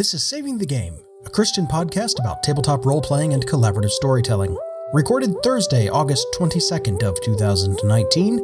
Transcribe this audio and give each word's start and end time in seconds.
This 0.00 0.14
is 0.14 0.24
Saving 0.24 0.56
the 0.56 0.64
Game, 0.64 0.96
a 1.26 1.28
Christian 1.28 1.66
podcast 1.66 2.18
about 2.20 2.42
tabletop 2.42 2.86
role 2.86 3.02
playing 3.02 3.34
and 3.34 3.46
collaborative 3.46 3.90
storytelling. 3.90 4.56
Recorded 4.94 5.34
Thursday, 5.42 5.90
August 5.90 6.26
22nd 6.38 7.02
of 7.02 7.20
2019. 7.20 8.38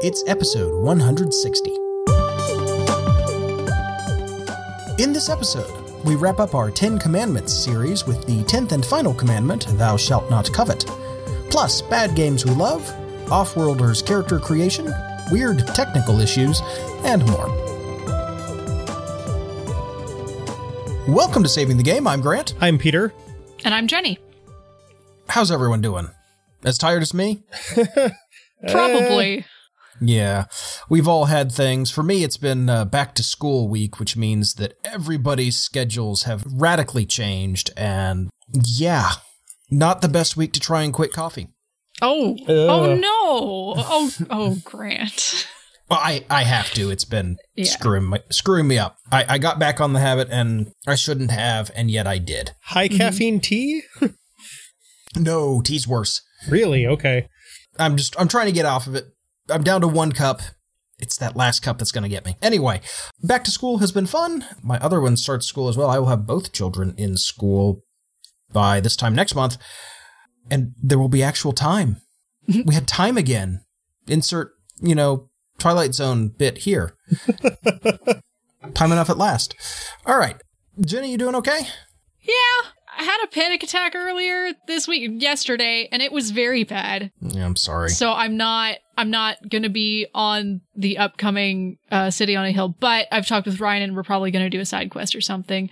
It's 0.00 0.24
episode 0.26 0.82
160. 0.82 1.70
In 5.02 5.12
this 5.12 5.28
episode, 5.28 5.70
we 6.02 6.14
wrap 6.14 6.40
up 6.40 6.54
our 6.54 6.70
10 6.70 6.98
Commandments 6.98 7.52
series 7.52 8.06
with 8.06 8.24
the 8.24 8.42
10th 8.44 8.72
and 8.72 8.82
final 8.82 9.12
commandment, 9.12 9.66
Thou 9.76 9.98
shalt 9.98 10.30
not 10.30 10.50
covet. 10.50 10.86
Plus, 11.50 11.82
bad 11.82 12.16
games 12.16 12.46
we 12.46 12.52
love, 12.52 12.80
Offworlders 13.26 14.02
character 14.02 14.40
creation, 14.40 14.90
weird 15.30 15.66
technical 15.74 16.20
issues, 16.20 16.62
and 17.04 17.22
more. 17.26 17.71
Welcome 21.08 21.42
to 21.42 21.48
Saving 21.48 21.76
the 21.76 21.82
Game. 21.82 22.06
I'm 22.06 22.20
Grant. 22.20 22.54
I'm 22.60 22.78
Peter. 22.78 23.12
And 23.64 23.74
I'm 23.74 23.88
Jenny. 23.88 24.20
How's 25.28 25.50
everyone 25.50 25.80
doing? 25.80 26.08
As 26.64 26.78
tired 26.78 27.02
as 27.02 27.12
me? 27.12 27.42
Probably. 28.70 29.44
Yeah, 30.00 30.44
we've 30.88 31.08
all 31.08 31.24
had 31.24 31.50
things. 31.50 31.90
For 31.90 32.04
me, 32.04 32.22
it's 32.22 32.36
been 32.36 32.68
uh, 32.70 32.84
back 32.84 33.16
to 33.16 33.24
school 33.24 33.68
week, 33.68 33.98
which 33.98 34.16
means 34.16 34.54
that 34.54 34.74
everybody's 34.84 35.58
schedules 35.58 36.22
have 36.22 36.44
radically 36.46 37.04
changed. 37.04 37.70
And 37.76 38.30
yeah, 38.64 39.10
not 39.72 40.02
the 40.02 40.08
best 40.08 40.36
week 40.36 40.52
to 40.52 40.60
try 40.60 40.82
and 40.82 40.94
quit 40.94 41.12
coffee. 41.12 41.48
Oh, 42.00 42.36
oh 42.46 42.94
no. 42.94 43.74
Oh, 43.76 44.10
oh, 44.30 44.56
Grant. 44.64 45.48
Well, 45.90 45.98
I, 46.02 46.24
I 46.30 46.44
have 46.44 46.70
to. 46.74 46.90
It's 46.90 47.04
been 47.04 47.36
Yeah. 47.54 47.64
screwing 47.66 48.04
my, 48.04 48.20
screwing 48.30 48.66
me 48.68 48.78
up. 48.78 48.96
I, 49.10 49.24
I 49.28 49.38
got 49.38 49.58
back 49.58 49.80
on 49.80 49.92
the 49.92 50.00
habit, 50.00 50.28
and 50.30 50.72
I 50.86 50.94
shouldn't 50.94 51.30
have, 51.30 51.70
and 51.74 51.90
yet 51.90 52.06
I 52.06 52.18
did. 52.18 52.52
High 52.66 52.88
mhm. 52.88 52.96
caffeine 52.96 53.40
tea? 53.40 53.82
No, 55.16 55.60
tea's 55.60 55.86
worse. 55.86 56.22
really? 56.48 56.86
Okay. 56.86 57.28
I'm 57.78 57.96
just 57.96 58.18
I'm 58.18 58.28
trying 58.28 58.46
to 58.46 58.52
get 58.52 58.66
off 58.66 58.86
of 58.86 58.94
it. 58.94 59.06
I'm 59.50 59.62
down 59.62 59.80
to 59.82 59.88
one 59.88 60.12
cup. 60.12 60.40
It's 60.98 61.16
that 61.18 61.36
last 61.36 61.60
cup 61.60 61.78
that's 61.78 61.92
going 61.92 62.04
to 62.04 62.08
get 62.08 62.24
me. 62.24 62.36
Anyway, 62.40 62.80
back 63.22 63.42
to 63.44 63.50
school 63.50 63.78
has 63.78 63.90
been 63.92 64.06
fun. 64.06 64.44
My 64.62 64.78
other 64.78 65.00
one 65.00 65.16
starts 65.16 65.46
school 65.46 65.68
as 65.68 65.76
well. 65.76 65.90
I 65.90 65.98
will 65.98 66.08
have 66.08 66.26
both 66.26 66.52
children 66.52 66.94
in 66.96 67.16
school 67.16 67.82
by 68.52 68.78
this 68.80 68.94
time 68.96 69.14
next 69.14 69.34
month, 69.34 69.56
and 70.50 70.74
there 70.82 70.98
will 70.98 71.08
be 71.08 71.22
actual 71.22 71.52
time. 71.52 71.96
we 72.64 72.74
had 72.74 72.86
time 72.86 73.16
again. 73.16 73.62
Insert, 74.06 74.52
you 74.80 74.94
know, 74.94 75.28
Twilight 75.58 75.94
Zone 75.94 76.28
bit 76.28 76.58
here. 76.58 76.94
time 78.74 78.92
enough 78.92 79.10
at 79.10 79.18
last. 79.18 79.54
All 80.06 80.18
right, 80.18 80.36
Jenny, 80.84 81.10
you 81.12 81.18
doing 81.18 81.34
okay? 81.36 81.60
Yeah, 82.20 82.70
I 82.98 83.04
had 83.04 83.24
a 83.24 83.28
panic 83.28 83.62
attack 83.62 83.94
earlier 83.94 84.52
this 84.66 84.86
week, 84.86 85.10
yesterday, 85.20 85.88
and 85.90 86.02
it 86.02 86.12
was 86.12 86.30
very 86.30 86.64
bad. 86.64 87.10
Yeah, 87.20 87.44
I'm 87.44 87.56
sorry. 87.56 87.90
So 87.90 88.12
I'm 88.12 88.36
not, 88.36 88.78
I'm 88.96 89.10
not 89.10 89.36
gonna 89.48 89.70
be 89.70 90.06
on 90.14 90.60
the 90.76 90.98
upcoming 90.98 91.78
uh, 91.90 92.10
City 92.10 92.36
on 92.36 92.44
a 92.44 92.52
Hill, 92.52 92.74
but 92.80 93.08
I've 93.10 93.26
talked 93.26 93.46
with 93.46 93.60
Ryan, 93.60 93.82
and 93.82 93.96
we're 93.96 94.02
probably 94.02 94.30
gonna 94.30 94.50
do 94.50 94.60
a 94.60 94.66
side 94.66 94.90
quest 94.90 95.14
or 95.14 95.20
something. 95.20 95.70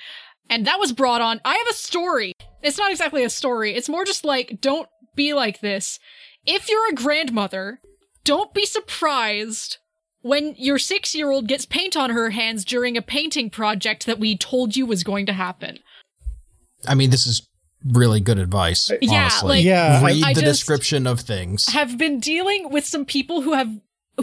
And 0.49 0.67
that 0.67 0.81
was 0.81 0.93
brought 0.93 1.21
on. 1.21 1.41
I 1.45 1.55
have 1.55 1.69
a 1.71 1.75
story. 1.75 2.33
It's 2.63 2.79
not 2.79 2.91
exactly 2.91 3.23
a 3.23 3.31
story. 3.31 3.75
It's 3.75 3.89
more 3.89 4.05
just 4.05 4.25
like, 4.25 4.61
don't 4.61 4.89
be 5.15 5.33
like 5.33 5.61
this. 5.61 6.01
If 6.45 6.69
you're 6.69 6.89
a 6.91 6.95
grandmother, 6.95 7.81
don't 8.25 8.53
be 8.55 8.67
surprised 8.67 9.79
when 10.23 10.55
your 10.59 10.79
six 10.79 11.15
year 11.15 11.31
old 11.31 11.49
gets 11.49 11.65
paint 11.67 11.97
on 11.97 12.11
her 12.11 12.31
hands 12.31 12.65
during 12.65 12.97
a 12.97 13.03
painting 13.03 13.51
project 13.51 14.07
that 14.07 14.19
we 14.19 14.37
told 14.37 14.77
you 14.77 14.87
was 14.87 15.03
going 15.05 15.27
to 15.27 15.33
happen. 15.33 15.79
I 16.87 16.95
mean, 16.95 17.11
this 17.11 17.27
is 17.27 17.47
really 17.85 18.21
good 18.21 18.39
advice. 18.39 18.91
Yeah, 19.01 19.23
honestly. 19.23 19.49
like- 19.49 19.65
Yeah, 19.65 20.05
read 20.05 20.23
I 20.25 20.33
the 20.35 20.41
just- 20.43 20.59
description 20.61 21.07
of 21.07 21.21
things. 21.21 21.67
Have 21.73 21.97
been 21.97 22.21
dealing 22.21 22.71
with 22.71 22.87
some 22.87 23.05
people 23.05 23.43
who 23.43 23.55
have 23.55 23.69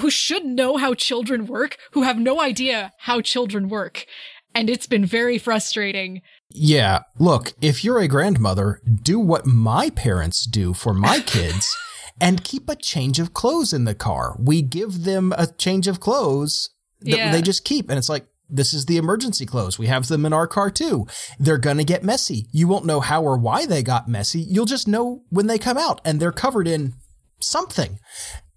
who 0.01 0.11
should 0.11 0.45
know 0.45 0.77
how 0.77 0.93
children 0.93 1.47
work, 1.47 1.75
who 1.93 2.03
have 2.03 2.19
no 2.19 2.39
idea 2.39 2.93
how 2.99 3.19
children 3.19 3.67
work. 3.67 4.05
And 4.53 4.69
it's 4.69 4.85
been 4.85 5.05
very 5.05 5.39
frustrating. 5.39 6.21
Yeah, 6.51 6.99
look, 7.17 7.53
if 7.61 7.83
you're 7.83 7.99
a 7.99 8.07
grandmother, 8.07 8.79
do 9.01 9.19
what 9.19 9.47
my 9.47 9.89
parents 9.89 10.45
do 10.45 10.73
for 10.73 10.93
my 10.93 11.19
kids 11.21 11.75
and 12.19 12.43
keep 12.43 12.69
a 12.69 12.75
change 12.75 13.19
of 13.19 13.33
clothes 13.33 13.73
in 13.73 13.85
the 13.85 13.95
car. 13.95 14.35
We 14.39 14.61
give 14.61 15.03
them 15.03 15.33
a 15.37 15.47
change 15.47 15.87
of 15.87 15.99
clothes 15.99 16.69
that 17.01 17.17
Yeah. 17.17 17.31
they 17.31 17.41
just 17.41 17.63
keep. 17.63 17.89
And 17.89 17.97
it's 17.97 18.09
like, 18.09 18.25
this 18.49 18.73
is 18.73 18.85
the 18.85 18.97
emergency 18.97 19.45
clothes. 19.45 19.77
We 19.77 19.87
have 19.87 20.07
them 20.07 20.25
in 20.25 20.31
our 20.33 20.47
car 20.47 20.71
too. 20.71 21.05
They're 21.37 21.57
going 21.57 21.77
to 21.77 21.83
get 21.83 22.03
messy. 22.03 22.47
You 22.51 22.67
won't 22.67 22.85
know 22.85 23.01
how 23.01 23.21
or 23.23 23.37
why 23.37 23.65
they 23.65 23.83
got 23.83 24.07
messy. 24.07 24.39
You'll 24.39 24.65
just 24.65 24.87
know 24.87 25.23
when 25.29 25.47
they 25.47 25.57
come 25.57 25.77
out 25.77 25.99
and 26.05 26.19
they're 26.19 26.31
covered 26.31 26.67
in 26.67 26.93
something. 27.39 27.99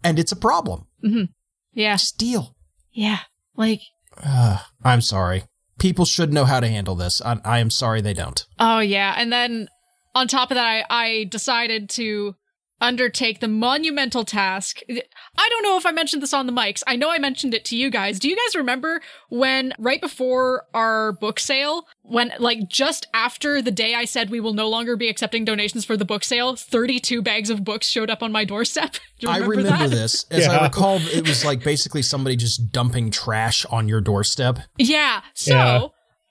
And 0.05 0.19
it's 0.19 0.33
a 0.33 0.37
problem. 0.37 0.87
Mm-hmm. 1.05 1.25
Yeah. 1.73 1.95
Just 1.97 2.19
deal. 2.19 2.57
Yeah. 2.93 3.19
Like, 3.57 3.81
Ugh, 4.25 4.61
I'm 4.85 5.01
sorry. 5.01 5.45
People 5.79 6.05
should 6.05 6.33
know 6.33 6.45
how 6.45 6.61
to 6.61 6.69
handle 6.69 6.95
this. 6.95 7.21
I, 7.23 7.41
I 7.45 7.59
am 7.59 7.71
sorry 7.71 8.01
they 8.01 8.15
don't. 8.15 8.45
oh 8.59 8.79
yeah. 8.81 9.15
And 9.17 9.33
then 9.33 9.69
on 10.15 10.29
top 10.29 10.51
of 10.51 10.55
that, 10.57 10.67
I, 10.67 10.85
I 10.91 11.25
decided 11.25 11.89
to 11.91 12.35
undertake 12.81 13.41
the 13.41 13.49
monumental 13.49 14.25
task. 14.25 14.81
I 14.89 15.49
don't 15.49 15.63
know 15.63 15.77
if 15.77 15.85
I 15.85 15.91
mentioned 15.93 16.23
this 16.23 16.33
on 16.33 16.47
the 16.47 16.53
mics. 16.53 16.83
I 16.87 16.97
know 16.97 17.11
I 17.11 17.19
mentioned 17.19 17.53
it 17.55 17.65
to 17.67 17.77
you 17.77 17.91
guys. 17.91 18.19
Do 18.19 18.29
you 18.29 18.37
guys 18.37 18.57
remember 18.57 19.01
when 19.29 19.73
right 19.79 20.01
before 20.01 20.65
our 20.73 21.13
book 21.13 21.39
sale, 21.39 21.87
when 22.03 22.33
like 22.39 22.69
just 22.69 23.07
after 23.13 23.61
the 23.61 23.71
day 23.71 23.95
I 23.95 24.05
said 24.07 24.31
we 24.31 24.41
will 24.41 24.55
no 24.55 24.69
longer 24.69 24.97
be 24.97 25.09
accepting 25.09 25.45
donations 25.45 25.85
for 25.85 25.97
the 25.97 26.05
book 26.05 26.25
sale, 26.25 26.57
32 26.57 27.23
bags 27.23 27.51
of 27.51 27.65
books 27.65 27.87
showed 27.89 28.11
up 28.11 28.23
on 28.23 28.33
my 28.33 28.45
doorstep? 28.45 28.93
Do 29.19 29.27
you 29.27 29.29
I 29.29 29.37
remember 29.39 29.57
remember 29.57 29.89
that? 29.89 29.95
this. 29.95 30.25
As 30.31 30.47
I 30.49 30.65
recall, 30.65 30.97
it 31.03 31.29
was 31.29 31.45
like 31.45 31.63
basically 31.63 32.03
somebody 32.03 32.37
just 32.37 32.73
dumping 32.73 33.11
trash 33.11 33.65
on 33.67 33.89
your 33.89 34.01
doorstep. 34.01 34.59
Yeah. 34.79 35.21
So 35.35 35.53
Yeah. 35.55 35.87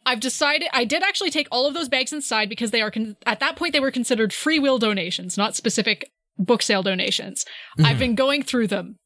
I've 0.06 0.20
decided 0.22 0.70
I 0.74 0.86
did 0.86 1.04
actually 1.04 1.30
take 1.30 1.48
all 1.52 1.68
of 1.68 1.76
those 1.76 1.88
bags 1.90 2.12
inside 2.12 2.50
because 2.50 2.72
they 2.72 2.82
are 2.82 2.90
con- 2.90 3.16
at 3.28 3.40
that 3.42 3.56
point 3.56 3.74
they 3.74 3.80
were 3.80 3.92
considered 3.92 4.34
free 4.34 4.58
will 4.58 4.80
donations, 4.80 5.38
not 5.38 5.56
specific 5.56 6.12
book 6.40 6.62
sale 6.62 6.82
donations. 6.82 7.46
I've 7.78 7.86
mm-hmm. 7.86 8.00
been 8.00 8.16
going 8.16 8.44
through 8.44 8.68
them. 8.68 8.98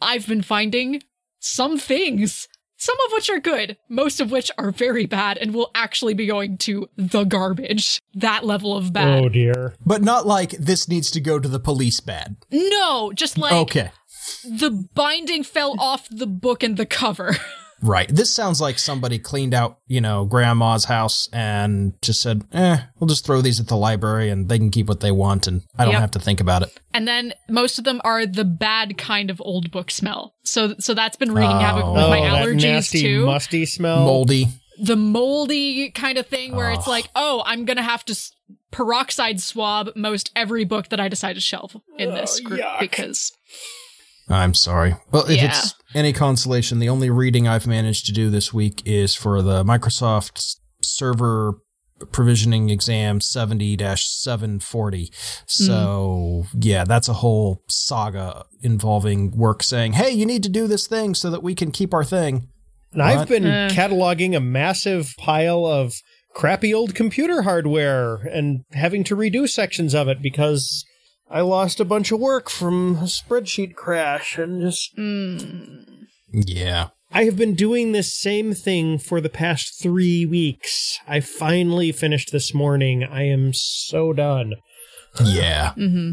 I've 0.00 0.26
been 0.26 0.42
finding 0.42 1.02
some 1.40 1.78
things, 1.78 2.48
some 2.76 2.96
of 3.06 3.12
which 3.12 3.28
are 3.28 3.40
good, 3.40 3.76
most 3.88 4.20
of 4.20 4.30
which 4.30 4.50
are 4.56 4.70
very 4.70 5.06
bad 5.06 5.36
and 5.38 5.52
will 5.52 5.70
actually 5.74 6.14
be 6.14 6.26
going 6.26 6.56
to 6.58 6.88
the 6.96 7.24
garbage. 7.24 8.00
That 8.14 8.44
level 8.44 8.76
of 8.76 8.92
bad. 8.92 9.24
Oh 9.24 9.28
dear. 9.28 9.74
But 9.84 10.02
not 10.02 10.26
like 10.26 10.50
this 10.52 10.88
needs 10.88 11.10
to 11.12 11.20
go 11.20 11.38
to 11.38 11.48
the 11.48 11.60
police 11.60 12.00
bad. 12.00 12.36
No, 12.50 13.12
just 13.12 13.36
like 13.36 13.52
Okay. 13.52 13.90
the 14.44 14.88
binding 14.94 15.42
fell 15.42 15.74
off 15.78 16.08
the 16.10 16.26
book 16.26 16.62
and 16.62 16.76
the 16.76 16.86
cover. 16.86 17.36
Right. 17.80 18.08
This 18.08 18.34
sounds 18.34 18.60
like 18.60 18.78
somebody 18.78 19.18
cleaned 19.18 19.54
out, 19.54 19.78
you 19.86 20.00
know, 20.00 20.24
grandma's 20.24 20.86
house 20.86 21.28
and 21.32 21.92
just 22.02 22.20
said, 22.20 22.42
eh, 22.52 22.78
we'll 22.98 23.06
just 23.08 23.24
throw 23.24 23.40
these 23.40 23.60
at 23.60 23.68
the 23.68 23.76
library 23.76 24.30
and 24.30 24.48
they 24.48 24.58
can 24.58 24.70
keep 24.70 24.86
what 24.88 25.00
they 25.00 25.12
want 25.12 25.46
and 25.46 25.62
I 25.78 25.84
don't 25.84 25.92
Yep. 25.92 26.00
have 26.00 26.10
to 26.12 26.18
think 26.18 26.40
about 26.40 26.62
it. 26.62 26.78
and 26.92 27.06
then 27.06 27.32
most 27.48 27.78
of 27.78 27.84
them 27.84 28.00
are 28.04 28.26
the 28.26 28.44
bad 28.44 28.98
kind 28.98 29.30
of 29.30 29.40
old 29.40 29.70
book 29.70 29.90
smell. 29.90 30.34
So 30.44 30.74
so 30.80 30.94
that's 30.94 31.16
been 31.16 31.32
wreaking 31.32 31.60
havoc 31.60 31.84
with 31.84 32.02
Oh, 32.02 32.08
my 32.10 32.18
oh, 32.18 32.22
that 32.24 32.46
allergies 32.46 32.62
nasty, 32.62 33.00
too. 33.02 33.26
musty 33.26 33.64
smell. 33.66 34.04
Moldy. 34.04 34.48
the 34.80 34.96
moldy 34.96 35.90
kind 35.90 36.18
of 36.18 36.26
thing 36.26 36.54
where 36.56 36.70
it's 36.72 36.86
Oh. 36.88 36.90
like, 36.90 37.08
oh, 37.14 37.42
I'm 37.46 37.64
gonna 37.64 37.82
have 37.82 38.04
to 38.06 38.16
peroxide 38.70 39.40
swab 39.40 39.90
most 39.96 40.30
every 40.36 40.64
book 40.64 40.88
that 40.90 41.00
I 41.00 41.08
decide 41.08 41.34
to 41.34 41.40
shelve 41.40 41.76
in 41.96 42.10
this 42.14 42.40
Oh, 42.40 42.48
group 42.48 42.60
yuck. 42.60 42.80
because 42.80 43.32
I'm 44.30 44.54
sorry. 44.54 44.94
Well, 45.10 45.24
if 45.24 45.36
Yeah. 45.36 45.46
it's 45.48 45.74
any 45.94 46.12
consolation, 46.12 46.78
the 46.78 46.88
only 46.88 47.08
reading 47.10 47.48
I've 47.48 47.66
managed 47.66 48.06
to 48.06 48.12
do 48.12 48.28
this 48.30 48.52
week 48.52 48.82
is 48.84 49.14
for 49.14 49.40
the 49.42 49.64
Microsoft 49.64 50.56
server 50.82 51.54
provisioning 52.12 52.68
exam 52.70 53.20
70-740. 53.20 55.10
So, 55.46 56.44
yeah, 56.60 56.84
that's 56.84 57.08
a 57.08 57.14
whole 57.14 57.62
saga 57.68 58.44
involving 58.62 59.36
work 59.36 59.62
saying, 59.62 59.94
"Hey, 59.94 60.10
you 60.12 60.24
need 60.26 60.42
to 60.44 60.48
do 60.48 60.66
this 60.66 60.86
thing 60.86 61.14
so 61.14 61.30
that 61.30 61.42
we 61.42 61.54
can 61.54 61.70
keep 61.70 61.92
our 61.94 62.04
thing." 62.04 62.48
And 62.92 63.02
I've 63.02 63.28
been 63.28 63.46
Uh. 63.46 63.68
cataloging 63.72 64.36
a 64.36 64.40
massive 64.40 65.14
pile 65.18 65.66
of 65.66 65.94
crappy 66.34 66.72
old 66.72 66.94
computer 66.94 67.42
hardware 67.42 68.16
and 68.16 68.60
having 68.72 69.02
to 69.04 69.16
redo 69.16 69.48
sections 69.48 69.94
of 69.94 70.08
it 70.08 70.22
because 70.22 70.84
I 71.30 71.42
lost 71.42 71.80
a 71.80 71.84
bunch 71.84 72.10
of 72.10 72.20
work 72.20 72.48
from 72.48 72.96
a 72.96 73.04
spreadsheet 73.04 73.74
crash 73.74 74.38
and 74.38 74.62
just 74.62 74.96
mm, 74.96 76.06
Yeah. 76.32 76.88
I 77.10 77.24
have 77.24 77.36
been 77.36 77.54
doing 77.54 77.92
this 77.92 78.14
same 78.14 78.52
thing 78.52 78.98
for 78.98 79.20
the 79.20 79.30
past 79.30 79.80
three 79.82 80.26
weeks. 80.26 80.98
I 81.06 81.20
finally 81.20 81.90
finished 81.92 82.32
this 82.32 82.52
morning. 82.52 83.02
I 83.04 83.22
am 83.22 83.52
so 83.54 84.12
done. 84.12 84.54
Yeah. 85.24 85.72
hmm 85.74 86.12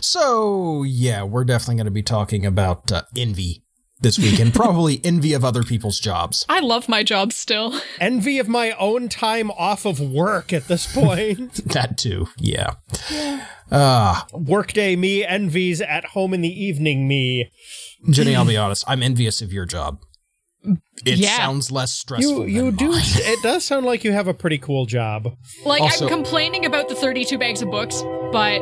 So, 0.00 0.82
yeah, 0.84 1.22
we're 1.22 1.44
definitely 1.44 1.76
going 1.76 1.84
to 1.86 1.90
be 1.90 2.02
talking 2.02 2.46
about 2.46 2.90
uh, 2.90 3.02
envy 3.16 3.62
this 4.02 4.18
weekend. 4.18 4.54
Probably 4.54 5.00
envy 5.04 5.32
of 5.32 5.44
other 5.44 5.62
people's 5.62 5.98
jobs. 6.00 6.44
I 6.48 6.60
love 6.60 6.88
my 6.88 7.02
job 7.02 7.32
still. 7.32 7.80
Envy 8.00 8.38
of 8.38 8.48
my 8.48 8.72
own 8.72 9.08
time 9.08 9.50
off 9.52 9.84
of 9.86 10.00
work 10.00 10.52
at 10.52 10.68
this 10.68 10.92
point. 10.92 11.60
That 11.72 11.96
too. 11.98 12.28
Yeah. 12.38 12.74
Ah, 13.70 14.26
Workday 14.32 14.96
me 14.96 15.24
envies 15.24 15.80
at 15.80 16.04
home 16.06 16.34
in 16.34 16.40
the 16.42 16.48
evening 16.64 17.08
me. 17.08 17.50
Jenny, 18.10 18.34
I'll 18.36 18.44
be 18.44 18.56
honest. 18.56 18.84
I'm 18.86 19.02
envious 19.02 19.40
of 19.40 19.52
your 19.52 19.64
job. 19.64 19.98
It 21.04 21.18
Yeah. 21.18 21.36
sounds 21.36 21.70
less 21.72 21.92
stressful. 21.92 22.46
You 22.48 22.54
you 22.56 22.64
than 22.66 22.76
do 22.76 22.88
mine. 22.90 23.00
it 23.04 23.42
does 23.42 23.64
sound 23.64 23.84
like 23.86 24.04
you 24.04 24.12
have 24.12 24.28
a 24.28 24.34
pretty 24.34 24.58
cool 24.58 24.86
job. 24.86 25.28
Like 25.64 25.80
Also- 25.82 26.04
I'm 26.06 26.10
complaining 26.12 26.64
about 26.66 26.88
the 26.88 26.94
32 26.94 27.38
bags 27.38 27.62
of 27.62 27.70
books, 27.70 28.02
but 28.32 28.60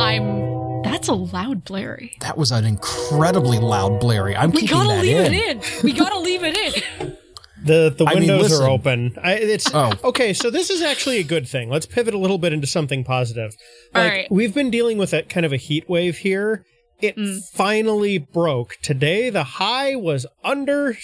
I'm 0.00 0.37
that's 0.84 1.08
a 1.08 1.14
loud 1.14 1.64
blary. 1.64 2.12
That 2.20 2.36
was 2.36 2.50
an 2.52 2.64
incredibly 2.64 3.58
loud 3.58 4.00
blary. 4.00 4.34
I'm 4.36 4.50
We 4.50 4.62
keeping 4.62 4.76
gotta 4.76 4.88
that 4.96 5.02
leave 5.02 5.16
in. 5.16 5.34
it 5.34 5.56
in. 5.78 5.82
We 5.82 5.92
gotta 5.92 6.18
leave 6.18 6.42
it 6.44 6.56
in. 6.56 7.16
The 7.60 7.92
the 7.98 8.06
I 8.06 8.10
mean, 8.14 8.20
windows 8.28 8.50
listen. 8.50 8.64
are 8.64 8.70
open. 8.70 9.16
I, 9.20 9.32
it's 9.34 9.68
Oh. 9.74 9.92
okay. 10.04 10.32
So 10.32 10.48
this 10.48 10.70
is 10.70 10.80
actually 10.80 11.18
a 11.18 11.24
good 11.24 11.48
thing. 11.48 11.68
Let's 11.68 11.86
pivot 11.86 12.14
a 12.14 12.18
little 12.18 12.38
bit 12.38 12.52
into 12.52 12.68
something 12.68 13.02
positive. 13.02 13.50
All 13.96 14.02
Like 14.04 14.12
right. 14.12 14.26
we've 14.30 14.54
been 14.54 14.70
dealing 14.70 14.96
with 14.96 15.12
a 15.12 15.22
kind 15.24 15.44
of 15.44 15.52
a 15.52 15.56
heat 15.56 15.88
wave 15.90 16.18
here. 16.18 16.64
It 17.02 17.16
Mm. 17.16 17.40
finally 17.52 18.16
broke 18.18 18.76
today. 18.80 19.28
The 19.28 19.42
high 19.42 19.96
was 19.96 20.24
under 20.44 20.96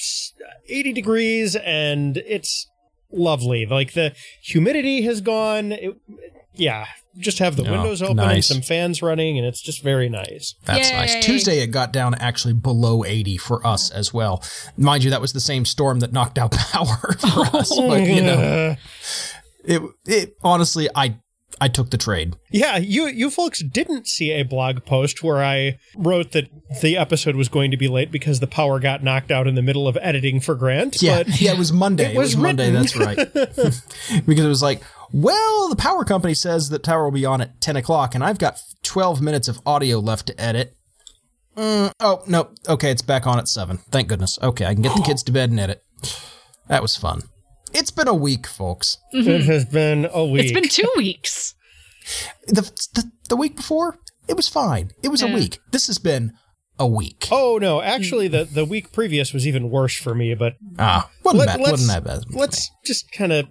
80 0.69 0.93
degrees, 0.93 1.57
and 1.57 2.19
it's 2.19 2.69
lovely. 3.11 3.67
Like 3.67 3.95
the 3.95 4.15
humidity 4.41 5.03
has 5.03 5.21
gone. 5.21 5.73
It, 5.73 5.97
yeah, 6.55 6.87
just 7.19 7.39
have 7.39 7.57
the 7.57 7.67
Oh, 7.67 7.73
windows 7.73 8.03
open 8.03 8.17
nice. 8.17 8.35
and 8.35 8.45
some 8.45 8.61
fans 8.63 9.03
running, 9.03 9.39
and 9.39 9.47
it's 9.47 9.61
just 9.61 9.83
very 9.83 10.09
nice. 10.09 10.55
That's 10.65 10.91
Yay. 10.91 10.97
nice. 10.97 11.25
Tuesday 11.25 11.61
it 11.61 11.69
got 11.69 11.93
down 11.93 12.15
actually 12.17 12.55
below 12.55 13.05
80 13.05 13.37
for 13.39 13.65
us 13.67 13.91
as 13.91 14.13
well. 14.13 14.43
Mind 14.77 15.05
you, 15.05 15.11
that 15.11 15.21
was 15.21 15.33
the 15.33 15.41
same 15.41 15.65
storm 15.65 16.01
that 16.01 16.13
knocked 16.13 16.39
out 16.39 16.53
power 16.73 17.13
for 17.19 17.41
us. 17.57 17.75
But 17.77 18.03
you 18.07 18.23
know, 18.23 18.77
it 19.65 19.83
it 20.07 20.37
honestly 20.43 20.89
I 20.95 21.17
I 21.61 21.69
took 21.69 21.91
the 21.91 21.97
trade. 21.97 22.35
Yeah, 22.51 22.79
you 22.79 23.07
you 23.07 23.31
folks 23.31 23.63
didn't 23.63 24.09
see 24.09 24.33
a 24.33 24.43
blog 24.43 24.85
post 24.85 25.23
where 25.23 25.43
I 25.43 25.79
wrote 25.97 26.33
that 26.33 26.49
the 26.83 26.97
episode 26.97 27.37
was 27.37 27.49
going 27.49 27.71
to 27.71 27.77
be 27.77 27.87
late 27.87 28.11
because 28.11 28.41
the 28.41 28.49
power 28.49 28.81
got 28.81 29.05
knocked 29.05 29.31
out 29.31 29.47
in 29.47 29.55
the 29.55 29.63
middle 29.63 29.87
of 29.87 29.97
editing 30.03 30.41
for 30.41 30.57
Grant. 30.57 31.01
Yeah, 31.01 31.23
but 31.23 31.41
yeah, 31.41 31.53
it 31.53 31.59
was 31.59 31.73
Monday. 31.73 32.07
It 32.11 32.15
It 32.17 32.19
was, 32.19 32.35
was 32.35 32.43
Monday. 32.43 32.71
That's 32.73 32.97
right. 32.97 33.17
because 34.27 34.45
it 34.45 34.49
was 34.49 34.63
like, 34.63 34.83
well, 35.15 35.69
the 35.69 35.77
power 35.77 36.05
company 36.05 36.35
says 36.35 36.71
that 36.71 36.83
tower 36.83 37.05
will 37.05 37.13
be 37.13 37.25
on 37.25 37.41
at 37.41 37.61
ten 37.61 37.77
o'clock, 37.77 38.15
and 38.17 38.25
I've 38.25 38.39
got 38.39 38.59
twelve 38.83 39.21
minutes 39.23 39.47
of 39.49 39.61
audio 39.65 39.99
left 40.01 40.27
to 40.27 40.41
edit. 40.41 40.75
Mm, 41.57 41.93
oh 42.01 42.23
no, 42.27 42.51
okay, 42.69 42.91
it's 42.91 43.03
back 43.03 43.27
on 43.27 43.39
at 43.39 43.47
seven. 43.49 43.79
Thank 43.91 44.09
goodness. 44.09 44.39
Okay, 44.43 44.67
I 44.67 44.75
can 44.75 44.83
get 44.83 44.97
the 44.97 45.03
kids 45.03 45.23
to 45.25 45.33
bed 45.33 45.51
and 45.51 45.61
edit. 45.61 45.83
That 46.69 46.83
was 46.83 46.97
fun. 46.97 47.23
It's 47.73 47.91
been 47.93 48.09
a 48.09 48.15
week, 48.15 48.47
folks. 48.47 48.99
it 49.13 49.45
has 49.45 49.65
been 49.65 50.09
a 50.13 50.25
week. 50.25 50.45
It's 50.45 50.53
been 50.53 50.69
two 50.69 50.91
weeks. 50.97 51.55
The 52.49 52.63
the, 52.95 53.11
the 53.29 53.37
week 53.37 53.57
before, 53.57 53.99
it 54.29 54.37
was 54.37 54.49
fine. 54.49 54.91
It 55.05 55.09
was 55.09 55.23
a 55.23 55.29
week. 55.29 55.61
This 55.71 55.87
has 55.87 55.99
been 55.99 56.33
a 56.77 56.89
week. 56.89 57.29
Oh 57.31 57.59
no, 57.63 57.81
actually 57.81 58.27
the 58.27 58.45
the 58.45 58.65
week 58.65 58.91
previous 58.93 59.33
was 59.33 59.47
even 59.47 59.71
worse 59.71 59.97
for 59.97 60.13
me, 60.15 60.35
but 60.35 60.55
Ah, 60.77 61.09
wasn't 61.23 61.39
Let- 61.39 61.47
bad. 61.47 61.61
let's- 61.61 61.71
Wasn't 61.71 62.05
that 62.05 62.05
bad. 62.05 62.35
let's 62.37 62.71
just 62.85 63.13
kind 63.13 63.33
of 63.33 63.47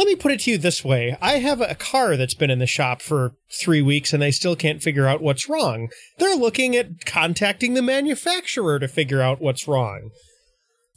let 0.00 0.06
me 0.06 0.16
put 0.16 0.32
it 0.32 0.40
to 0.40 0.50
you 0.50 0.56
this 0.56 0.82
way. 0.82 1.14
I 1.20 1.32
have 1.40 1.60
a 1.60 1.74
car 1.74 2.16
that's 2.16 2.32
been 2.32 2.48
in 2.48 2.58
the 2.58 2.66
shop 2.66 3.02
for 3.02 3.34
3 3.60 3.82
weeks 3.82 4.14
and 4.14 4.22
they 4.22 4.30
still 4.30 4.56
can't 4.56 4.82
figure 4.82 5.06
out 5.06 5.20
what's 5.20 5.46
wrong. 5.46 5.90
They're 6.18 6.36
looking 6.36 6.74
at 6.74 7.04
contacting 7.04 7.74
the 7.74 7.82
manufacturer 7.82 8.78
to 8.78 8.88
figure 8.88 9.20
out 9.20 9.42
what's 9.42 9.68
wrong. 9.68 10.08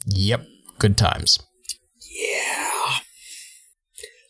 Yep. 0.06 0.46
Good 0.78 0.96
times. 0.96 1.38
Yeah. 2.18 2.94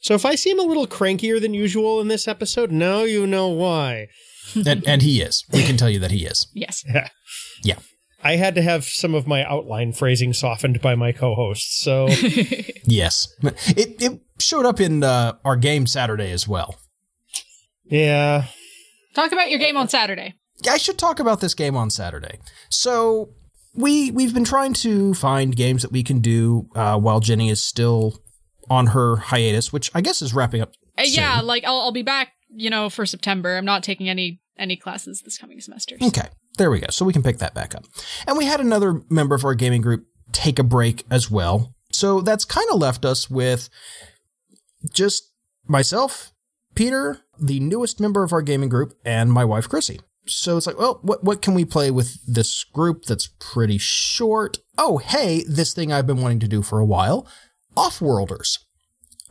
So 0.00 0.14
if 0.14 0.26
I 0.26 0.34
seem 0.34 0.58
a 0.58 0.64
little 0.64 0.88
crankier 0.88 1.40
than 1.40 1.54
usual 1.54 2.00
in 2.00 2.08
this 2.08 2.26
episode, 2.26 2.72
now 2.72 3.04
you 3.04 3.28
know 3.28 3.46
why. 3.48 4.08
and 4.66 4.82
and 4.88 5.02
he 5.02 5.22
is. 5.22 5.44
We 5.52 5.62
can 5.62 5.76
tell 5.76 5.88
you 5.88 6.00
that 6.00 6.10
he 6.10 6.26
is. 6.26 6.48
Yes. 6.52 6.84
Yeah. 7.62 7.78
I 8.24 8.36
had 8.36 8.54
to 8.54 8.62
have 8.62 8.84
some 8.84 9.14
of 9.14 9.26
my 9.26 9.44
outline 9.44 9.92
phrasing 9.92 10.32
softened 10.32 10.80
by 10.80 10.94
my 10.94 11.12
co-hosts. 11.12 11.82
So 11.84 12.08
Yes. 12.86 13.28
It 13.42 14.00
it 14.02 14.20
showed 14.40 14.64
up 14.66 14.80
in 14.80 15.02
uh, 15.04 15.34
our 15.44 15.56
game 15.56 15.86
Saturday 15.86 16.30
as 16.32 16.48
well. 16.48 16.76
yeah, 17.84 18.46
Talk 19.14 19.30
about 19.32 19.48
your 19.50 19.58
game 19.60 19.76
on 19.76 19.88
Saturday. 19.88 20.34
I 20.68 20.76
should 20.78 20.98
talk 20.98 21.20
about 21.20 21.40
this 21.40 21.54
game 21.54 21.76
on 21.76 21.90
Saturday. 21.90 22.38
So 22.68 23.30
we 23.74 24.10
we've 24.10 24.34
been 24.34 24.44
trying 24.44 24.72
to 24.74 25.14
find 25.14 25.54
games 25.54 25.82
that 25.82 25.92
we 25.92 26.02
can 26.02 26.20
do 26.20 26.68
uh, 26.74 26.98
while 26.98 27.20
Jenny 27.20 27.48
is 27.50 27.62
still 27.62 28.20
on 28.70 28.88
her 28.88 29.16
hiatus, 29.16 29.72
which 29.72 29.90
I 29.94 30.00
guess 30.00 30.22
is 30.22 30.32
wrapping 30.34 30.62
up. 30.62 30.72
Uh, 30.96 31.04
soon. 31.04 31.14
yeah, 31.22 31.40
like 31.42 31.64
I'll 31.64 31.80
I'll 31.80 31.92
be 31.92 32.02
back, 32.02 32.32
you 32.50 32.70
know, 32.70 32.88
for 32.90 33.04
September. 33.06 33.56
I'm 33.56 33.64
not 33.64 33.82
taking 33.82 34.08
any 34.08 34.40
any 34.58 34.76
classes 34.76 35.22
this 35.24 35.38
coming 35.38 35.60
semester. 35.60 35.96
so- 36.00 36.06
Okay, 36.06 36.28
there 36.58 36.70
we 36.70 36.80
go. 36.80 36.86
So 36.90 37.04
we 37.04 37.12
can 37.12 37.22
pick 37.22 37.38
that 37.38 37.54
back 37.54 37.74
up. 37.74 37.84
And 38.26 38.36
we 38.38 38.44
had 38.46 38.60
another 38.60 39.02
member 39.10 39.34
of 39.34 39.44
our 39.44 39.54
gaming 39.54 39.80
group 39.82 40.06
take 40.32 40.58
a 40.58 40.64
break 40.64 41.04
as 41.10 41.30
well. 41.30 41.74
So 41.92 42.20
that's 42.20 42.44
kind 42.44 42.66
of 42.72 42.78
left 42.80 43.04
us 43.04 43.30
with 43.30 43.68
just 44.92 45.30
myself, 45.66 46.32
Peter, 46.74 47.20
the 47.38 47.60
newest 47.60 48.00
member 48.00 48.22
of 48.22 48.32
our 48.32 48.42
gaming 48.42 48.68
group, 48.68 48.94
and 49.04 49.32
my 49.32 49.44
wife, 49.44 49.68
Chrissy. 49.68 50.00
So 50.26 50.56
it's 50.56 50.66
like, 50.66 50.78
well, 50.78 51.00
what, 51.02 51.22
what 51.22 51.42
can 51.42 51.54
we 51.54 51.64
play 51.64 51.90
with 51.90 52.18
this 52.26 52.64
group 52.64 53.04
that's 53.04 53.28
pretty 53.38 53.78
short? 53.78 54.58
Oh, 54.78 54.98
hey, 54.98 55.44
this 55.46 55.74
thing 55.74 55.92
I've 55.92 56.06
been 56.06 56.20
wanting 56.20 56.40
to 56.40 56.48
do 56.48 56.62
for 56.62 56.78
a 56.80 56.84
while 56.86 57.26
Offworlders. 57.76 58.58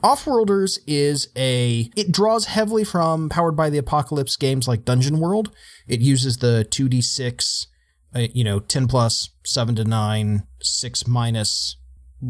Offworlders 0.04 0.80
is 0.86 1.30
a 1.38 1.90
it 1.96 2.12
draws 2.12 2.46
heavily 2.46 2.84
from 2.84 3.30
powered 3.30 3.56
by 3.56 3.70
the 3.70 3.78
apocalypse 3.78 4.36
games 4.36 4.68
like 4.68 4.84
Dungeon 4.84 5.20
World. 5.20 5.56
It 5.88 6.02
uses 6.02 6.38
the 6.38 6.68
2d6 6.70 7.68
uh, 8.16 8.28
you 8.34 8.44
know 8.44 8.60
10 8.60 8.88
plus 8.88 9.30
7 9.46 9.76
to 9.76 9.86
9 9.86 10.44
6 10.62 11.08
minus 11.08 11.78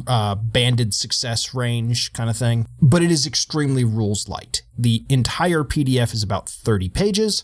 uh, 0.08 0.36
banded 0.36 0.94
success 0.94 1.54
range 1.54 2.14
kind 2.14 2.30
of 2.30 2.38
thing. 2.38 2.68
But 2.82 3.02
it 3.02 3.12
is 3.12 3.26
extremely 3.26 3.84
rules 3.84 4.28
light. 4.28 4.62
The 4.78 5.04
entire 5.10 5.64
PDF 5.64 6.14
is 6.14 6.24
about 6.24 6.50
30 6.50 6.90
pages. 6.90 7.44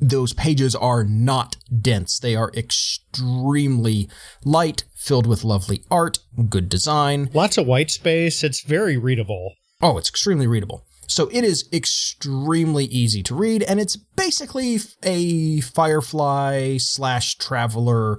Those 0.00 0.32
pages 0.32 0.74
are 0.74 1.04
not 1.04 1.56
dense. 1.80 2.18
They 2.18 2.34
are 2.34 2.50
extremely 2.56 4.08
light, 4.44 4.84
filled 4.94 5.26
with 5.26 5.44
lovely 5.44 5.84
art, 5.90 6.18
good 6.48 6.68
design. 6.68 7.30
lots 7.34 7.58
of 7.58 7.66
white 7.66 7.90
space. 7.90 8.42
It's 8.42 8.62
very 8.62 8.96
readable. 8.96 9.54
Oh, 9.82 9.98
it's 9.98 10.08
extremely 10.08 10.46
readable. 10.46 10.84
So 11.06 11.28
it 11.32 11.42
is 11.42 11.68
extremely 11.72 12.84
easy 12.84 13.22
to 13.24 13.34
read, 13.34 13.62
and 13.64 13.80
it's 13.80 13.96
basically 13.96 14.78
a 15.02 15.60
Firefly 15.60 16.76
slash 16.76 17.34
Traveller 17.34 18.18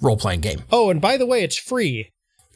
role 0.00 0.16
playing 0.16 0.40
game. 0.40 0.64
Oh, 0.72 0.90
and 0.90 1.00
by 1.00 1.16
the 1.16 1.26
way, 1.26 1.42
it's 1.42 1.56
free. 1.56 2.10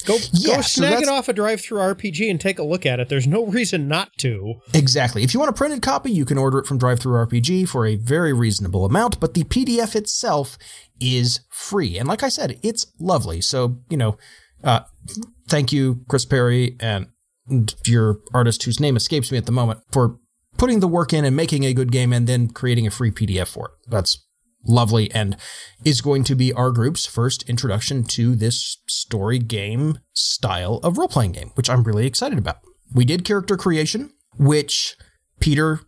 Go 0.04 0.18
Yeah, 0.32 0.56
go 0.56 0.62
so 0.62 0.82
snag 0.82 1.02
it 1.02 1.08
off 1.08 1.28
a 1.28 1.34
DriveThruRPG 1.34 2.30
and 2.30 2.40
take 2.40 2.58
a 2.58 2.62
look 2.62 2.86
at 2.86 3.00
it. 3.00 3.08
There's 3.08 3.26
no 3.26 3.46
reason 3.46 3.88
not 3.88 4.10
to. 4.18 4.56
Exactly. 4.74 5.22
If 5.22 5.34
you 5.34 5.40
want 5.40 5.50
a 5.50 5.54
printed 5.54 5.82
copy, 5.82 6.12
you 6.12 6.24
can 6.24 6.38
order 6.38 6.58
it 6.58 6.66
from 6.66 6.78
Drive 6.78 7.00
Through 7.00 7.14
RPG 7.26 7.68
for 7.68 7.86
a 7.86 7.96
very 7.96 8.32
reasonable 8.32 8.84
amount, 8.84 9.18
but 9.20 9.34
the 9.34 9.44
PDF 9.44 9.96
itself 9.96 10.58
is 11.00 11.40
free. 11.48 11.98
And 11.98 12.08
like 12.08 12.22
I 12.22 12.28
said, 12.28 12.58
it's 12.62 12.86
lovely. 12.98 13.40
So, 13.40 13.78
you 13.88 13.96
know, 13.96 14.16
uh, 14.62 14.80
thank 15.48 15.72
you, 15.72 16.04
Chris 16.08 16.24
Perry, 16.24 16.76
and 16.80 17.08
your 17.84 18.20
artist 18.34 18.64
whose 18.64 18.80
name 18.80 18.96
escapes 18.96 19.30
me 19.30 19.38
at 19.38 19.46
the 19.46 19.52
moment, 19.52 19.80
for 19.92 20.18
putting 20.56 20.80
the 20.80 20.88
work 20.88 21.12
in 21.12 21.24
and 21.24 21.36
making 21.36 21.64
a 21.64 21.74
good 21.74 21.92
game 21.92 22.12
and 22.12 22.26
then 22.26 22.48
creating 22.48 22.86
a 22.86 22.90
free 22.90 23.10
PDF 23.10 23.48
for 23.48 23.66
it. 23.66 23.90
That's 23.90 24.25
lovely 24.66 25.10
and 25.12 25.36
is 25.84 26.00
going 26.00 26.24
to 26.24 26.34
be 26.34 26.52
our 26.52 26.70
group's 26.70 27.06
first 27.06 27.48
introduction 27.48 28.04
to 28.04 28.34
this 28.34 28.78
story 28.88 29.38
game 29.38 29.98
style 30.12 30.80
of 30.82 30.98
role 30.98 31.08
playing 31.08 31.32
game, 31.32 31.52
which 31.54 31.70
I'm 31.70 31.82
really 31.82 32.06
excited 32.06 32.38
about. 32.38 32.58
We 32.92 33.04
did 33.04 33.24
character 33.24 33.56
creation, 33.56 34.10
which 34.38 34.96
Peter 35.40 35.80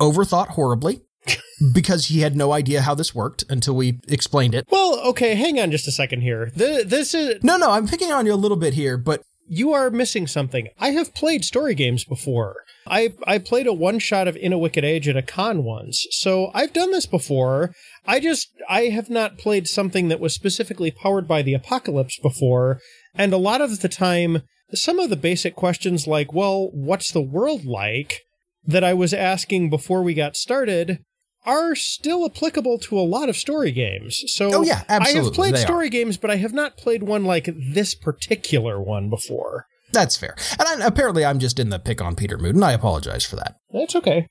overthought 0.00 0.48
horribly 0.48 1.02
because 1.74 2.06
he 2.06 2.20
had 2.20 2.36
no 2.36 2.52
idea 2.52 2.82
how 2.82 2.94
this 2.94 3.14
worked 3.14 3.44
until 3.48 3.74
we 3.74 4.00
explained 4.08 4.54
it. 4.54 4.66
Well, 4.70 4.98
okay, 5.06 5.34
hang 5.34 5.60
on 5.60 5.70
just 5.70 5.88
a 5.88 5.92
second 5.92 6.22
here. 6.22 6.50
The, 6.54 6.84
this 6.86 7.14
is 7.14 7.42
No, 7.42 7.56
no, 7.56 7.70
I'm 7.70 7.86
picking 7.86 8.12
on 8.12 8.26
you 8.26 8.34
a 8.34 8.36
little 8.36 8.56
bit 8.56 8.74
here, 8.74 8.96
but 8.96 9.22
you 9.54 9.74
are 9.74 9.90
missing 9.90 10.26
something. 10.26 10.68
I 10.78 10.92
have 10.92 11.14
played 11.14 11.44
story 11.44 11.74
games 11.74 12.04
before. 12.04 12.64
I 12.86 13.12
I 13.26 13.36
played 13.36 13.66
a 13.66 13.74
one 13.74 13.98
shot 13.98 14.26
of 14.26 14.34
In 14.34 14.50
a 14.50 14.58
Wicked 14.58 14.82
Age 14.82 15.08
at 15.08 15.16
a 15.16 15.20
con 15.20 15.62
once, 15.62 16.06
so 16.10 16.50
I've 16.54 16.72
done 16.72 16.90
this 16.90 17.04
before. 17.04 17.74
I 18.06 18.18
just 18.18 18.48
I 18.66 18.84
have 18.84 19.10
not 19.10 19.36
played 19.36 19.68
something 19.68 20.08
that 20.08 20.20
was 20.20 20.32
specifically 20.32 20.90
powered 20.90 21.28
by 21.28 21.42
the 21.42 21.52
apocalypse 21.52 22.18
before, 22.18 22.80
and 23.14 23.34
a 23.34 23.36
lot 23.36 23.60
of 23.60 23.80
the 23.80 23.90
time, 23.90 24.40
some 24.72 24.98
of 24.98 25.10
the 25.10 25.16
basic 25.16 25.54
questions 25.54 26.06
like, 26.06 26.32
well, 26.32 26.70
what's 26.72 27.12
the 27.12 27.20
world 27.20 27.66
like, 27.66 28.22
that 28.64 28.82
I 28.82 28.94
was 28.94 29.12
asking 29.12 29.68
before 29.68 30.02
we 30.02 30.14
got 30.14 30.34
started, 30.34 31.00
are 31.44 31.74
still 31.74 32.24
applicable 32.24 32.78
to 32.78 32.98
a 32.98 33.02
lot 33.02 33.28
of 33.28 33.36
story 33.36 33.72
games. 33.72 34.22
So 34.28 34.50
Oh, 34.54 34.62
yeah, 34.62 34.84
absolutely. 34.88 35.20
I 35.20 35.24
have 35.24 35.34
played 35.34 35.54
they 35.54 35.58
are. 35.58 35.62
story 35.66 35.90
games, 35.90 36.16
but 36.16 36.30
I 36.30 36.36
have 36.36 36.52
not 36.52 36.76
played 36.76 37.02
one 37.02 37.24
like 37.24 37.48
this 37.56 37.94
particular 37.94 38.80
one 38.80 39.10
before. 39.10 39.66
That's 39.92 40.16
fair. 40.16 40.34
And 40.58 40.82
I, 40.82 40.86
apparently, 40.86 41.24
I'm 41.24 41.38
just 41.38 41.58
in 41.58 41.68
the 41.70 41.78
pick 41.78 42.00
on 42.00 42.14
Peter 42.16 42.38
mood, 42.38 42.54
and 42.54 42.64
I 42.64 42.72
apologize 42.72 43.24
for 43.26 43.36
that. 43.36 43.56
That's 43.72 43.94
okay. 43.96 44.26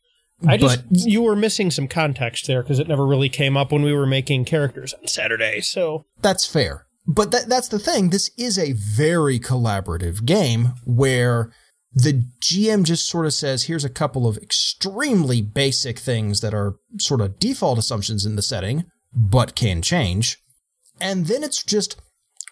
I 0.48 0.58
just 0.58 0.90
But- 0.90 1.00
you 1.06 1.22
were 1.22 1.36
missing 1.36 1.70
some 1.70 1.88
context 1.88 2.48
there 2.48 2.64
because 2.64 2.80
it 2.80 2.88
never 2.88 3.06
really 3.06 3.30
came 3.30 3.56
up 3.56 3.72
when 3.72 3.84
we 3.84 3.94
were 3.94 4.08
making 4.08 4.46
characters 4.46 4.94
on 4.94 5.08
Saturday. 5.08 5.62
So 5.62 6.06
That's 6.22 6.46
fair. 6.48 6.88
But 7.08 7.32
that, 7.32 7.48
that's 7.50 7.68
the 7.68 7.78
thing. 7.80 8.10
This 8.10 8.32
is 8.38 8.58
a 8.58 8.72
very 8.74 9.40
collaborative 9.40 10.26
game 10.26 10.74
where 10.86 11.52
the 11.94 12.24
GM 12.42 12.84
just 12.84 13.08
sort 13.08 13.26
of 13.26 13.34
says, 13.34 13.64
here's 13.64 13.84
a 13.84 13.90
couple 13.90 14.28
of 14.28 14.38
extremely 14.38 15.42
basic 15.42 16.00
things 16.00 16.40
that 16.42 16.54
are 16.54 16.76
sort 17.00 17.22
of 17.22 17.38
default 17.40 17.78
assumptions 17.78 18.26
in 18.26 18.36
the 18.36 18.42
setting, 18.42 18.86
but 19.14 19.56
can 19.56 19.82
change. 19.82 20.38
And 21.02 21.26
then 21.26 21.44
it's 21.44 21.64
just 21.64 22.00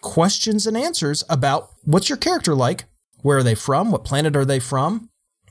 questions 0.02 0.66
and 0.66 0.76
answers 0.76 1.24
about 1.28 1.70
what's 1.84 2.08
your 2.08 2.18
character 2.18 2.54
like? 2.54 2.84
Where 3.22 3.38
are 3.38 3.42
they 3.42 3.54
from? 3.54 3.90
What 3.90 4.04
planet 4.04 4.36
are 4.36 4.44
they 4.44 4.60
from? 4.60 5.08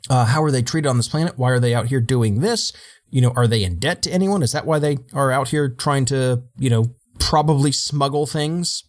Uh, 0.09 0.25
how 0.25 0.43
are 0.43 0.51
they 0.51 0.61
treated 0.61 0.89
on 0.89 0.97
this 0.97 1.07
planet? 1.07 1.37
Why 1.37 1.51
are 1.51 1.59
they 1.59 1.73
out 1.73 1.87
here 1.87 2.01
doing 2.01 2.41
this? 2.41 2.71
You 3.09 3.21
know, 3.21 3.33
are 3.35 3.47
they 3.47 3.63
in 3.63 3.79
debt 3.79 4.01
to 4.03 4.11
anyone? 4.11 4.43
Is 4.43 4.51
that 4.51 4.65
why 4.65 4.79
they 4.79 4.97
are 5.13 5.31
out 5.31 5.49
here 5.49 5.69
trying 5.69 6.05
to, 6.05 6.43
you 6.57 6.69
know, 6.69 6.95
probably 7.19 7.71
smuggle 7.71 8.25
things 8.25 8.83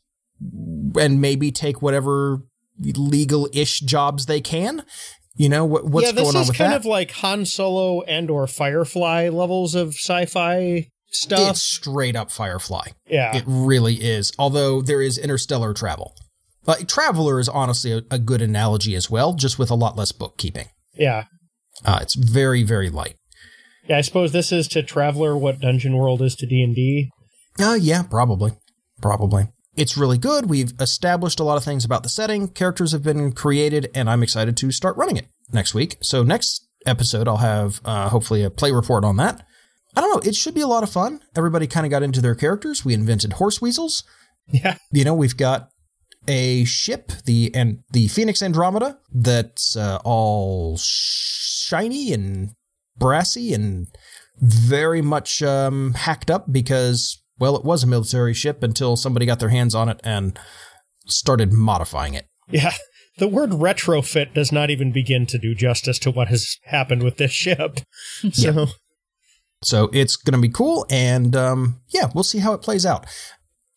and 0.98 1.20
maybe 1.20 1.50
take 1.50 1.82
whatever 1.82 2.42
legal-ish 2.82 3.80
jobs 3.80 4.26
they 4.26 4.40
can? 4.40 4.84
You 5.36 5.48
know, 5.48 5.64
what, 5.64 5.84
what's 5.86 6.08
yeah, 6.08 6.12
going 6.12 6.28
on 6.28 6.34
This 6.34 6.50
is 6.50 6.56
kind 6.56 6.74
of 6.74 6.84
like 6.84 7.12
Han 7.12 7.46
Solo 7.46 8.02
and 8.02 8.30
or 8.30 8.46
Firefly 8.46 9.28
levels 9.28 9.74
of 9.74 9.94
sci-fi 9.94 10.88
stuff. 11.12 11.50
it's 11.50 11.62
straight 11.62 12.16
up 12.16 12.30
Firefly. 12.30 12.88
yeah, 13.08 13.36
It 13.36 13.44
really 13.46 13.94
is. 13.94 14.32
Although 14.38 14.82
there 14.82 15.00
is 15.00 15.16
interstellar 15.18 15.72
travel. 15.72 16.14
Traveller 16.86 17.40
is 17.40 17.48
honestly 17.48 17.90
a, 17.92 18.02
a 18.10 18.18
good 18.18 18.42
analogy 18.42 18.94
as 18.94 19.10
well, 19.10 19.32
just 19.34 19.58
with 19.58 19.70
a 19.70 19.74
lot 19.74 19.96
less 19.96 20.12
bookkeeping. 20.12 20.68
yeah, 20.94 21.24
Uh, 21.84 21.98
it's 22.02 22.14
very, 22.14 22.62
very 22.62 22.90
light. 22.90 23.16
yeah. 23.88 23.96
I 23.98 24.02
suppose 24.02 24.30
this 24.32 24.52
is 24.52 24.68
to 24.68 24.82
Traveller 24.82 25.36
what 25.36 25.60
Dungeon 25.60 25.96
World 25.96 26.22
is 26.22 26.36
to 26.36 26.46
D 26.46 26.62
and 26.62 26.74
D. 26.74 27.10
Uh, 27.58 27.78
yeah, 27.80 28.02
probably. 28.02 28.52
Probably. 29.00 29.48
It's 29.76 29.96
really 29.96 30.18
good. 30.18 30.50
We've 30.50 30.72
established 30.80 31.40
a 31.40 31.44
lot 31.44 31.56
of 31.56 31.64
things 31.64 31.84
about 31.84 32.02
the 32.02 32.08
setting. 32.08 32.48
Characters 32.48 32.92
have 32.92 33.02
been 33.02 33.32
created, 33.32 33.90
and 33.94 34.10
I'm 34.10 34.22
excited 34.22 34.56
to 34.58 34.72
start 34.72 34.96
running 34.96 35.16
it 35.16 35.28
next 35.52 35.74
week. 35.74 35.96
So, 36.00 36.22
next 36.22 36.66
episode, 36.86 37.28
I'll 37.28 37.38
have 37.38 37.80
uh, 37.84 38.08
hopefully 38.08 38.42
a 38.42 38.50
play 38.50 38.72
report 38.72 39.04
on 39.04 39.16
that. 39.16 39.46
I 39.96 40.00
don't 40.00 40.10
know. 40.10 40.28
It 40.28 40.34
should 40.34 40.54
be 40.54 40.60
a 40.60 40.66
lot 40.66 40.82
of 40.82 40.90
fun. 40.90 41.20
Everybody 41.36 41.66
kind 41.66 41.86
of 41.86 41.90
got 41.90 42.02
into 42.02 42.20
their 42.20 42.34
characters. 42.34 42.84
We 42.84 42.94
invented 42.94 43.34
horse 43.34 43.60
weasels. 43.60 44.04
Yeah, 44.52 44.76
You 44.92 45.04
know, 45.04 45.14
we've 45.14 45.36
got 45.36 45.68
a 46.26 46.64
ship, 46.64 47.12
the 47.24 47.52
and 47.54 47.80
the 47.92 48.08
Phoenix 48.08 48.42
Andromeda, 48.42 48.98
that's 49.12 49.76
uh, 49.76 49.98
all 50.04 50.76
shiny 50.78 52.12
and 52.12 52.50
brassy 52.98 53.54
and 53.54 53.86
very 54.40 55.02
much 55.02 55.42
um, 55.42 55.94
hacked 55.94 56.30
up 56.30 56.50
because, 56.50 57.22
well, 57.40 57.56
it 57.56 57.64
was 57.64 57.82
a 57.82 57.86
military 57.86 58.34
ship 58.34 58.62
until 58.62 58.96
somebody 58.96 59.26
got 59.26 59.40
their 59.40 59.48
hands 59.48 59.74
on 59.74 59.88
it 59.88 59.98
and 60.04 60.38
started 61.06 61.52
modifying 61.52 62.14
it. 62.14 62.26
yeah. 62.48 62.74
The 63.18 63.28
word 63.28 63.50
retrofit 63.50 64.32
does 64.32 64.50
not 64.52 64.70
even 64.70 64.92
begin 64.92 65.26
to 65.26 65.36
do 65.38 65.54
justice 65.54 65.98
to 66.00 66.10
what 66.10 66.28
has 66.28 66.56
happened 66.64 67.02
with 67.02 67.16
this 67.18 67.32
ship. 67.32 67.80
So 68.32 68.66
So 69.62 69.90
it's 69.92 70.16
going 70.16 70.34
to 70.34 70.40
be 70.40 70.48
cool, 70.52 70.86
and 70.88 71.36
um, 71.36 71.80
yeah, 71.88 72.08
we'll 72.14 72.24
see 72.24 72.38
how 72.38 72.54
it 72.54 72.62
plays 72.62 72.86
out. 72.86 73.04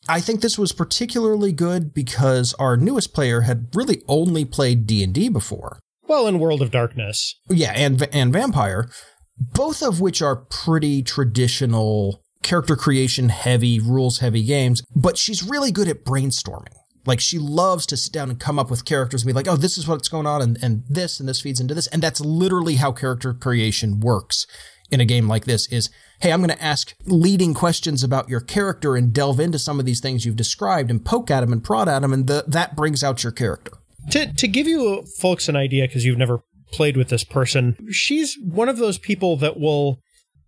I 0.07 0.21
think 0.21 0.39
this 0.41 0.57
was 0.57 0.71
particularly 0.71 1.51
good 1.51 1.93
because 1.93 2.53
our 2.55 2.77
newest 2.77 3.13
player 3.13 3.41
had 3.41 3.67
really 3.73 4.01
only 4.07 4.45
played 4.45 4.85
D 4.87 5.03
and 5.03 5.13
D 5.13 5.27
before. 5.29 5.79
well, 6.07 6.27
in 6.27 6.39
World 6.39 6.61
of 6.61 6.71
Darkness, 6.71 7.37
Yeah, 7.49 7.73
and 7.75 8.07
and 8.13 8.31
Vampire, 8.31 8.89
both 9.37 9.81
of 9.81 9.99
which 9.99 10.21
are 10.21 10.45
pretty 10.45 11.03
traditional 11.03 12.22
character 12.43 12.75
creation 12.75 13.29
heavy, 13.29 13.79
rules 13.79 14.19
heavy 14.19 14.43
games, 14.43 14.83
but 14.95 15.17
she's 15.17 15.43
really 15.43 15.71
good 15.71 15.87
at 15.87 16.03
brainstorming. 16.03 16.75
Like 17.05 17.19
she 17.19 17.37
loves 17.37 17.85
to 17.87 17.97
sit 17.97 18.13
down 18.13 18.29
and 18.29 18.39
come 18.39 18.57
up 18.57 18.69
with 18.69 18.85
characters 18.85 19.23
and 19.23 19.27
be 19.27 19.33
like, 19.33 19.47
"Oh, 19.47 19.57
this 19.57 19.77
is 19.77 19.87
what's 19.87 20.07
going 20.07 20.27
on 20.27 20.41
and 20.41 20.57
and 20.61 20.83
this 20.89 21.19
and 21.19 21.27
this 21.27 21.41
feeds 21.41 21.59
into 21.59 21.73
this." 21.73 21.87
And 21.87 22.01
that's 22.01 22.21
literally 22.21 22.75
how 22.75 22.91
character 22.91 23.33
creation 23.33 23.99
works 23.99 24.47
in 24.89 25.01
a 25.01 25.05
game 25.05 25.27
like 25.27 25.43
this 25.43 25.67
is, 25.67 25.89
"Hey, 26.21 26.31
I'm 26.31 26.39
going 26.39 26.55
to 26.55 26.63
ask 26.63 26.95
leading 27.05 27.53
questions 27.53 28.03
about 28.03 28.29
your 28.29 28.39
character 28.39 28.95
and 28.95 29.11
delve 29.11 29.41
into 29.41 29.59
some 29.59 29.79
of 29.79 29.85
these 29.85 29.99
things 29.99 30.25
you've 30.25 30.37
described 30.37 30.89
and 30.89 31.03
poke 31.03 31.29
at 31.29 31.41
them 31.41 31.51
and 31.51 31.61
prod 31.63 31.89
at 31.89 32.03
them 32.03 32.13
and 32.13 32.27
the, 32.27 32.45
that 32.47 32.77
brings 32.77 33.03
out 33.03 33.23
your 33.23 33.33
character." 33.33 33.73
to 34.11 34.33
to 34.33 34.47
give 34.47 34.67
you 34.67 34.99
uh, 35.01 35.05
folks 35.19 35.47
an 35.47 35.55
idea 35.55 35.87
because 35.87 36.05
you've 36.05 36.17
never 36.17 36.39
played 36.71 36.97
with 36.97 37.09
this 37.09 37.23
person 37.23 37.77
she's 37.91 38.37
one 38.43 38.67
of 38.67 38.77
those 38.77 38.97
people 38.97 39.37
that 39.37 39.59
will 39.59 40.01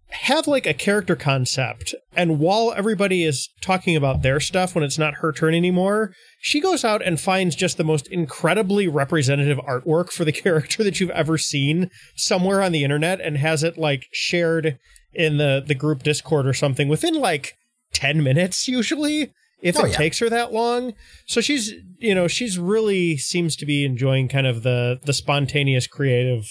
have 0.09 0.47
like 0.47 0.65
a 0.65 0.73
character 0.73 1.15
concept 1.15 1.93
and 2.15 2.39
while 2.39 2.73
everybody 2.77 3.23
is 3.23 3.49
talking 3.61 3.95
about 3.95 4.21
their 4.21 4.39
stuff 4.39 4.75
when 4.75 4.83
it's 4.83 4.97
not 4.99 5.15
her 5.15 5.31
turn 5.31 5.53
anymore 5.55 6.13
she 6.39 6.61
goes 6.61 6.85
out 6.85 7.01
and 7.01 7.19
finds 7.19 7.55
just 7.55 7.77
the 7.77 7.83
most 7.83 8.07
incredibly 8.07 8.87
representative 8.87 9.57
artwork 9.67 10.11
for 10.11 10.23
the 10.23 10.31
character 10.43 10.83
that 10.83 10.99
you've 10.99 11.09
ever 11.09 11.37
seen 11.37 11.89
somewhere 12.15 12.61
on 12.61 12.71
the 12.71 12.83
internet 12.83 13.19
and 13.19 13.37
has 13.37 13.63
it 13.63 13.77
like 13.77 14.05
shared 14.13 14.77
in 15.13 15.37
the 15.37 15.63
the 15.65 15.75
group 15.75 16.03
discord 16.03 16.45
or 16.45 16.53
something 16.53 16.87
within 16.87 17.15
like 17.15 17.53
10 17.93 18.21
minutes 18.23 18.67
usually 18.67 19.31
if 19.61 19.75
Oh, 19.79 19.85
it 19.85 19.91
yeah. 19.91 19.97
takes 19.97 20.19
her 20.19 20.29
that 20.29 20.53
long 20.53 20.93
so 21.25 21.41
she's 21.41 21.73
you 21.97 22.13
know 22.13 22.27
she's 22.27 22.59
really 22.59 23.17
seems 23.17 23.55
to 23.55 23.65
be 23.65 23.83
enjoying 23.85 24.27
kind 24.27 24.45
of 24.45 24.61
the 24.63 24.99
the 25.03 25.13
spontaneous 25.13 25.87
creative 25.87 26.45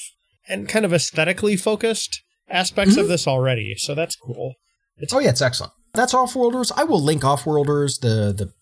and 0.49 0.69
kind 0.69 0.85
of 0.85 0.93
aesthetically 0.93 1.57
focused 1.57 2.23
aspects 2.49 2.97
of 2.97 3.05
mm-hmm. 3.05 3.11
this 3.11 3.27
already 3.27 3.75
so 3.77 3.95
that's 3.95 4.17
cool 4.17 4.55
Oh 5.13 5.19
yeah, 5.19 5.31
it's 5.31 5.43
excellent. 5.43 5.73
That's 5.93 6.15
Offworlders. 6.15 6.73
I 6.77 6.85
will 6.85 7.03
link 7.03 7.23
Offworlders, 7.23 8.01
the 8.01 8.33
the 8.33 8.53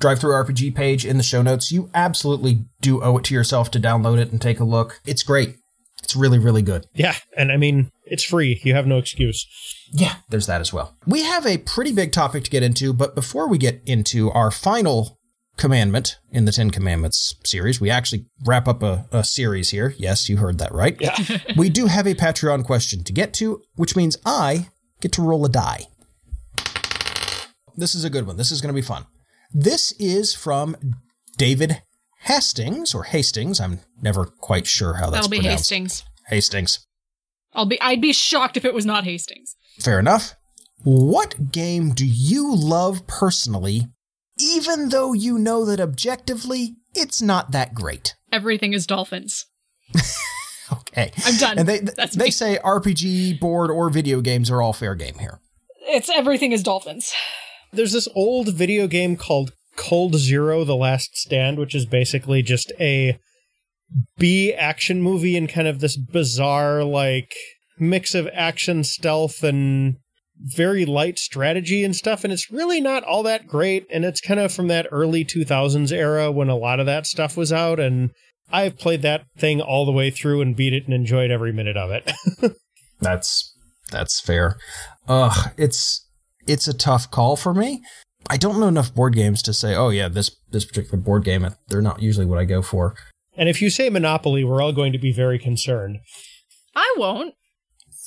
DriveThruRPG 0.00 0.74
page 0.74 1.04
in 1.04 1.18
the 1.18 1.22
show 1.22 1.42
notes. 1.42 1.70
You 1.70 1.90
absolutely 1.94 2.64
do 2.80 3.02
owe 3.02 3.18
it 3.18 3.24
to 3.24 3.34
yourself 3.34 3.70
to 3.72 3.80
download 3.80 4.18
it 4.18 4.32
and 4.32 4.40
take 4.40 4.60
a 4.60 4.64
look. 4.64 5.00
It's 5.04 5.22
great. 5.22 5.56
It's 6.02 6.16
really, 6.16 6.38
really 6.38 6.62
good. 6.62 6.86
yeah 6.94 7.14
and 7.36 7.52
i 7.52 7.56
mean 7.56 7.90
it's 8.06 8.24
free 8.24 8.60
you 8.64 8.74
have 8.74 8.86
no 8.86 8.96
excuse 8.96 9.46
Yeah, 9.92 10.14
there's 10.28 10.46
that 10.46 10.60
as 10.60 10.72
well. 10.72 10.96
We 11.06 11.22
have 11.24 11.46
a 11.46 11.58
pretty 11.58 11.92
big 11.92 12.12
topic 12.12 12.44
to 12.44 12.50
get 12.50 12.62
into, 12.62 12.92
but 12.92 13.14
before 13.14 13.48
we 13.48 13.58
get 13.58 13.82
into 13.86 14.30
our 14.30 14.50
final 14.50 15.18
commandment 15.60 16.18
in 16.32 16.46
the 16.46 16.52
Ten 16.52 16.70
Commandments 16.70 17.36
series, 17.44 17.80
we 17.80 17.90
actually 17.90 18.24
wrap 18.44 18.66
up 18.66 18.82
a, 18.82 19.06
a 19.12 19.22
series 19.22 19.70
here. 19.70 19.94
Yes, 19.98 20.28
you 20.28 20.38
heard 20.38 20.58
that 20.58 20.72
right. 20.72 20.96
yeah 20.98 21.16
we 21.56 21.68
do 21.68 21.86
have 21.86 22.06
a 22.06 22.14
Patreon 22.14 22.64
question 22.64 23.04
to 23.04 23.12
get 23.12 23.32
to, 23.34 23.62
which 23.76 23.94
means 23.94 24.16
I 24.24 24.68
get 25.00 25.12
to 25.12 25.22
roll 25.22 25.44
a 25.44 25.48
die. 25.48 25.86
This 27.76 27.94
is 27.94 28.04
a 28.04 28.10
good 28.10 28.26
one. 28.26 28.36
This 28.36 28.50
is 28.50 28.60
going 28.60 28.74
to 28.74 28.80
be 28.80 28.84
fun. 28.84 29.04
This 29.52 29.92
is 29.92 30.34
from 30.34 30.76
David 31.36 31.82
Hastings 32.22 32.94
or 32.94 33.04
Hastings. 33.04 33.60
I'm 33.60 33.80
never 34.00 34.24
quite 34.24 34.66
sure 34.66 34.94
how 34.94 35.10
that's 35.10 35.26
That'll 35.26 35.30
be 35.30 35.38
pronounced. 35.38 35.70
Hastings. 35.70 36.04
Hastings. 36.28 36.86
I'll 37.52 37.66
be 37.66 37.80
I'd 37.80 38.00
be 38.00 38.12
shocked 38.12 38.56
if 38.56 38.64
it 38.64 38.74
was 38.74 38.86
not 38.86 39.04
Hastings. 39.04 39.56
Fair 39.78 39.98
enough. 39.98 40.34
What 40.84 41.52
game 41.52 41.90
do 41.90 42.06
you 42.06 42.54
love 42.54 43.06
personally, 43.06 43.88
even 44.40 44.88
though 44.88 45.12
you 45.12 45.38
know 45.38 45.64
that 45.64 45.80
objectively 45.80 46.76
it's 46.94 47.20
not 47.22 47.52
that 47.52 47.74
great? 47.74 48.14
Everything 48.32 48.72
is 48.72 48.86
dolphins. 48.86 49.46
Okay. 50.72 51.10
I'm 51.24 51.36
done. 51.36 51.58
And 51.58 51.68
they 51.68 51.78
That's 51.80 52.14
they 52.14 52.26
me. 52.26 52.30
say 52.30 52.56
RPG, 52.64 53.40
board, 53.40 53.72
or 53.72 53.90
video 53.90 54.20
games 54.20 54.50
are 54.52 54.62
all 54.62 54.72
fair 54.72 54.94
game 54.94 55.18
here. 55.18 55.40
It's 55.88 56.08
everything 56.08 56.52
is 56.52 56.62
dolphins. 56.62 57.12
there's 57.72 57.90
this 57.92 58.06
old 58.14 58.54
video 58.54 58.86
game 58.86 59.16
called 59.16 59.52
cold 59.76 60.14
zero 60.16 60.62
the 60.62 60.76
last 60.76 61.16
stand 61.16 61.58
which 61.58 61.74
is 61.74 61.86
basically 61.86 62.42
just 62.42 62.72
a 62.78 63.18
b 64.18 64.52
action 64.54 65.02
movie 65.02 65.36
and 65.36 65.48
kind 65.48 65.66
of 65.66 65.80
this 65.80 65.96
bizarre 65.96 66.84
like 66.84 67.34
mix 67.78 68.14
of 68.14 68.28
action 68.32 68.84
stealth 68.84 69.42
and 69.42 69.96
very 70.42 70.84
light 70.86 71.18
strategy 71.18 71.84
and 71.84 71.94
stuff 71.94 72.24
and 72.24 72.32
it's 72.32 72.50
really 72.50 72.80
not 72.80 73.04
all 73.04 73.22
that 73.22 73.46
great 73.46 73.86
and 73.90 74.04
it's 74.04 74.20
kind 74.20 74.40
of 74.40 74.52
from 74.52 74.68
that 74.68 74.86
early 74.90 75.24
2000s 75.24 75.92
era 75.92 76.30
when 76.32 76.48
a 76.48 76.56
lot 76.56 76.80
of 76.80 76.86
that 76.86 77.06
stuff 77.06 77.36
was 77.36 77.52
out 77.52 77.78
and 77.78 78.10
i've 78.50 78.78
played 78.78 79.02
that 79.02 79.24
thing 79.36 79.60
all 79.60 79.84
the 79.84 79.92
way 79.92 80.10
through 80.10 80.40
and 80.40 80.56
beat 80.56 80.72
it 80.72 80.84
and 80.84 80.94
enjoyed 80.94 81.30
every 81.30 81.52
minute 81.52 81.76
of 81.76 81.90
it 81.90 82.10
That's 83.00 83.54
that's 83.90 84.20
fair. 84.20 84.58
Ugh, 85.08 85.50
it's 85.56 86.06
it's 86.46 86.68
a 86.68 86.74
tough 86.76 87.10
call 87.10 87.34
for 87.36 87.54
me. 87.54 87.82
I 88.28 88.36
don't 88.36 88.60
know 88.60 88.68
enough 88.68 88.94
board 88.94 89.14
games 89.14 89.42
to 89.44 89.54
say, 89.54 89.74
oh 89.74 89.88
yeah, 89.88 90.08
this 90.08 90.36
this 90.50 90.64
particular 90.66 90.98
board 90.98 91.24
game. 91.24 91.48
They're 91.68 91.80
not 91.82 92.02
usually 92.02 92.26
what 92.26 92.38
I 92.38 92.44
go 92.44 92.60
for. 92.62 92.94
and 93.36 93.48
if 93.48 93.62
you 93.62 93.70
say 93.70 93.88
monopoly 93.88 94.44
we're 94.44 94.60
all 94.60 94.72
going 94.72 94.92
to 94.92 94.98
be 94.98 95.12
very 95.12 95.38
concerned 95.38 95.98
I 96.76 96.94
won't. 96.98 97.34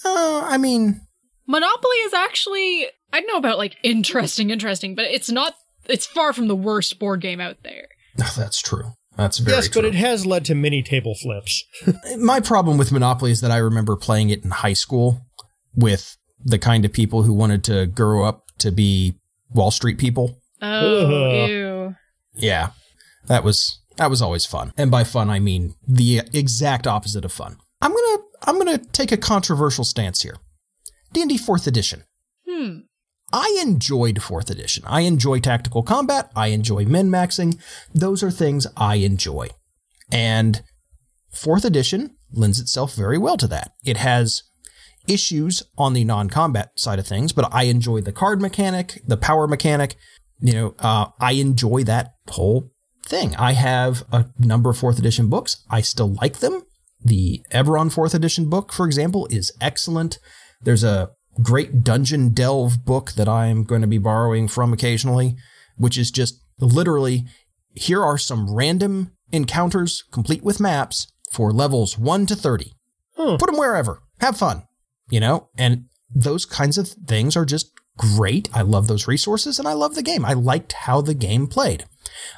Uh, 0.05 0.43
I 0.45 0.57
mean, 0.57 1.01
Monopoly 1.47 1.95
is 1.97 2.13
actually 2.13 2.87
I 3.11 3.19
don't 3.19 3.27
know 3.27 3.37
about 3.37 3.57
like 3.57 3.77
interesting, 3.83 4.49
interesting, 4.49 4.95
but 4.95 5.05
it's 5.05 5.29
not. 5.29 5.55
It's 5.85 6.05
far 6.05 6.33
from 6.33 6.47
the 6.47 6.55
worst 6.55 6.97
board 6.99 7.21
game 7.21 7.41
out 7.41 7.57
there. 7.63 7.87
That's 8.37 8.61
true. 8.61 8.93
That's 9.17 9.37
very 9.37 9.57
yes, 9.57 9.69
true. 9.69 9.81
but 9.81 9.87
it 9.87 9.95
has 9.95 10.25
led 10.25 10.45
to 10.45 10.55
many 10.55 10.81
table 10.81 11.13
flips. 11.13 11.63
My 12.17 12.39
problem 12.39 12.77
with 12.77 12.91
Monopoly 12.91 13.31
is 13.31 13.41
that 13.41 13.51
I 13.51 13.57
remember 13.57 13.95
playing 13.95 14.29
it 14.29 14.43
in 14.43 14.49
high 14.49 14.73
school 14.73 15.21
with 15.75 16.17
the 16.43 16.57
kind 16.57 16.83
of 16.85 16.93
people 16.93 17.23
who 17.23 17.33
wanted 17.33 17.63
to 17.65 17.85
grow 17.85 18.23
up 18.23 18.45
to 18.59 18.71
be 18.71 19.19
Wall 19.53 19.71
Street 19.71 19.97
people. 19.97 20.41
Oh, 20.61 21.43
Ugh. 21.43 21.49
ew. 21.49 21.95
Yeah. 22.35 22.69
That 23.27 23.43
was 23.43 23.79
that 23.97 24.09
was 24.09 24.21
always 24.21 24.45
fun. 24.45 24.73
And 24.77 24.89
by 24.89 25.03
fun 25.03 25.29
I 25.29 25.39
mean 25.39 25.75
the 25.87 26.21
exact 26.33 26.87
opposite 26.87 27.25
of 27.25 27.31
fun. 27.31 27.57
I'm 27.81 27.91
going 27.91 28.17
to 28.17 28.23
I'm 28.47 28.59
going 28.59 28.77
to 28.77 28.85
take 28.91 29.11
a 29.11 29.17
controversial 29.17 29.83
stance 29.83 30.21
here. 30.21 30.37
D&D 31.13 31.37
4th 31.37 31.67
edition. 31.67 32.03
Hmm. 32.47 32.79
I 33.31 33.59
enjoyed 33.61 34.17
4th 34.17 34.51
edition. 34.51 34.83
I 34.85 35.01
enjoy 35.01 35.39
tactical 35.39 35.83
combat, 35.83 36.31
I 36.35 36.47
enjoy 36.47 36.85
min-maxing. 36.85 37.59
Those 37.93 38.21
are 38.21 38.31
things 38.31 38.67
I 38.77 38.95
enjoy. 38.95 39.49
And 40.11 40.61
4th 41.33 41.65
edition 41.65 42.15
lends 42.31 42.59
itself 42.59 42.93
very 42.93 43.17
well 43.17 43.37
to 43.37 43.47
that. 43.47 43.71
It 43.83 43.97
has 43.97 44.43
issues 45.07 45.63
on 45.77 45.93
the 45.93 46.03
non-combat 46.03 46.71
side 46.79 46.99
of 46.99 47.07
things, 47.07 47.33
but 47.33 47.51
I 47.53 47.63
enjoy 47.63 48.01
the 48.01 48.11
card 48.11 48.41
mechanic, 48.41 49.01
the 49.05 49.17
power 49.17 49.47
mechanic. 49.47 49.95
You 50.39 50.53
know, 50.53 50.75
uh, 50.79 51.07
I 51.19 51.33
enjoy 51.33 51.83
that 51.85 52.13
whole 52.29 52.71
thing. 53.05 53.35
I 53.35 53.53
have 53.53 54.03
a 54.11 54.25
number 54.39 54.69
of 54.69 54.77
fourth 54.77 54.99
edition 54.99 55.29
books. 55.29 55.63
I 55.69 55.81
still 55.81 56.13
like 56.21 56.37
them. 56.37 56.63
The 57.03 57.43
Eberron 57.51 57.91
fourth 57.91 58.13
edition 58.13 58.49
book, 58.49 58.71
for 58.71 58.85
example, 58.85 59.27
is 59.29 59.51
excellent. 59.59 60.19
There's 60.63 60.83
a 60.83 61.11
great 61.41 61.83
dungeon 61.83 62.29
delve 62.29 62.85
book 62.85 63.13
that 63.13 63.27
I'm 63.27 63.63
going 63.63 63.81
to 63.81 63.87
be 63.87 63.97
borrowing 63.97 64.47
from 64.47 64.73
occasionally, 64.73 65.35
which 65.77 65.97
is 65.97 66.11
just 66.11 66.39
literally 66.59 67.25
here 67.75 68.03
are 68.03 68.17
some 68.17 68.53
random 68.53 69.11
encounters 69.31 70.03
complete 70.11 70.43
with 70.43 70.59
maps 70.59 71.07
for 71.31 71.51
levels 71.51 71.97
1 71.97 72.27
to 72.27 72.35
30. 72.35 72.73
Hmm. 73.15 73.35
Put 73.37 73.47
them 73.47 73.57
wherever. 73.57 74.03
Have 74.19 74.37
fun 74.37 74.63
you 75.09 75.19
know 75.19 75.49
and 75.57 75.85
those 76.13 76.45
kinds 76.45 76.77
of 76.77 76.89
things 76.89 77.35
are 77.35 77.45
just 77.45 77.71
great 77.97 78.49
i 78.53 78.61
love 78.61 78.87
those 78.87 79.07
resources 79.07 79.59
and 79.59 79.67
i 79.67 79.73
love 79.73 79.95
the 79.95 80.01
game 80.01 80.25
i 80.25 80.33
liked 80.33 80.73
how 80.73 81.01
the 81.01 81.13
game 81.13 81.47
played 81.47 81.85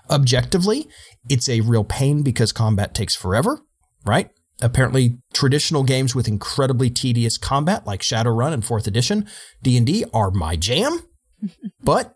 objectively 0.10 0.88
it's 1.29 1.48
a 1.48 1.62
real 1.62 1.84
pain 1.84 2.22
because 2.22 2.51
combat 2.51 2.94
takes 2.94 3.15
forever 3.15 3.62
right 4.05 4.29
apparently 4.62 5.17
traditional 5.33 5.83
games 5.83 6.15
with 6.15 6.27
incredibly 6.27 6.89
tedious 6.89 7.38
combat 7.38 7.85
like 7.85 8.01
shadowrun 8.01 8.53
and 8.53 8.63
4th 8.63 8.88
edition 8.88 9.27
d&d 9.62 10.05
are 10.13 10.31
my 10.31 10.55
jam 10.55 11.00
but 11.83 12.15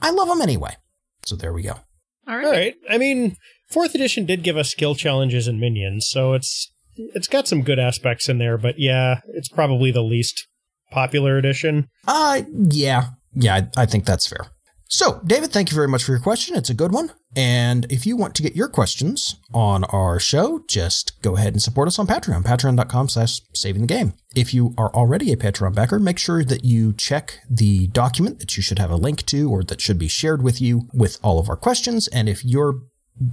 i 0.00 0.10
love 0.10 0.28
them 0.28 0.40
anyway 0.40 0.74
so 1.24 1.34
there 1.36 1.52
we 1.52 1.62
go 1.62 1.74
All 2.28 2.36
right. 2.36 2.44
All 2.44 2.50
right. 2.52 2.74
I 2.88 2.96
mean, 2.98 3.36
fourth 3.70 3.94
edition 3.94 4.24
did 4.24 4.42
give 4.42 4.56
us 4.56 4.70
skill 4.70 4.94
challenges 4.94 5.48
and 5.48 5.58
minions, 5.60 6.06
so 6.08 6.32
it's 6.34 6.72
it's 6.96 7.28
got 7.28 7.48
some 7.48 7.62
good 7.62 7.78
aspects 7.78 8.28
in 8.28 8.38
there. 8.38 8.56
But 8.58 8.76
yeah, 8.78 9.20
it's 9.28 9.48
probably 9.48 9.90
the 9.90 10.02
least 10.02 10.46
popular 10.90 11.38
edition. 11.38 11.88
Uh, 12.06 12.42
yeah. 12.52 13.10
Yeah, 13.34 13.56
I, 13.76 13.82
I 13.82 13.86
think 13.86 14.04
that's 14.04 14.26
fair. 14.26 14.46
So, 14.92 15.20
David, 15.24 15.52
thank 15.52 15.70
you 15.70 15.76
very 15.76 15.86
much 15.86 16.02
for 16.02 16.10
your 16.10 16.20
question. 16.20 16.56
It's 16.56 16.68
a 16.68 16.74
good 16.74 16.90
one. 16.90 17.12
And 17.36 17.86
if 17.90 18.06
you 18.06 18.16
want 18.16 18.34
to 18.34 18.42
get 18.42 18.56
your 18.56 18.66
questions 18.66 19.36
on 19.54 19.84
our 19.84 20.18
show, 20.18 20.64
just 20.66 21.12
go 21.22 21.36
ahead 21.36 21.52
and 21.52 21.62
support 21.62 21.86
us 21.86 22.00
on 22.00 22.08
Patreon, 22.08 22.42
patreon.com 22.42 23.08
slash 23.08 23.40
saving 23.54 23.82
the 23.82 23.86
game. 23.86 24.14
If 24.34 24.52
you 24.52 24.74
are 24.76 24.92
already 24.92 25.30
a 25.30 25.36
Patreon 25.36 25.76
backer, 25.76 26.00
make 26.00 26.18
sure 26.18 26.42
that 26.42 26.64
you 26.64 26.92
check 26.92 27.38
the 27.48 27.86
document 27.86 28.40
that 28.40 28.56
you 28.56 28.64
should 28.64 28.80
have 28.80 28.90
a 28.90 28.96
link 28.96 29.24
to 29.26 29.48
or 29.48 29.62
that 29.62 29.80
should 29.80 29.98
be 29.98 30.08
shared 30.08 30.42
with 30.42 30.60
you 30.60 30.88
with 30.92 31.18
all 31.22 31.38
of 31.38 31.48
our 31.48 31.56
questions. 31.56 32.08
And 32.08 32.28
if 32.28 32.44
your 32.44 32.80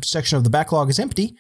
section 0.03 0.37
of 0.37 0.43
the 0.43 0.51
backlog 0.51 0.91
is 0.91 0.99
empty, 0.99 1.35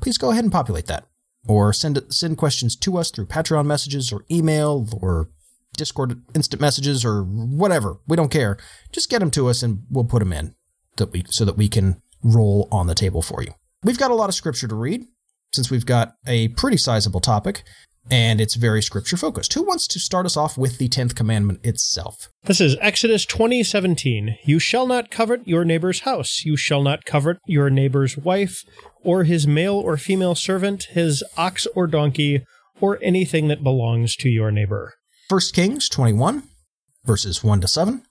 please 0.00 0.16
go 0.16 0.30
ahead 0.30 0.44
and 0.44 0.52
populate 0.52 0.86
that 0.86 1.08
or 1.48 1.72
send 1.72 2.00
send 2.10 2.38
questions 2.38 2.76
to 2.76 2.98
us 2.98 3.10
through 3.10 3.26
Patreon 3.26 3.66
messages 3.66 4.12
or 4.12 4.24
email 4.30 4.88
or 4.92 5.28
Discord 5.76 6.22
instant 6.34 6.60
messages 6.60 7.04
or 7.04 7.22
whatever. 7.22 7.98
We 8.06 8.16
don't 8.16 8.30
care. 8.30 8.58
Just 8.92 9.10
get 9.10 9.20
them 9.20 9.30
to 9.32 9.48
us 9.48 9.62
and 9.62 9.82
we'll 9.90 10.04
put 10.04 10.20
them 10.20 10.32
in 10.32 10.54
that 10.96 11.12
we 11.12 11.24
so 11.28 11.44
that 11.44 11.56
we 11.56 11.68
can 11.68 12.00
roll 12.22 12.68
on 12.72 12.86
the 12.86 12.94
table 12.94 13.22
for 13.22 13.42
you. 13.42 13.52
We've 13.82 13.98
got 13.98 14.10
a 14.10 14.14
lot 14.14 14.28
of 14.28 14.34
scripture 14.34 14.68
to 14.68 14.74
read 14.74 15.04
since 15.52 15.70
we've 15.70 15.86
got 15.86 16.14
a 16.26 16.48
pretty 16.48 16.76
sizable 16.76 17.20
topic 17.20 17.62
and 18.10 18.40
it's 18.40 18.54
very 18.54 18.82
scripture 18.82 19.16
focused. 19.16 19.52
Who 19.54 19.62
wants 19.62 19.86
to 19.88 19.98
start 19.98 20.26
us 20.26 20.36
off 20.36 20.56
with 20.56 20.78
the 20.78 20.88
10th 20.88 21.14
commandment 21.14 21.64
itself? 21.64 22.28
This 22.44 22.60
is 22.60 22.76
Exodus 22.80 23.26
2017. 23.26 24.38
You 24.44 24.58
shall 24.58 24.86
not 24.86 25.10
covet 25.10 25.46
your 25.46 25.64
neighbor's 25.64 26.00
house. 26.00 26.44
You 26.44 26.56
shall 26.56 26.82
not 26.82 27.04
covet 27.04 27.38
your 27.46 27.68
neighbor's 27.68 28.16
wife, 28.16 28.62
or 29.02 29.24
his 29.24 29.46
male 29.46 29.74
or 29.74 29.96
female 29.96 30.34
servant, 30.34 30.84
his 30.90 31.24
ox 31.36 31.66
or 31.74 31.86
donkey, 31.86 32.44
or 32.80 32.98
anything 33.02 33.48
that 33.48 33.64
belongs 33.64 34.14
to 34.16 34.28
your 34.28 34.50
neighbor. 34.50 34.94
1 35.28 35.40
Kings 35.54 35.88
21, 35.88 36.44
verses 37.04 37.42
1 37.42 37.60
to 37.60 37.66
7. 37.66 38.04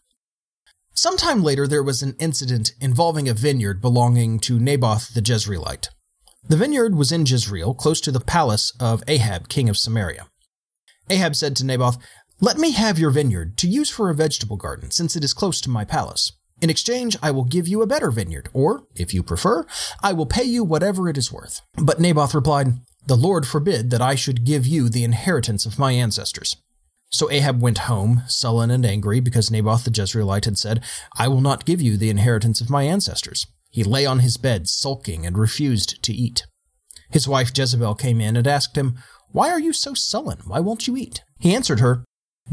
Sometime 0.94 1.44
later, 1.44 1.66
there 1.66 1.82
was 1.82 2.02
an 2.02 2.14
incident 2.20 2.72
involving 2.82 3.30
a 3.30 3.34
vineyard 3.34 3.80
belonging 3.80 4.38
to 4.38 4.60
Naboth 4.60 5.14
the 5.14 5.22
Jezreelite. 5.22 5.88
The 6.50 6.58
vineyard 6.58 6.94
was 6.94 7.14
in 7.14 7.26
Jezreel, 7.26 7.74
close 7.74 8.02
to 8.02 8.12
the 8.12 8.20
palace 8.20 8.74
of 8.82 9.02
Ahab, 9.08 9.48
king 9.48 9.70
of 9.70 9.78
Samaria. 9.78 10.28
Ahab 11.10 11.38
said 11.38 11.56
to 11.56 11.66
Naboth, 11.66 11.98
Let 12.42 12.58
me 12.58 12.72
have 12.72 13.00
your 13.00 13.12
vineyard 13.12 13.58
to 13.60 13.70
use 13.70 13.90
for 13.90 14.10
a 14.10 14.16
vegetable 14.16 14.58
garden, 14.58 14.92
since 14.92 15.16
it 15.16 15.24
is 15.24 15.34
close 15.34 15.62
to 15.62 15.70
my 15.70 15.86
palace. 15.86 16.34
In 16.62 16.70
exchange, 16.70 17.16
I 17.24 17.32
will 17.32 17.46
give 17.46 17.66
you 17.66 17.82
a 17.82 17.88
better 17.88 18.12
vineyard, 18.12 18.50
or, 18.52 18.88
if 18.94 19.14
you 19.14 19.24
prefer, 19.24 19.66
I 20.04 20.12
will 20.12 20.26
pay 20.26 20.44
you 20.44 20.66
whatever 20.66 21.08
it 21.08 21.18
is 21.18 21.32
worth. 21.32 21.62
But 21.82 22.02
Naboth 22.02 22.36
replied, 22.36 22.74
The 23.06 23.16
Lord 23.16 23.48
forbid 23.48 23.90
that 23.92 24.02
I 24.02 24.16
should 24.16 24.44
give 24.44 24.68
you 24.68 24.90
the 24.90 25.06
inheritance 25.06 25.66
of 25.66 25.80
my 25.80 25.94
ancestors. 25.94 26.58
So 27.16 27.32
Ahab 27.32 27.62
went 27.62 27.88
home, 27.88 28.24
sullen 28.28 28.70
and 28.70 28.86
angry, 28.86 29.22
because 29.22 29.50
Naboth 29.50 29.86
the 29.86 29.90
Jezreelite 29.90 30.44
had 30.44 30.58
said, 30.58 30.84
I 31.18 31.30
will 31.30 31.40
not 31.40 31.64
give 31.64 31.82
you 31.82 31.96
the 31.96 32.10
inheritance 32.10 32.60
of 32.60 32.70
my 32.70 32.84
ancestors. 32.84 33.48
He 33.72 33.86
lay 33.86 34.06
on 34.06 34.20
his 34.20 34.36
bed, 34.36 34.68
sulking, 34.68 35.26
and 35.26 35.38
refused 35.38 36.04
to 36.04 36.12
eat. 36.12 36.46
His 37.12 37.26
wife 37.26 37.58
Jezebel 37.58 37.96
came 37.96 38.20
in 38.20 38.36
and 38.36 38.46
asked 38.46 38.78
him, 38.78 38.98
Why 39.32 39.50
are 39.50 39.62
you 39.62 39.72
so 39.72 39.94
sullen? 39.94 40.40
Why 40.44 40.60
won't 40.60 40.88
you 40.88 40.98
eat? 40.98 41.24
He 41.40 41.56
answered 41.56 41.80
her, 41.80 42.04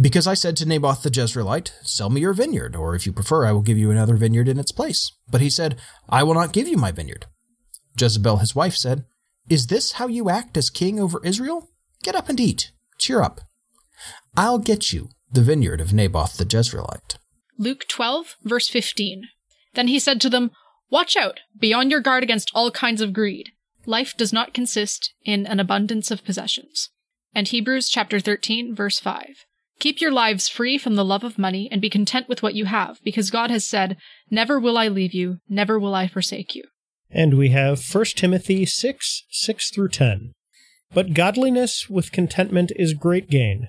Because 0.00 0.28
I 0.28 0.34
said 0.34 0.56
to 0.58 0.64
Naboth 0.64 1.02
the 1.02 1.10
Jezreelite, 1.10 1.72
Sell 1.82 2.08
me 2.08 2.20
your 2.20 2.32
vineyard, 2.32 2.76
or 2.76 2.94
if 2.94 3.04
you 3.04 3.12
prefer, 3.12 3.44
I 3.44 3.50
will 3.50 3.62
give 3.62 3.78
you 3.78 3.90
another 3.90 4.14
vineyard 4.14 4.46
in 4.46 4.60
its 4.60 4.70
place. 4.70 5.10
But 5.28 5.40
he 5.40 5.50
said, 5.50 5.76
I 6.08 6.22
will 6.22 6.34
not 6.34 6.52
give 6.52 6.68
you 6.68 6.76
my 6.76 6.92
vineyard. 6.92 7.26
Jezebel 7.98 8.36
his 8.36 8.54
wife 8.54 8.76
said, 8.76 9.06
Is 9.48 9.66
this 9.66 9.92
how 9.94 10.06
you 10.06 10.30
act 10.30 10.56
as 10.56 10.70
king 10.70 11.00
over 11.00 11.20
Israel? 11.24 11.68
Get 12.04 12.14
up 12.14 12.28
and 12.28 12.38
eat. 12.38 12.70
Cheer 12.96 13.22
up. 13.22 13.40
I'll 14.36 14.58
get 14.58 14.92
you 14.92 15.10
the 15.30 15.42
vineyard 15.42 15.80
of 15.80 15.92
Naboth 15.92 16.38
the 16.38 16.44
Jezreelite. 16.44 17.16
Luke 17.58 17.84
12, 17.88 18.36
verse 18.42 18.68
15. 18.68 19.24
Then 19.74 19.88
he 19.88 19.98
said 19.98 20.20
to 20.22 20.30
them, 20.30 20.50
Watch 20.90 21.16
out, 21.16 21.40
be 21.58 21.72
on 21.72 21.90
your 21.90 22.00
guard 22.00 22.22
against 22.22 22.50
all 22.54 22.70
kinds 22.70 23.00
of 23.00 23.12
greed. 23.12 23.50
Life 23.86 24.14
does 24.16 24.32
not 24.32 24.54
consist 24.54 25.12
in 25.24 25.46
an 25.46 25.60
abundance 25.60 26.10
of 26.10 26.24
possessions. 26.24 26.90
And 27.34 27.48
Hebrews 27.48 27.88
chapter 27.88 28.20
13, 28.20 28.74
verse 28.74 28.98
5. 29.00 29.44
Keep 29.78 30.00
your 30.00 30.12
lives 30.12 30.48
free 30.48 30.78
from 30.78 30.94
the 30.94 31.04
love 31.04 31.24
of 31.24 31.38
money 31.38 31.68
and 31.70 31.80
be 31.80 31.90
content 31.90 32.28
with 32.28 32.42
what 32.42 32.54
you 32.54 32.66
have, 32.66 33.00
because 33.02 33.30
God 33.30 33.50
has 33.50 33.66
said, 33.66 33.96
Never 34.30 34.60
will 34.60 34.78
I 34.78 34.88
leave 34.88 35.12
you, 35.12 35.38
never 35.48 35.78
will 35.78 35.94
I 35.94 36.08
forsake 36.08 36.54
you. 36.54 36.64
And 37.10 37.36
we 37.36 37.50
have 37.50 37.82
1 37.82 38.04
Timothy 38.16 38.64
6 38.64 39.24
6 39.30 39.70
through 39.70 39.88
10. 39.88 40.32
But 40.94 41.14
godliness 41.14 41.90
with 41.90 42.12
contentment 42.12 42.70
is 42.76 42.94
great 42.94 43.28
gain. 43.28 43.68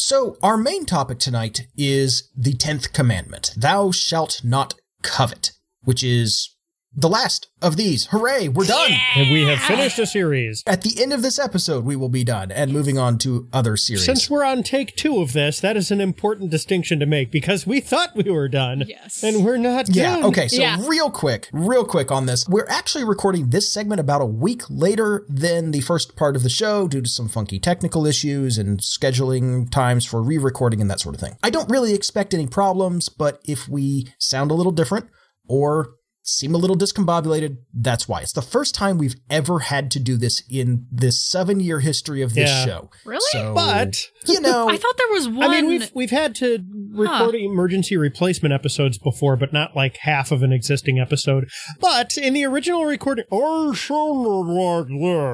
So, 0.00 0.36
our 0.44 0.56
main 0.56 0.86
topic 0.86 1.18
tonight 1.18 1.66
is 1.76 2.30
the 2.36 2.52
10th 2.52 2.92
commandment 2.92 3.52
Thou 3.56 3.90
shalt 3.90 4.44
not 4.44 4.74
covet, 5.02 5.50
which 5.82 6.04
is 6.04 6.54
the 6.98 7.08
last 7.08 7.46
of 7.62 7.76
these. 7.76 8.06
Hooray, 8.06 8.48
we're 8.48 8.64
done. 8.64 8.90
And 9.14 9.30
we 9.30 9.44
have 9.44 9.60
finished 9.60 9.98
a 10.00 10.06
series. 10.06 10.64
At 10.66 10.82
the 10.82 11.00
end 11.00 11.12
of 11.12 11.22
this 11.22 11.38
episode, 11.38 11.84
we 11.84 11.94
will 11.94 12.08
be 12.08 12.24
done 12.24 12.50
and 12.50 12.72
moving 12.72 12.98
on 12.98 13.18
to 13.18 13.46
other 13.52 13.76
series. 13.76 14.04
Since 14.04 14.28
we're 14.28 14.44
on 14.44 14.64
take 14.64 14.96
two 14.96 15.20
of 15.20 15.32
this, 15.32 15.60
that 15.60 15.76
is 15.76 15.92
an 15.92 16.00
important 16.00 16.50
distinction 16.50 16.98
to 16.98 17.06
make 17.06 17.30
because 17.30 17.66
we 17.66 17.80
thought 17.80 18.16
we 18.16 18.28
were 18.30 18.48
done. 18.48 18.82
Yes. 18.88 19.22
And 19.22 19.44
we're 19.44 19.58
not 19.58 19.86
done. 19.86 19.94
yeah, 19.94 20.16
done. 20.16 20.24
okay, 20.26 20.48
so 20.48 20.60
Yeah. 20.60 20.84
real 20.88 21.08
quick, 21.10 21.48
real 21.52 21.84
quick 21.84 22.10
on 22.10 22.26
this. 22.26 22.48
We're 22.48 22.68
actually 22.68 23.04
recording 23.04 23.50
this 23.50 23.72
segment 23.72 24.00
about 24.00 24.20
a 24.20 24.26
week 24.26 24.62
later 24.68 25.24
than 25.28 25.70
the 25.70 25.80
first 25.82 26.16
part 26.16 26.34
of 26.34 26.42
the 26.42 26.50
show 26.50 26.88
due 26.88 27.02
to 27.02 27.08
some 27.08 27.28
funky 27.28 27.60
technical 27.60 28.06
issues 28.06 28.58
and 28.58 28.80
scheduling 28.80 29.70
times 29.70 30.04
for 30.04 30.20
re 30.20 30.36
recording 30.38 30.80
and 30.80 30.90
that 30.90 30.98
sort 31.00 31.14
of 31.14 31.20
thing. 31.20 31.36
I 31.44 31.50
don't 31.50 31.70
really 31.70 31.94
expect 31.94 32.34
any 32.34 32.48
problems, 32.48 33.08
but 33.08 33.40
if 33.44 33.68
we 33.68 34.08
sound 34.18 34.50
a 34.50 34.54
little 34.54 34.72
different 34.72 35.08
or 35.46 35.94
seem 36.28 36.54
a 36.54 36.58
little 36.58 36.76
discombobulated, 36.76 37.56
that's 37.72 38.06
why. 38.08 38.20
It's 38.20 38.32
the 38.32 38.42
first 38.42 38.74
time 38.74 38.98
we've 38.98 39.14
ever 39.30 39.60
had 39.60 39.90
to 39.92 40.00
do 40.00 40.16
this 40.16 40.42
in 40.50 40.86
this 40.92 41.18
seven 41.18 41.60
year 41.60 41.80
history 41.80 42.22
of 42.22 42.34
this 42.34 42.50
Yeah. 42.50 42.64
show. 42.64 42.90
Really? 43.04 43.20
So, 43.30 43.54
But 43.54 44.00
you 44.26 44.40
know, 44.40 44.68
I 44.68 44.76
thought 44.76 44.96
there 44.96 45.12
was 45.12 45.28
one. 45.28 45.42
I 45.42 45.48
mean, 45.48 45.66
we've 45.66 45.90
we've 45.94 46.10
had 46.10 46.34
to 46.36 46.58
record 46.92 47.34
emergency 47.34 47.96
replacement 47.96 48.52
episodes 48.52 48.98
before, 48.98 49.36
but 49.36 49.52
not 49.52 49.74
like 49.74 49.96
half 49.98 50.30
of 50.30 50.42
an 50.42 50.52
existing 50.52 50.98
episode. 50.98 51.48
But 51.80 52.16
in 52.18 52.34
the 52.34 52.44
original 52.44 52.84
recording, 52.84 53.24
oh, 53.32 53.68
or 53.70 53.74
sounded 53.74 54.28
like 54.52 54.88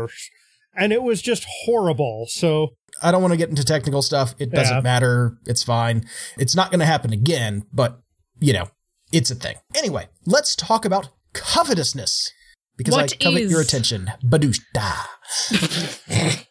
this, 0.08 0.30
and 0.76 0.92
it 0.92 1.02
was 1.02 1.20
just 1.22 1.46
horrible. 1.64 2.26
So 2.28 2.68
I 3.02 3.10
don't 3.10 3.20
want 3.22 3.32
to 3.32 3.36
get 3.38 3.48
into 3.48 3.64
technical 3.64 4.02
stuff. 4.02 4.34
It 4.38 4.50
doesn't 4.50 4.76
Yeah. 4.76 4.80
matter. 4.82 5.38
It's 5.46 5.62
fine. 5.62 6.06
It's 6.38 6.54
not 6.54 6.70
going 6.70 6.80
to 6.80 6.86
happen 6.86 7.12
again, 7.12 7.64
but 7.72 7.98
you 8.40 8.52
know, 8.52 8.68
it's 9.14 9.30
a 9.30 9.34
thing. 9.34 9.56
Anyway, 9.76 10.08
let's 10.26 10.54
talk 10.56 10.84
about 10.84 11.08
covetousness 11.32 12.30
because 12.76 12.92
What 12.94 13.12
I 13.12 13.16
covet 13.16 13.42
is- 13.42 13.50
your 13.50 13.60
attention. 13.60 14.10
Badushta. 14.22 15.06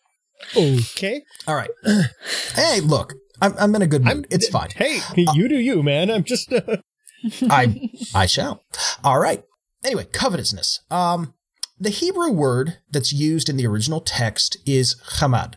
okay, 0.55 1.23
All 1.47 1.55
right. 1.55 1.69
hey, 2.55 2.79
look, 2.81 3.13
I'm, 3.41 3.53
I'm 3.57 3.75
in 3.75 3.81
a 3.81 3.87
good 3.87 4.03
mood. 4.03 4.27
it's 4.29 4.47
fine. 4.49 4.69
Hey, 4.75 4.99
you 5.33 5.47
do 5.47 5.57
you, 5.57 5.83
man. 5.83 6.09
I'm 6.09 6.23
just 6.23 6.51
uh, 6.51 6.77
I 7.49 7.89
I 8.13 8.25
shall. 8.25 8.63
All 9.03 9.19
right. 9.19 9.43
Anyway, 9.83 10.05
covetousness. 10.11 10.79
Um, 10.89 11.33
the 11.79 11.89
Hebrew 11.89 12.31
word 12.31 12.77
that's 12.89 13.11
used 13.11 13.49
in 13.49 13.57
the 13.57 13.67
original 13.67 13.99
text 14.01 14.57
is 14.65 14.95
chamad. 15.17 15.55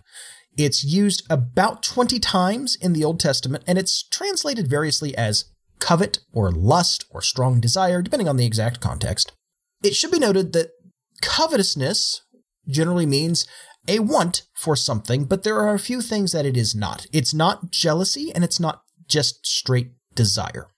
It's 0.57 0.83
used 0.83 1.23
about 1.29 1.83
20 1.83 2.19
times 2.19 2.77
in 2.81 2.93
the 2.95 3.05
Old 3.05 3.21
Testament, 3.21 3.63
and 3.67 3.79
it's 3.79 4.03
translated 4.09 4.69
variously 4.69 5.15
as 5.17 5.45
covet 5.79 6.21
or 6.33 6.51
lust 6.51 7.05
or 7.11 7.23
strong 7.23 7.61
desire, 7.61 8.03
depending 8.03 8.29
on 8.29 8.37
the 8.37 8.47
exact 8.47 8.81
context. 8.81 9.33
It 9.83 9.95
should 9.95 10.11
be 10.11 10.19
noted 10.19 10.53
that 10.53 10.71
covetousness 11.23 12.23
generally 12.69 13.07
means 13.07 13.47
a 13.89 14.01
want 14.01 14.43
for 14.55 14.75
something, 14.75 15.25
but 15.25 15.45
there 15.45 15.59
are 15.61 15.75
a 15.75 15.79
few 15.79 16.01
things 16.01 16.33
that 16.33 16.47
it 16.47 16.57
is 16.57 16.75
not. 16.75 17.07
It's 17.13 17.33
not 17.33 17.71
jealousy, 17.71 18.33
and 18.35 18.43
it's 18.43 18.59
not 18.59 18.83
just 19.09 19.47
straight 19.47 19.93
desire. 20.15 20.69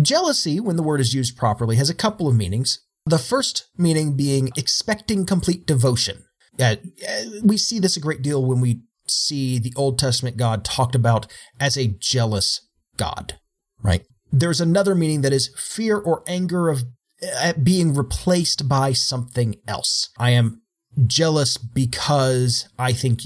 Jealousy, 0.00 0.60
when 0.60 0.76
the 0.76 0.82
word 0.82 1.00
is 1.00 1.14
used 1.14 1.36
properly, 1.36 1.76
has 1.76 1.90
a 1.90 1.94
couple 1.94 2.28
of 2.28 2.36
meanings. 2.36 2.80
The 3.04 3.18
first 3.18 3.66
meaning 3.76 4.16
being 4.16 4.50
expecting 4.56 5.26
complete 5.26 5.66
devotion. 5.66 6.24
Uh, 6.60 6.76
uh, 7.08 7.22
we 7.42 7.56
see 7.56 7.78
this 7.78 7.96
a 7.96 8.00
great 8.00 8.22
deal 8.22 8.44
when 8.44 8.60
we 8.60 8.82
see 9.08 9.58
the 9.58 9.72
Old 9.76 9.98
Testament 9.98 10.36
God 10.36 10.64
talked 10.64 10.94
about 10.94 11.26
as 11.58 11.76
a 11.76 11.88
jealous 11.88 12.68
God, 12.96 13.38
right? 13.82 14.06
There's 14.30 14.60
another 14.60 14.94
meaning 14.94 15.20
that 15.22 15.32
is 15.32 15.50
fear 15.56 15.98
or 15.98 16.22
anger 16.26 16.68
of 16.68 16.84
uh, 17.38 17.52
being 17.62 17.94
replaced 17.94 18.68
by 18.68 18.92
something 18.92 19.56
else. 19.68 20.10
I 20.18 20.30
am 20.30 20.62
jealous 21.06 21.56
because 21.56 22.68
I 22.78 22.92
think 22.92 23.22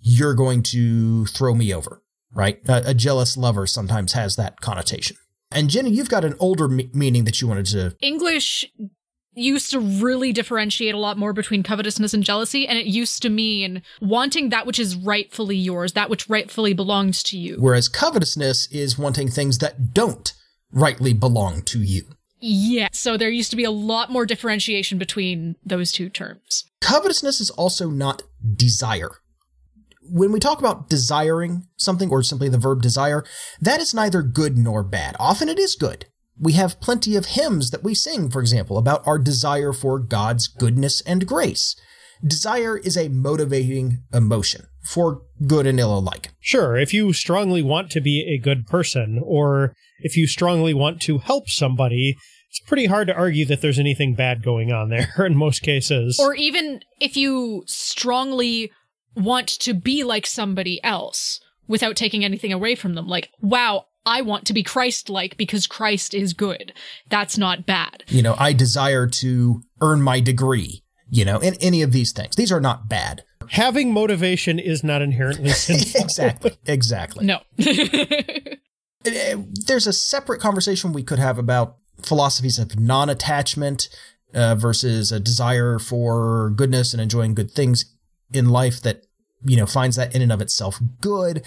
you're 0.00 0.34
going 0.34 0.62
to 0.64 1.26
throw 1.26 1.54
me 1.54 1.72
over, 1.72 2.02
right? 2.34 2.58
A, 2.68 2.90
a 2.90 2.94
jealous 2.94 3.36
lover 3.36 3.66
sometimes 3.66 4.12
has 4.12 4.36
that 4.36 4.60
connotation. 4.60 5.16
And 5.50 5.70
Jenny, 5.70 5.90
you've 5.90 6.08
got 6.08 6.24
an 6.24 6.34
older 6.38 6.68
me- 6.68 6.90
meaning 6.92 7.24
that 7.24 7.40
you 7.40 7.48
wanted 7.48 7.66
to. 7.66 7.94
English 8.00 8.66
used 9.34 9.70
to 9.70 9.80
really 9.80 10.32
differentiate 10.32 10.94
a 10.94 10.98
lot 10.98 11.18
more 11.18 11.32
between 11.32 11.62
covetousness 11.62 12.14
and 12.14 12.22
jealousy, 12.22 12.66
and 12.66 12.78
it 12.78 12.86
used 12.86 13.22
to 13.22 13.30
mean 13.30 13.82
wanting 14.00 14.50
that 14.50 14.66
which 14.66 14.78
is 14.78 14.96
rightfully 14.96 15.56
yours, 15.56 15.92
that 15.92 16.10
which 16.10 16.28
rightfully 16.28 16.74
belongs 16.74 17.22
to 17.24 17.38
you. 17.38 17.56
Whereas 17.58 17.88
covetousness 17.88 18.68
is 18.70 18.98
wanting 18.98 19.28
things 19.28 19.58
that 19.58 19.94
don't 19.94 20.32
rightly 20.72 21.12
belong 21.12 21.62
to 21.62 21.82
you. 21.82 22.02
Yeah. 22.40 22.88
So 22.92 23.16
there 23.16 23.30
used 23.30 23.50
to 23.50 23.56
be 23.56 23.64
a 23.64 23.70
lot 23.70 24.10
more 24.10 24.26
differentiation 24.26 24.98
between 24.98 25.56
those 25.64 25.92
two 25.92 26.08
terms. 26.08 26.64
Covetousness 26.80 27.40
is 27.40 27.50
also 27.50 27.88
not 27.88 28.24
desire. 28.56 29.10
When 30.02 30.32
we 30.32 30.40
talk 30.40 30.58
about 30.58 30.90
desiring 30.90 31.68
something 31.76 32.10
or 32.10 32.24
simply 32.24 32.48
the 32.48 32.58
verb 32.58 32.82
desire, 32.82 33.24
that 33.60 33.80
is 33.80 33.94
neither 33.94 34.22
good 34.22 34.58
nor 34.58 34.82
bad. 34.82 35.14
Often 35.20 35.50
it 35.50 35.60
is 35.60 35.76
good. 35.76 36.06
We 36.42 36.54
have 36.54 36.80
plenty 36.80 37.14
of 37.14 37.26
hymns 37.26 37.70
that 37.70 37.84
we 37.84 37.94
sing, 37.94 38.28
for 38.28 38.40
example, 38.40 38.76
about 38.76 39.06
our 39.06 39.16
desire 39.16 39.72
for 39.72 40.00
God's 40.00 40.48
goodness 40.48 41.00
and 41.02 41.24
grace. 41.24 41.76
Desire 42.26 42.76
is 42.76 42.96
a 42.96 43.08
motivating 43.08 44.02
emotion 44.12 44.66
for 44.82 45.22
good 45.46 45.68
and 45.68 45.78
ill 45.78 45.96
alike. 45.96 46.30
sure 46.40 46.76
if 46.76 46.92
you 46.92 47.12
strongly 47.12 47.62
want 47.62 47.90
to 47.92 48.00
be 48.00 48.26
a 48.28 48.42
good 48.42 48.66
person, 48.66 49.20
or 49.24 49.76
if 50.00 50.16
you 50.16 50.26
strongly 50.26 50.74
want 50.74 51.00
to 51.02 51.18
help 51.18 51.48
somebody. 51.48 52.16
It's 52.50 52.58
pretty 52.58 52.86
hard 52.86 53.06
to 53.06 53.14
argue 53.14 53.46
that 53.46 53.62
there's 53.62 53.78
anything 53.78 54.14
bad 54.14 54.42
going 54.42 54.72
on 54.72 54.90
there 54.90 55.14
in 55.24 55.36
most 55.36 55.62
cases. 55.62 56.18
Or 56.20 56.34
even 56.34 56.80
if 57.00 57.16
you 57.16 57.62
strongly 57.66 58.72
want 59.14 59.46
to 59.60 59.74
be 59.74 60.02
like 60.02 60.26
somebody 60.26 60.82
else 60.82 61.40
without 61.68 61.96
taking 61.96 62.24
anything 62.24 62.52
away 62.52 62.74
from 62.74 62.94
them. 62.94 63.06
Like, 63.06 63.30
wow, 63.40 63.86
I 64.04 64.22
want 64.22 64.46
to 64.46 64.52
be 64.52 64.62
Christ 64.62 65.08
like 65.08 65.36
because 65.36 65.66
Christ 65.66 66.14
is 66.14 66.32
good. 66.32 66.72
That's 67.08 67.38
not 67.38 67.66
bad. 67.66 68.04
You 68.08 68.22
know, 68.22 68.34
I 68.38 68.52
desire 68.52 69.06
to 69.06 69.62
earn 69.80 70.02
my 70.02 70.20
degree, 70.20 70.82
you 71.08 71.24
know, 71.24 71.38
and 71.38 71.56
any 71.60 71.82
of 71.82 71.92
these 71.92 72.12
things. 72.12 72.34
These 72.36 72.52
are 72.52 72.60
not 72.60 72.88
bad. 72.88 73.24
Having 73.50 73.92
motivation 73.92 74.58
is 74.58 74.82
not 74.82 75.02
inherently 75.02 75.50
sinful. 75.50 76.00
exactly. 76.00 76.52
Exactly. 76.66 77.26
No. 77.26 77.40
Uh, 79.04 79.36
there's 79.66 79.88
a 79.88 79.92
separate 79.92 80.40
conversation 80.40 80.92
we 80.92 81.02
could 81.02 81.18
have 81.18 81.36
about 81.36 81.74
philosophies 82.02 82.56
of 82.56 82.78
non-attachment 82.78 83.88
uh, 84.32 84.54
versus 84.54 85.10
a 85.10 85.18
desire 85.18 85.80
for 85.80 86.50
goodness 86.50 86.92
and 86.94 87.02
enjoying 87.02 87.34
good 87.34 87.50
things 87.50 87.84
in 88.32 88.48
life 88.48 88.80
that 88.82 89.04
you 89.44 89.56
know 89.56 89.66
finds 89.66 89.96
that 89.96 90.14
in 90.14 90.22
and 90.22 90.30
of 90.30 90.40
itself 90.40 90.80
good 91.00 91.44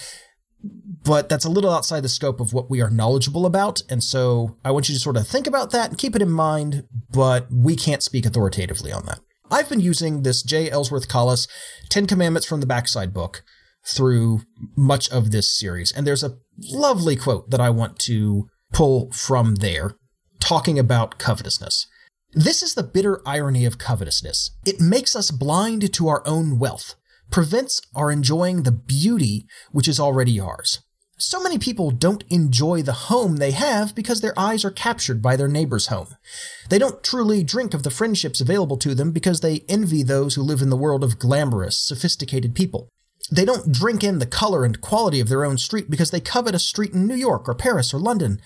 but 1.03 1.29
that's 1.29 1.45
a 1.45 1.49
little 1.49 1.71
outside 1.71 2.01
the 2.01 2.09
scope 2.09 2.39
of 2.39 2.53
what 2.53 2.69
we 2.69 2.81
are 2.81 2.89
knowledgeable 2.89 3.45
about 3.45 3.81
and 3.89 4.03
so 4.03 4.55
i 4.63 4.71
want 4.71 4.89
you 4.89 4.95
to 4.95 5.01
sort 5.01 5.17
of 5.17 5.27
think 5.27 5.47
about 5.47 5.71
that 5.71 5.89
and 5.89 5.97
keep 5.97 6.15
it 6.15 6.21
in 6.21 6.31
mind 6.31 6.83
but 7.11 7.47
we 7.51 7.75
can't 7.75 8.03
speak 8.03 8.25
authoritatively 8.25 8.91
on 8.91 9.05
that 9.05 9.19
i've 9.51 9.69
been 9.69 9.79
using 9.79 10.23
this 10.23 10.41
j 10.43 10.69
ellsworth 10.69 11.07
Kalas 11.07 11.47
10 11.89 12.07
commandments 12.07 12.47
from 12.47 12.59
the 12.59 12.65
backside 12.65 13.13
book 13.13 13.43
through 13.85 14.41
much 14.75 15.09
of 15.09 15.31
this 15.31 15.51
series. 15.51 15.91
And 15.91 16.05
there's 16.05 16.23
a 16.23 16.37
lovely 16.71 17.15
quote 17.15 17.49
that 17.51 17.61
I 17.61 17.69
want 17.69 17.99
to 17.99 18.47
pull 18.73 19.11
from 19.11 19.55
there, 19.55 19.95
talking 20.39 20.79
about 20.79 21.19
covetousness. 21.19 21.87
This 22.33 22.61
is 22.61 22.73
the 22.73 22.83
bitter 22.83 23.21
irony 23.25 23.63
of 23.65 23.77
covetousness. 23.77 24.51
It 24.65 24.81
makes 24.81 25.15
us 25.15 25.31
blind 25.31 25.93
to 25.93 26.07
our 26.07 26.23
own 26.25 26.59
wealth, 26.59 26.95
prevents 27.35 27.81
our 27.93 28.13
enjoying 28.13 28.63
the 28.63 28.71
beauty 28.71 29.45
which 29.73 29.89
is 29.89 29.99
already 29.99 30.39
ours. 30.39 30.79
So 31.17 31.43
many 31.43 31.57
people 31.57 31.91
don't 31.91 32.23
enjoy 32.29 32.81
the 32.81 33.09
home 33.11 33.35
they 33.35 33.51
have 33.51 33.93
because 33.93 34.21
their 34.21 34.39
eyes 34.39 34.63
are 34.63 34.71
captured 34.71 35.21
by 35.21 35.35
their 35.35 35.49
neighbor's 35.49 35.87
home. 35.87 36.15
They 36.69 36.79
don't 36.79 37.03
truly 37.03 37.43
drink 37.43 37.73
of 37.73 37.83
the 37.83 37.89
friendships 37.89 38.39
available 38.39 38.77
to 38.77 38.95
them 38.95 39.11
because 39.11 39.41
they 39.41 39.65
envy 39.67 40.01
those 40.01 40.35
who 40.35 40.43
live 40.43 40.61
in 40.61 40.69
the 40.69 40.77
world 40.77 41.03
of 41.03 41.19
glamorous, 41.19 41.77
sophisticated 41.77 42.55
people. 42.55 42.87
They 43.29 43.43
don't 43.43 43.69
drink 43.69 44.01
in 44.01 44.19
the 44.19 44.25
color 44.25 44.63
and 44.63 44.79
quality 44.79 45.19
of 45.19 45.27
their 45.27 45.43
own 45.43 45.57
street 45.57 45.89
because 45.89 46.11
they 46.11 46.21
covet 46.21 46.55
a 46.55 46.59
street 46.59 46.93
in 46.93 47.05
New 47.05 47.15
York 47.15 47.49
or 47.49 47.53
Paris 47.53 47.93
or 47.93 47.99
London. 47.99 48.39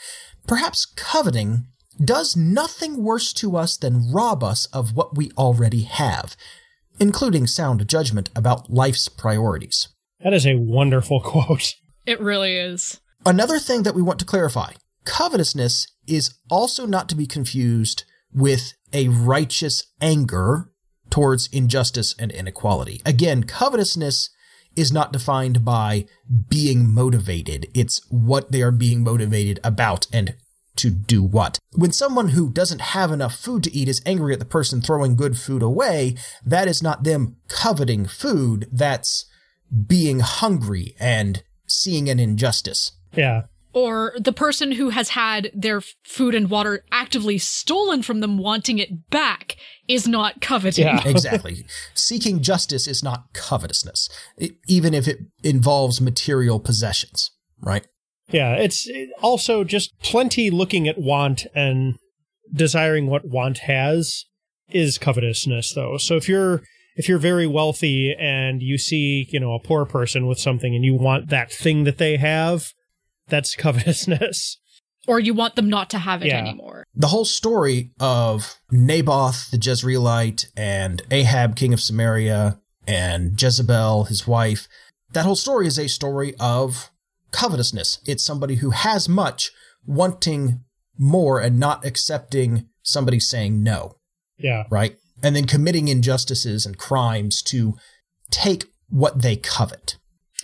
Perhaps 0.47 0.87
coveting 0.95 1.67
does 2.03 2.35
nothing 2.35 3.03
worse 3.03 3.33
to 3.33 3.55
us 3.55 3.77
than 3.77 4.11
rob 4.11 4.43
us 4.43 4.65
of 4.67 4.95
what 4.95 5.15
we 5.15 5.29
already 5.37 5.83
have, 5.83 6.35
including 6.99 7.47
sound 7.47 7.87
judgment 7.87 8.29
about 8.35 8.69
life's 8.69 9.07
priorities. 9.07 9.89
That 10.23 10.33
is 10.33 10.45
a 10.45 10.55
wonderful 10.55 11.21
quote. 11.23 11.75
it 12.05 12.19
really 12.19 12.55
is. 12.55 12.99
Another 13.25 13.59
thing 13.59 13.83
that 13.83 13.95
we 13.95 14.01
want 14.01 14.19
to 14.19 14.25
clarify 14.25 14.73
covetousness 15.05 15.87
is 16.07 16.35
also 16.49 16.85
not 16.85 17.09
to 17.09 17.15
be 17.15 17.25
confused 17.25 18.03
with 18.33 18.73
a 18.93 19.07
righteous 19.07 19.87
anger 20.01 20.71
towards 21.09 21.47
injustice 21.47 22.15
and 22.19 22.31
inequality. 22.31 23.01
Again, 23.05 23.43
covetousness 23.43 24.29
is 24.75 24.91
not 24.91 25.11
defined 25.11 25.65
by 25.65 26.05
being 26.47 26.89
motivated, 26.93 27.67
it's 27.73 28.01
what 28.09 28.51
they 28.51 28.61
are 28.61 28.71
being 28.71 29.03
motivated 29.03 29.59
about 29.63 30.05
and 30.13 30.35
to 30.79 30.89
do 30.89 31.21
what. 31.21 31.59
When 31.73 31.91
someone 31.91 32.29
who 32.29 32.49
doesn't 32.49 32.81
have 32.81 33.11
enough 33.11 33.35
food 33.35 33.63
to 33.63 33.75
eat 33.75 33.87
is 33.87 34.01
angry 34.05 34.33
at 34.33 34.39
the 34.39 34.45
person 34.45 34.81
throwing 34.81 35.15
good 35.15 35.37
food 35.37 35.61
away, 35.61 36.15
that 36.45 36.67
is 36.67 36.81
not 36.81 37.03
them 37.03 37.35
coveting 37.47 38.05
food, 38.05 38.67
that's 38.71 39.25
being 39.87 40.19
hungry 40.21 40.95
and 40.99 41.43
seeing 41.67 42.09
an 42.09 42.19
injustice. 42.19 42.93
Yeah. 43.13 43.43
Or 43.71 44.13
the 44.17 44.33
person 44.33 44.71
who 44.71 44.89
has 44.89 45.09
had 45.09 45.51
their 45.53 45.81
food 46.03 46.33
and 46.33 46.49
water 46.49 46.83
actively 46.91 47.37
stolen 47.37 48.01
from 48.01 48.19
them 48.19 48.37
wanting 48.37 48.79
it 48.79 49.09
back 49.11 49.57
is 49.87 50.07
not 50.07 50.41
coveting. 50.41 50.87
Yeah. 50.87 51.01
exactly. 51.07 51.65
Seeking 51.93 52.41
justice 52.41 52.87
is 52.87 53.03
not 53.03 53.33
covetousness, 53.33 54.09
even 54.67 54.93
if 54.93 55.07
it 55.07 55.19
involves 55.43 56.01
material 56.01 56.59
possessions, 56.59 57.31
right? 57.61 57.85
Yeah, 58.31 58.55
it's 58.55 58.87
also 59.21 59.63
just 59.63 59.97
plenty 60.01 60.49
looking 60.49 60.87
at 60.87 60.97
want 60.97 61.47
and 61.55 61.95
desiring 62.53 63.07
what 63.07 63.25
want 63.25 63.59
has 63.59 64.25
is 64.69 64.97
covetousness 64.97 65.73
though. 65.73 65.97
So 65.97 66.15
if 66.15 66.27
you're 66.29 66.61
if 66.95 67.07
you're 67.07 67.17
very 67.17 67.47
wealthy 67.47 68.13
and 68.19 68.61
you 68.61 68.77
see, 68.77 69.27
you 69.31 69.39
know, 69.39 69.53
a 69.53 69.59
poor 69.59 69.85
person 69.85 70.27
with 70.27 70.37
something 70.39 70.75
and 70.75 70.83
you 70.83 70.93
want 70.95 71.29
that 71.29 71.51
thing 71.51 71.85
that 71.85 71.97
they 71.97 72.17
have, 72.17 72.73
that's 73.27 73.55
covetousness. 73.57 74.57
Or 75.07 75.19
you 75.19 75.33
want 75.33 75.55
them 75.55 75.69
not 75.69 75.89
to 75.91 75.97
have 75.99 76.21
it 76.21 76.27
Yeah. 76.27 76.39
anymore. 76.39 76.83
The 76.93 77.07
whole 77.07 77.25
story 77.25 77.91
of 77.99 78.59
Naboth 78.69 79.49
the 79.49 79.57
Jezreelite 79.57 80.47
and 80.57 81.01
Ahab, 81.09 81.55
king 81.55 81.73
of 81.73 81.79
Samaria, 81.79 82.59
and 82.85 83.41
Jezebel, 83.41 84.05
his 84.05 84.27
wife, 84.27 84.67
that 85.13 85.23
whole 85.25 85.35
story 85.35 85.67
is 85.67 85.79
a 85.79 85.87
story 85.87 86.35
of 86.39 86.91
covetousness. 87.31 87.99
It's 88.05 88.23
somebody 88.23 88.55
who 88.55 88.71
has 88.71 89.07
much 89.09 89.51
wanting 89.85 90.61
more 90.97 91.39
and 91.39 91.59
not 91.59 91.85
accepting 91.85 92.67
somebody 92.83 93.19
saying 93.19 93.63
no, 93.63 93.95
Yeah. 94.37 94.63
right? 94.69 94.95
And 95.23 95.35
then 95.35 95.45
committing 95.45 95.87
injustices 95.87 96.65
and 96.65 96.77
crimes 96.77 97.41
to 97.43 97.75
take 98.31 98.65
what 98.89 99.21
they 99.21 99.35
covet. 99.35 99.97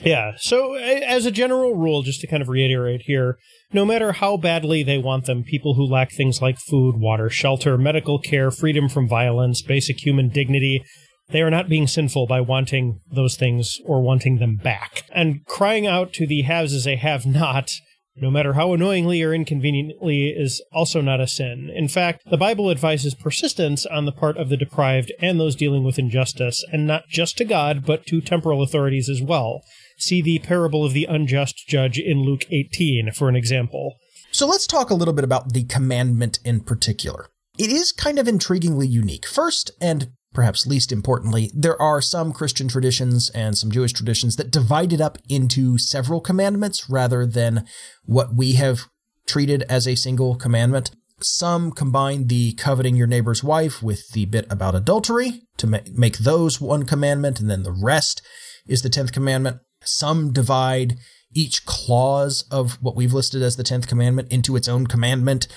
Yeah. 0.04 0.34
So, 0.38 0.74
as 0.76 1.26
a 1.26 1.32
general 1.32 1.74
rule, 1.76 2.02
just 2.02 2.20
to 2.22 2.28
kind 2.28 2.42
of 2.42 2.50
reiterate 2.50 3.04
here, 3.06 3.38
no 3.72 3.86
matter 3.86 4.12
how 4.12 4.36
badly 4.38 4.84
they 4.84 4.98
want 4.98 5.26
them, 5.26 5.44
people 5.44 5.76
who 5.76 5.86
lack 5.86 6.12
things 6.12 6.42
like 6.42 6.58
food, 6.60 6.98
water, 6.98 7.30
shelter, 7.30 7.78
medical 7.78 8.20
care, 8.20 8.52
freedom 8.52 8.90
from 8.90 9.08
violence, 9.08 9.62
basic 9.62 10.06
human 10.06 10.30
dignity, 10.30 10.84
they 11.30 11.42
are 11.42 11.50
not 11.50 11.70
being 11.70 11.88
sinful 11.88 12.28
by 12.28 12.42
wanting 12.42 13.02
those 13.12 13.36
things 13.36 13.80
or 13.86 14.02
wanting 14.02 14.38
them 14.38 14.58
back. 14.58 15.04
And 15.14 15.46
crying 15.46 15.88
out 15.88 16.14
to 16.14 16.28
the 16.28 16.44
haves 16.44 16.74
as 16.74 16.88
a 16.88 16.96
have 16.96 17.26
not, 17.26 17.72
no 18.16 18.30
matter 18.30 18.54
how 18.54 18.74
annoyingly 18.74 19.22
or 19.24 19.34
inconveniently, 19.34 20.30
is 20.30 20.62
also 20.72 21.02
not 21.02 21.20
a 21.20 21.28
sin. 21.28 21.72
In 21.74 21.88
fact, 21.88 22.22
the 22.30 22.38
Bible 22.38 22.70
advises 22.70 23.16
persistence 23.16 23.86
on 23.86 24.06
the 24.06 24.12
part 24.12 24.38
of 24.38 24.50
the 24.50 24.58
deprived 24.58 25.12
and 25.20 25.40
those 25.40 25.56
dealing 25.56 25.84
with 25.84 26.00
injustice, 26.00 26.64
and 26.72 26.86
not 26.86 27.08
just 27.10 27.38
to 27.40 27.46
God, 27.46 27.86
but 27.86 28.06
to 28.08 28.22
temporal 28.22 28.62
authorities 28.62 29.10
as 29.10 29.22
well. 29.22 29.62
See 29.98 30.22
the 30.22 30.40
parable 30.40 30.86
of 30.86 30.94
the 30.94 31.06
unjust 31.06 31.68
judge 31.68 31.98
in 31.98 32.24
Luke 32.24 32.46
18 32.52 33.12
for 33.14 33.30
an 33.30 33.36
example. 33.36 33.96
So 34.32 34.46
let's 34.46 34.68
talk 34.68 34.90
a 34.90 34.96
little 34.96 35.14
bit 35.14 35.24
about 35.24 35.54
the 35.54 35.64
commandment 35.64 36.40
in 36.44 36.60
particular. 36.60 37.28
It 37.58 37.72
is 37.72 37.94
kind 37.94 38.20
of 38.20 38.28
intriguingly 38.28 38.90
unique. 38.90 39.26
First, 39.26 39.72
and 39.80 40.10
perhaps 40.36 40.68
least 40.68 40.92
importantly, 40.92 41.50
there 41.56 41.82
are 41.82 42.02
some 42.02 42.34
Christian 42.34 42.68
traditions 42.68 43.30
and 43.30 43.58
some 43.58 43.72
Jewish 43.72 43.94
traditions 43.94 44.36
that 44.36 44.52
divide 44.52 44.94
it 44.94 45.02
up 45.02 45.18
into 45.30 45.78
several 45.78 46.20
commandments 46.22 46.90
rather 46.90 47.26
than 47.26 47.66
what 48.04 48.36
we 48.36 48.54
have 48.54 48.82
treated 49.26 49.64
as 49.64 49.88
a 49.88 49.96
single 49.96 50.36
commandment. 50.36 50.92
Some 51.22 51.72
combine 51.72 52.28
the 52.28 52.54
coveting 52.54 52.96
your 52.96 53.08
neighbor's 53.08 53.44
wife 53.44 53.82
with 53.82 54.10
the 54.12 54.26
bit 54.26 54.46
about 54.50 54.76
adultery 54.76 55.44
to 55.58 55.82
make 55.94 56.18
those 56.18 56.60
one 56.60 56.86
commandment, 56.86 57.40
and 57.40 57.50
then 57.50 57.64
the 57.64 57.72
rest 57.72 58.22
is 58.68 58.82
the 58.82 58.90
10th 58.90 59.14
commandment. 59.14 59.60
Some 59.84 60.34
divide 60.34 60.98
each 61.34 61.66
clause 61.66 62.44
of 62.52 62.74
what 62.82 62.96
we've 62.96 63.14
listed 63.14 63.42
as 63.42 63.56
the 63.56 63.64
10th 63.64 63.88
commandment 63.88 64.32
into 64.32 64.56
its 64.56 64.68
own 64.68 64.88
commandment. 64.88 65.48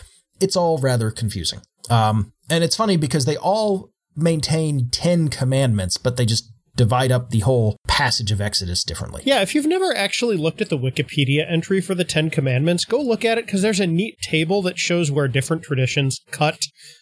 It's 0.41 0.57
all 0.57 0.79
rather 0.79 1.11
confusing. 1.11 1.61
Um, 1.91 2.33
and 2.49 2.63
it's 2.63 2.77
funny 2.77 2.97
because 2.97 3.25
they 3.25 3.37
all 3.37 3.91
maintain 4.19 4.89
10 4.91 5.29
commandments, 5.29 5.97
but 5.97 6.17
they 6.17 6.27
just 6.27 6.51
divide 6.77 7.11
up 7.11 7.31
the 7.31 7.41
whole 7.41 7.77
passage 7.89 8.31
of 8.31 8.41
Exodus 8.41 8.85
differently. 8.85 9.21
Yeah, 9.27 9.43
if 9.43 9.55
you've 9.55 9.67
never 9.67 9.95
actually 9.95 10.37
looked 10.37 10.61
at 10.63 10.69
the 10.71 10.79
Wikipedia 10.79 11.45
entry 11.51 11.81
for 11.81 11.95
the 11.95 12.05
Ten 12.05 12.31
Commandments, 12.31 12.85
go 12.85 13.01
look 13.01 13.25
at 13.25 13.37
it 13.37 13.47
because 13.47 13.63
there's 13.63 13.81
a 13.81 13.87
neat 13.87 14.17
table 14.23 14.63
that 14.63 14.79
shows 14.79 15.11
where 15.11 15.27
different 15.27 15.65
traditions 15.65 16.21
cut 16.31 16.61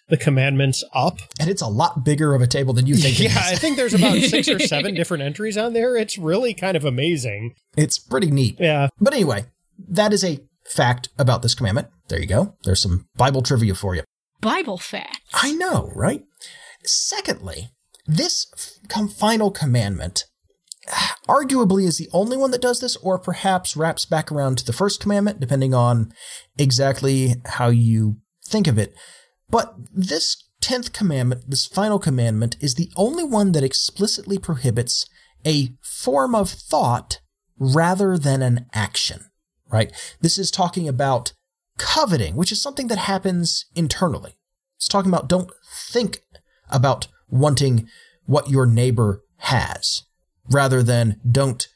the 0.09 0.17
commandments 0.17 0.83
up. 0.95 1.19
And 1.39 1.51
it's 1.51 1.61
a 1.61 1.69
lot 1.69 2.05
bigger 2.05 2.35
of 2.35 2.41
a 2.41 2.47
table 2.47 2.73
than 2.73 2.87
you 2.87 2.97
think 2.97 3.19
Yeah. 3.21 3.35
I 3.37 3.55
think 3.55 3.77
there's 3.77 3.95
about 3.95 4.17
six 4.23 4.49
or 4.49 4.59
seven 4.59 4.95
different 4.95 5.23
entries 5.23 5.59
on 5.59 5.75
there. 5.75 5.97
It's 5.97 6.17
really 6.17 6.55
kind 6.55 6.77
of 6.77 6.85
amazing. 6.85 7.55
It's 7.77 7.99
pretty 7.99 8.31
neat. 8.31 8.57
Yeah. 8.59 8.89
But 8.99 9.13
anyway, 9.13 9.45
that 9.89 10.13
is 10.15 10.25
a 10.25 10.41
fact 10.65 11.11
about 11.19 11.43
this 11.43 11.55
commandment. 11.55 11.89
There 12.09 12.21
you 12.21 12.27
go. 12.27 12.57
There's 12.65 12.81
some 12.81 13.07
Bible 13.17 13.43
trivia 13.43 13.75
for 13.75 13.95
you. 13.95 14.05
Bible 14.41 14.79
fact. 14.79 15.21
I 15.35 15.53
know, 15.53 15.91
right? 15.95 16.23
Secondly, 16.87 17.70
this 18.07 18.46
final 19.18 19.51
commandment 19.51 20.25
arguably 21.29 21.85
is 21.85 21.99
the 21.99 22.09
only 22.12 22.37
one 22.37 22.53
that 22.53 22.62
does 22.62 22.81
this, 22.81 22.96
or 22.96 23.18
perhaps 23.18 23.77
wraps 23.77 24.07
back 24.07 24.31
around 24.31 24.59
to 24.59 24.64
the 24.64 24.72
first 24.72 25.01
commandment, 25.01 25.40
depending 25.40 25.75
on 25.75 26.12
exactly 26.57 27.35
how 27.44 27.68
you 27.68 28.16
think 28.44 28.66
of 28.68 28.79
it. 28.79 28.94
But 29.51 29.75
this 29.92 30.49
10th 30.62 30.92
commandment, 30.92 31.51
this 31.51 31.66
final 31.66 31.99
commandment, 31.99 32.57
is 32.61 32.75
the 32.75 32.90
only 32.96 33.25
one 33.25 33.53
that 33.53 33.64
explicitly 33.64 34.38
prohibits 34.38 35.07
a 35.44 35.70
form 35.83 36.35
of 36.35 36.51
thought 36.51 37.20
rather 37.59 38.16
than 38.16 38.42
an 38.42 38.66
action, 38.72 39.27
right? 39.70 39.92
This 40.20 40.38
is 40.38 40.51
talking 40.51 40.88
about 40.88 41.33
coveting, 41.79 42.37
which 42.37 42.53
is 42.53 42.62
something 42.62 42.87
that 42.88 42.99
happens 42.99 43.66
internally. 43.75 44.38
It's 44.77 44.88
talking 44.88 45.11
about 45.11 45.29
don't 45.29 45.51
think 45.88 46.20
about 46.71 47.09
wanting 47.29 47.89
what 48.25 48.51
your 48.51 48.67
neighbor 48.67 49.23
has 49.39 50.03
rather 50.51 50.83
than 50.83 51.21
don't 51.29 51.69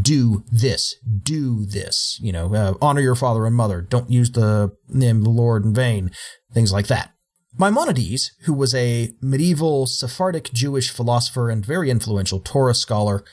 do 0.00 0.44
this, 0.50 0.96
do 1.22 1.64
this, 1.64 2.18
you 2.22 2.32
know, 2.32 2.54
uh, 2.54 2.74
honor 2.80 3.00
your 3.00 3.16
father 3.16 3.44
and 3.44 3.56
mother, 3.56 3.80
don't 3.80 4.10
use 4.10 4.30
the 4.30 4.70
name 4.88 5.18
of 5.18 5.24
the 5.24 5.30
Lord 5.30 5.64
in 5.64 5.74
vain, 5.74 6.10
things 6.52 6.72
like 6.72 6.86
that. 6.86 7.12
Maimonides, 7.58 8.32
who 8.44 8.54
was 8.54 8.74
a 8.74 9.10
medieval 9.20 9.86
Sephardic 9.86 10.52
Jewish 10.52 10.90
philosopher 10.90 11.50
and 11.50 11.66
very 11.66 11.90
influential 11.90 12.38
Torah 12.38 12.74
scholar, 12.74 13.24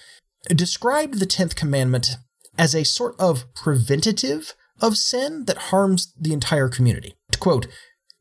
described 0.49 1.19
the 1.19 1.27
10th 1.27 1.55
commandment 1.55 2.17
as 2.57 2.73
a 2.73 2.83
sort 2.83 3.15
of 3.19 3.53
preventative 3.53 4.55
of 4.81 4.97
sin 4.97 5.45
that 5.45 5.57
harms 5.57 6.13
the 6.19 6.33
entire 6.33 6.69
community. 6.69 7.15
To 7.31 7.39
quote, 7.39 7.67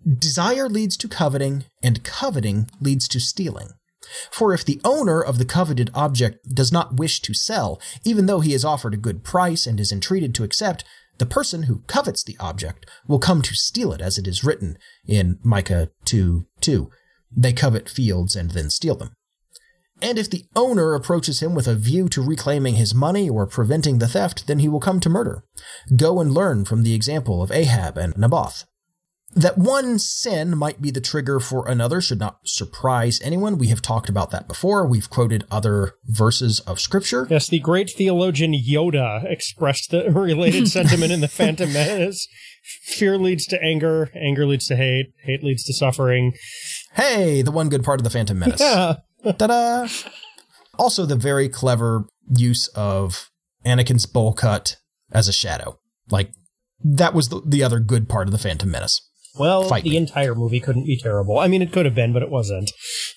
Desire 0.06 0.68
leads 0.68 0.96
to 0.98 1.08
coveting, 1.08 1.64
and 1.82 2.04
coveting 2.04 2.68
leads 2.80 3.08
to 3.08 3.18
stealing. 3.18 3.70
For 4.30 4.54
if 4.54 4.64
the 4.64 4.80
owner 4.84 5.20
of 5.20 5.38
the 5.38 5.44
coveted 5.44 5.90
object 5.94 6.54
does 6.54 6.70
not 6.70 6.96
wish 6.96 7.20
to 7.22 7.34
sell, 7.34 7.80
even 8.04 8.26
though 8.26 8.38
he 8.38 8.54
is 8.54 8.64
offered 8.64 8.94
a 8.94 8.98
good 8.98 9.24
price 9.24 9.66
and 9.66 9.80
is 9.80 9.90
entreated 9.90 10.32
to 10.36 10.44
accept, 10.44 10.84
the 11.18 11.26
person 11.26 11.64
who 11.64 11.82
covets 11.88 12.22
the 12.22 12.36
object 12.38 12.88
will 13.08 13.18
come 13.18 13.42
to 13.42 13.56
steal 13.56 13.92
it, 13.92 14.00
as 14.00 14.16
it 14.16 14.28
is 14.28 14.44
written 14.44 14.78
in 15.08 15.40
Micah 15.42 15.90
2 16.04 16.46
2. 16.60 16.90
They 17.36 17.52
covet 17.52 17.88
fields 17.88 18.36
and 18.36 18.52
then 18.52 18.70
steal 18.70 18.94
them. 18.94 19.12
And 20.00 20.18
if 20.18 20.30
the 20.30 20.44
owner 20.54 20.94
approaches 20.94 21.42
him 21.42 21.54
with 21.54 21.66
a 21.66 21.74
view 21.74 22.08
to 22.10 22.22
reclaiming 22.22 22.74
his 22.74 22.94
money 22.94 23.28
or 23.28 23.46
preventing 23.46 23.98
the 23.98 24.06
theft, 24.06 24.46
then 24.46 24.58
he 24.58 24.68
will 24.68 24.78
come 24.78 25.00
to 25.00 25.08
murder. 25.08 25.42
Go 25.96 26.20
and 26.20 26.32
learn 26.32 26.64
from 26.64 26.82
the 26.82 26.94
example 26.94 27.42
of 27.42 27.50
Ahab 27.50 27.96
and 27.96 28.16
Naboth. 28.16 28.66
That 29.36 29.58
one 29.58 29.98
sin 29.98 30.56
might 30.56 30.80
be 30.80 30.90
the 30.90 31.00
trigger 31.02 31.40
for 31.40 31.68
another 31.68 32.00
should 32.00 32.18
not 32.18 32.38
surprise 32.46 33.20
anyone. 33.22 33.58
We 33.58 33.68
have 33.68 33.82
talked 33.82 34.08
about 34.08 34.30
that 34.30 34.48
before. 34.48 34.86
We've 34.86 35.10
quoted 35.10 35.44
other 35.50 35.92
verses 36.06 36.60
of 36.60 36.80
scripture. 36.80 37.26
Yes, 37.28 37.46
the 37.46 37.60
great 37.60 37.90
theologian 37.90 38.54
Yoda 38.54 39.30
expressed 39.30 39.90
the 39.90 40.10
related 40.10 40.68
sentiment 40.70 41.12
in 41.12 41.20
the 41.20 41.28
Phantom 41.28 41.70
Menace. 41.70 42.26
Fear 42.84 43.18
leads 43.18 43.44
to 43.48 43.62
anger, 43.62 44.10
anger 44.16 44.46
leads 44.46 44.68
to 44.68 44.76
hate, 44.76 45.12
hate 45.22 45.44
leads 45.44 45.64
to 45.64 45.74
suffering. 45.74 46.32
Hey, 46.94 47.42
the 47.42 47.52
one 47.52 47.68
good 47.68 47.84
part 47.84 48.00
of 48.00 48.04
the 48.04 48.10
Phantom 48.10 48.38
Menace. 48.38 48.62
Yeah. 48.62 48.94
Ta-da! 49.22 49.86
Also, 50.78 51.04
the 51.04 51.14
very 51.14 51.50
clever 51.50 52.06
use 52.34 52.68
of 52.68 53.30
Anakin's 53.66 54.06
bowl 54.06 54.32
cut 54.32 54.76
as 55.12 55.28
a 55.28 55.32
shadow. 55.32 55.78
Like, 56.08 56.30
that 56.82 57.12
was 57.12 57.28
the, 57.28 57.42
the 57.44 57.62
other 57.62 57.80
good 57.80 58.08
part 58.08 58.28
of 58.28 58.32
the 58.32 58.38
Phantom 58.38 58.70
Menace. 58.70 59.02
Well, 59.38 59.64
Fight 59.64 59.84
the 59.84 59.90
me. 59.90 59.96
entire 59.96 60.34
movie 60.34 60.60
couldn't 60.60 60.86
be 60.86 60.98
terrible. 60.98 61.38
I 61.38 61.48
mean, 61.48 61.62
it 61.62 61.72
could 61.72 61.84
have 61.84 61.94
been, 61.94 62.12
but 62.12 62.22
it 62.22 62.30
wasn't. 62.30 62.70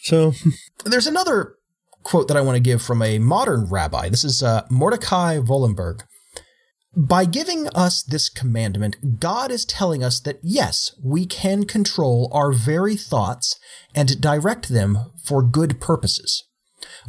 So, 0.03 0.33
There's 0.85 1.07
another 1.07 1.55
quote 2.03 2.27
that 2.27 2.37
I 2.37 2.41
want 2.41 2.55
to 2.55 2.61
give 2.61 2.81
from 2.81 3.01
a 3.01 3.19
modern 3.19 3.69
rabbi. 3.69 4.09
This 4.09 4.23
is 4.23 4.41
uh, 4.41 4.65
Mordecai 4.69 5.37
Wollenberg. 5.37 6.01
By 6.95 7.25
giving 7.25 7.67
us 7.75 8.01
this 8.01 8.29
commandment, 8.29 9.19
God 9.19 9.51
is 9.51 9.63
telling 9.63 10.03
us 10.03 10.19
that 10.21 10.39
yes, 10.41 10.91
we 11.03 11.25
can 11.25 11.65
control 11.65 12.29
our 12.33 12.51
very 12.51 12.95
thoughts 12.95 13.59
and 13.93 14.19
direct 14.19 14.69
them 14.69 14.97
for 15.23 15.43
good 15.43 15.79
purposes. 15.79 16.43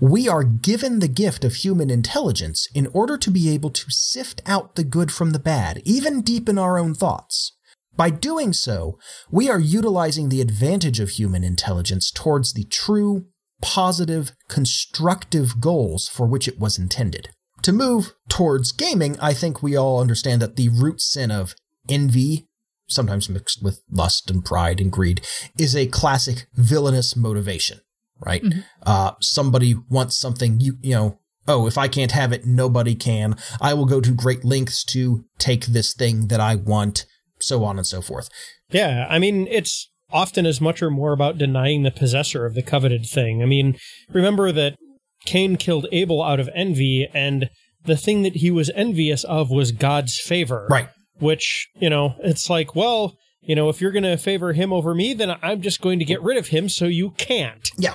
We 0.01 0.29
are 0.29 0.45
given 0.45 0.99
the 0.99 1.09
gift 1.09 1.45
of 1.45 1.55
human 1.55 1.91
intelligence 1.91 2.69
in 2.75 2.89
order 2.89 3.17
to 3.17 3.31
be 3.31 3.49
able 3.51 3.71
to 3.71 3.91
sift 3.91 4.43
out 4.47 4.75
the 4.75 4.85
good 4.85 5.11
from 5.13 5.31
the 5.31 5.39
bad, 5.39 5.81
even 5.85 6.23
deep 6.23 6.49
in 6.49 6.59
our 6.59 6.79
own 6.79 6.95
thoughts. 6.95 7.57
By 8.01 8.09
doing 8.09 8.55
so, 8.55 8.99
we 9.31 9.51
are 9.51 9.61
utilizing 9.61 10.31
the 10.31 10.41
advantage 10.41 11.01
of 11.01 11.11
human 11.11 11.45
intelligence 11.45 12.11
towards 12.11 12.55
the 12.55 12.65
true, 12.65 13.27
positive, 13.61 14.33
constructive 14.49 15.61
goals 15.61 16.09
for 16.09 16.27
which 16.27 16.49
it 16.49 16.59
was 16.59 16.79
intended. 16.79 17.29
To 17.61 17.75
move 17.75 18.15
towards 18.27 18.73
gaming, 18.73 19.21
I 19.21 19.35
think 19.35 19.63
we 19.63 19.77
all 19.77 20.01
understand 20.01 20.41
that 20.41 20.57
the 20.57 20.71
root 20.71 21.03
sin 21.03 21.31
of 21.31 21.55
envy, 21.91 22.49
sometimes 22.89 23.29
mixed 23.29 23.63
with 23.63 23.83
lust 23.91 24.31
and 24.31 24.43
pride 24.43 24.81
and 24.81 24.91
greed, 24.91 25.21
is 25.59 25.77
a 25.77 25.87
classic 25.87 26.47
villainous 26.55 27.15
motivation, 27.15 27.81
right? 28.19 28.43
Mm-hmm. 28.43 28.61
Uh, 28.83 29.13
somebody 29.21 29.75
wants 29.91 30.19
something, 30.19 30.59
you, 30.59 30.79
you 30.81 30.95
know, 30.95 31.19
oh, 31.47 31.67
if 31.67 31.77
I 31.77 31.87
can't 31.87 32.13
have 32.13 32.33
it, 32.33 32.47
nobody 32.47 32.95
can. 32.95 33.37
I 33.61 33.75
will 33.75 33.85
go 33.85 34.01
to 34.01 34.15
great 34.15 34.43
lengths 34.43 34.85
to 34.85 35.27
take 35.37 35.67
this 35.67 35.93
thing 35.93 36.29
that 36.29 36.41
I 36.41 36.55
want, 36.55 37.05
so 37.43 37.65
on 37.65 37.77
and 37.79 37.87
so 37.87 38.01
forth. 38.01 38.29
Yeah, 38.71 39.07
I 39.09 39.19
mean, 39.19 39.47
it's 39.49 39.91
often 40.13 40.47
as 40.47 40.61
much 40.61 40.83
or 40.83 40.91
more 40.91 41.13
about 41.13 41.39
denying 41.39 41.83
the 41.83 41.91
possessor 41.91 42.47
of 42.47 42.55
the 42.55 42.63
coveted 42.63 43.07
thing. 43.07 43.43
I 43.43 43.47
mean, 43.47 43.77
remember 44.13 44.53
that 44.53 44.77
Cain 45.25 45.57
killed 45.57 45.87
Abel 45.93 46.23
out 46.23 46.41
of 46.41 46.49
envy, 46.55 47.09
and 47.13 47.51
the 47.85 47.97
thing 47.97 48.23
that 48.23 48.37
he 48.37 48.51
was 48.51 48.71
envious 48.75 49.25
of 49.25 49.51
was 49.51 49.73
God's 49.73 50.19
favor. 50.19 50.67
Right. 50.71 50.89
Which, 51.19 51.69
you 51.75 51.91
know, 51.91 52.15
it's 52.21 52.49
like, 52.49 52.75
well, 52.75 53.17
you 53.43 53.55
know, 53.55 53.69
if 53.69 53.81
you're 53.81 53.93
going 53.93 54.05
to 54.05 54.17
favor 54.17 54.53
him 54.53 54.73
over 54.73 54.95
me, 54.95 55.15
then 55.15 55.37
I'm 55.43 55.61
just 55.61 55.81
going 55.81 55.99
to 55.99 56.05
get 56.05 56.23
rid 56.23 56.39
of 56.39 56.49
him 56.49 56.69
so 56.69 56.87
you 56.87 57.11
can't. 57.11 57.69
Yeah. 57.79 57.95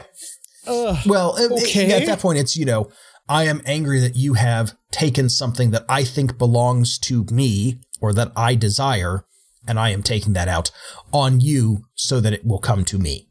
Uh, 0.68 1.02
well, 1.06 1.38
okay. 1.52 1.92
at 1.92 2.06
that 2.06 2.20
point, 2.20 2.40
it's, 2.40 2.56
you 2.56 2.66
know, 2.66 2.90
I 3.28 3.44
am 3.46 3.62
angry 3.66 4.00
that 4.00 4.16
you 4.16 4.36
have 4.36 4.76
taken 4.92 5.30
something 5.30 5.72
that 5.72 5.86
I 5.90 6.04
think 6.04 6.38
belongs 6.38 7.00
to 7.00 7.26
me 7.32 7.80
or 8.00 8.14
that 8.14 8.32
I 8.36 8.56
desire, 8.56 9.24
and 9.68 9.80
I 9.80 9.90
am 9.90 10.04
taking 10.04 10.34
that 10.34 10.48
out 10.48 10.72
on 11.12 11.40
you 11.40 11.84
so 11.96 12.20
that 12.20 12.34
it 12.34 12.46
will 12.46 12.60
come 12.60 12.86
to 12.86 12.98
me. 12.98 13.28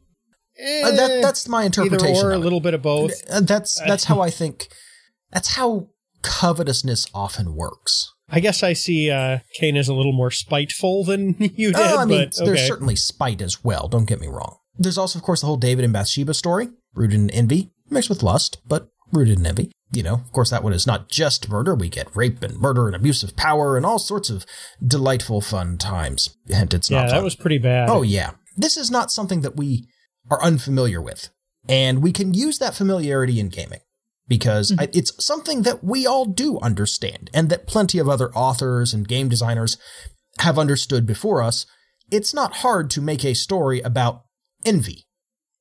Eh, 0.57 0.83
uh, 0.85 0.91
that, 0.91 1.21
that's 1.21 1.47
my 1.47 1.63
interpretation. 1.63 2.25
or 2.25 2.31
a 2.31 2.37
little 2.37 2.61
bit 2.61 2.73
of 2.73 2.81
both. 2.81 3.11
Uh, 3.29 3.41
that's 3.41 3.79
that's 3.85 4.05
how 4.05 4.21
I 4.27 4.29
think. 4.29 4.69
That's 5.31 5.55
how 5.55 5.89
covetousness 6.21 7.07
often 7.13 7.55
works. 7.55 8.13
I 8.29 8.39
guess 8.39 8.63
I 8.63 8.73
see 8.73 9.11
uh, 9.11 9.39
Cain 9.59 9.77
as 9.77 9.87
a 9.87 9.93
little 9.93 10.13
more 10.13 10.31
spiteful 10.31 11.03
than 11.03 11.35
you 11.39 11.71
did. 11.71 11.75
Oh, 11.75 11.99
I 11.99 12.05
mean, 12.05 12.29
but, 12.29 12.37
okay. 12.37 12.45
there's 12.45 12.67
certainly 12.67 12.95
spite 12.95 13.41
as 13.41 13.63
well. 13.63 13.87
Don't 13.87 14.07
get 14.07 14.19
me 14.19 14.27
wrong. 14.27 14.57
There's 14.77 14.97
also, 14.97 15.19
of 15.19 15.23
course, 15.23 15.41
the 15.41 15.47
whole 15.47 15.57
David 15.57 15.85
and 15.85 15.93
Bathsheba 15.93 16.33
story, 16.33 16.69
rooted 16.93 17.19
in 17.19 17.29
envy, 17.29 17.71
mixed 17.89 18.09
with 18.09 18.23
lust, 18.23 18.57
but 18.67 18.89
rooted 19.11 19.39
in 19.39 19.45
envy. 19.45 19.71
You 19.95 20.03
know, 20.03 20.15
of 20.15 20.31
course, 20.31 20.49
that 20.49 20.63
one 20.63 20.73
is 20.73 20.85
not 20.85 21.09
just 21.09 21.49
murder. 21.49 21.73
We 21.73 21.89
get 21.89 22.15
rape 22.15 22.43
and 22.43 22.59
murder 22.59 22.87
and 22.87 22.95
abuse 22.95 23.23
of 23.23 23.35
power 23.35 23.77
and 23.77 23.85
all 23.85 23.99
sorts 23.99 24.29
of 24.29 24.45
delightful, 24.85 25.41
fun 25.41 25.77
times. 25.77 26.35
And 26.53 26.73
it's 26.73 26.89
yeah, 26.89 27.03
not. 27.03 27.11
that 27.11 27.23
was 27.23 27.35
pretty 27.35 27.57
bad. 27.59 27.89
Oh 27.89 28.01
yeah, 28.01 28.31
this 28.57 28.77
is 28.77 28.91
not 28.91 29.11
something 29.11 29.41
that 29.41 29.55
we 29.55 29.87
are 30.29 30.43
unfamiliar 30.43 31.01
with. 31.01 31.29
And 31.67 32.03
we 32.03 32.11
can 32.11 32.33
use 32.33 32.59
that 32.59 32.75
familiarity 32.75 33.39
in 33.39 33.49
gaming 33.49 33.79
because 34.27 34.71
mm-hmm. 34.71 34.85
it's 34.93 35.23
something 35.23 35.63
that 35.63 35.83
we 35.83 36.05
all 36.05 36.25
do 36.25 36.59
understand 36.59 37.29
and 37.33 37.49
that 37.49 37.67
plenty 37.67 37.97
of 37.99 38.09
other 38.09 38.31
authors 38.33 38.93
and 38.93 39.07
game 39.07 39.29
designers 39.29 39.77
have 40.39 40.59
understood 40.59 41.05
before 41.05 41.41
us. 41.41 41.65
It's 42.11 42.33
not 42.33 42.57
hard 42.57 42.89
to 42.91 43.01
make 43.01 43.25
a 43.25 43.33
story 43.33 43.81
about 43.81 44.23
envy. 44.63 45.04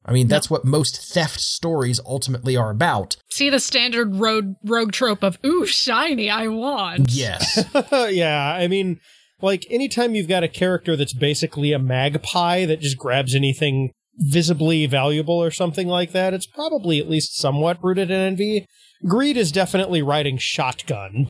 I 0.05 0.12
mean, 0.12 0.29
that's 0.29 0.51
no. 0.51 0.55
what 0.55 0.64
most 0.64 1.01
theft 1.01 1.40
stories 1.40 2.01
ultimately 2.05 2.57
are 2.57 2.71
about. 2.71 3.17
See 3.31 3.49
the 3.49 3.61
standard 3.61 4.17
road 4.17 4.57
rogue 4.64 4.93
trope 4.93 5.23
of 5.23 5.38
"ooh, 5.45 5.67
shiny, 5.67 6.29
I 6.31 6.49
want." 6.49 7.12
Yes. 7.12 7.64
yeah, 8.11 8.55
I 8.55 8.69
mean, 8.69 9.01
like 9.40 9.67
anytime 9.71 10.14
you've 10.14 10.29
got 10.29 10.45
a 10.45 10.49
character 10.49 10.97
that's 10.97 11.14
basically 11.14 11.73
a 11.73 11.79
magpie 11.79 12.67
that 12.67 12.81
just 12.81 12.99
grabs 12.99 13.35
anything 13.35 13.93
visibly 14.17 14.87
valuable 14.87 15.43
or 15.43 15.51
something 15.51 15.88
like 15.88 16.12
that, 16.12 16.35
it's 16.35 16.47
probably 16.47 16.99
at 16.99 17.09
least 17.09 17.37
somewhat 17.37 17.83
rooted 17.83 18.11
in 18.11 18.21
envy. 18.21 18.67
Greed 19.07 19.37
is 19.37 19.53
definitely 19.53 20.03
riding 20.03 20.38
shotgun. 20.38 21.29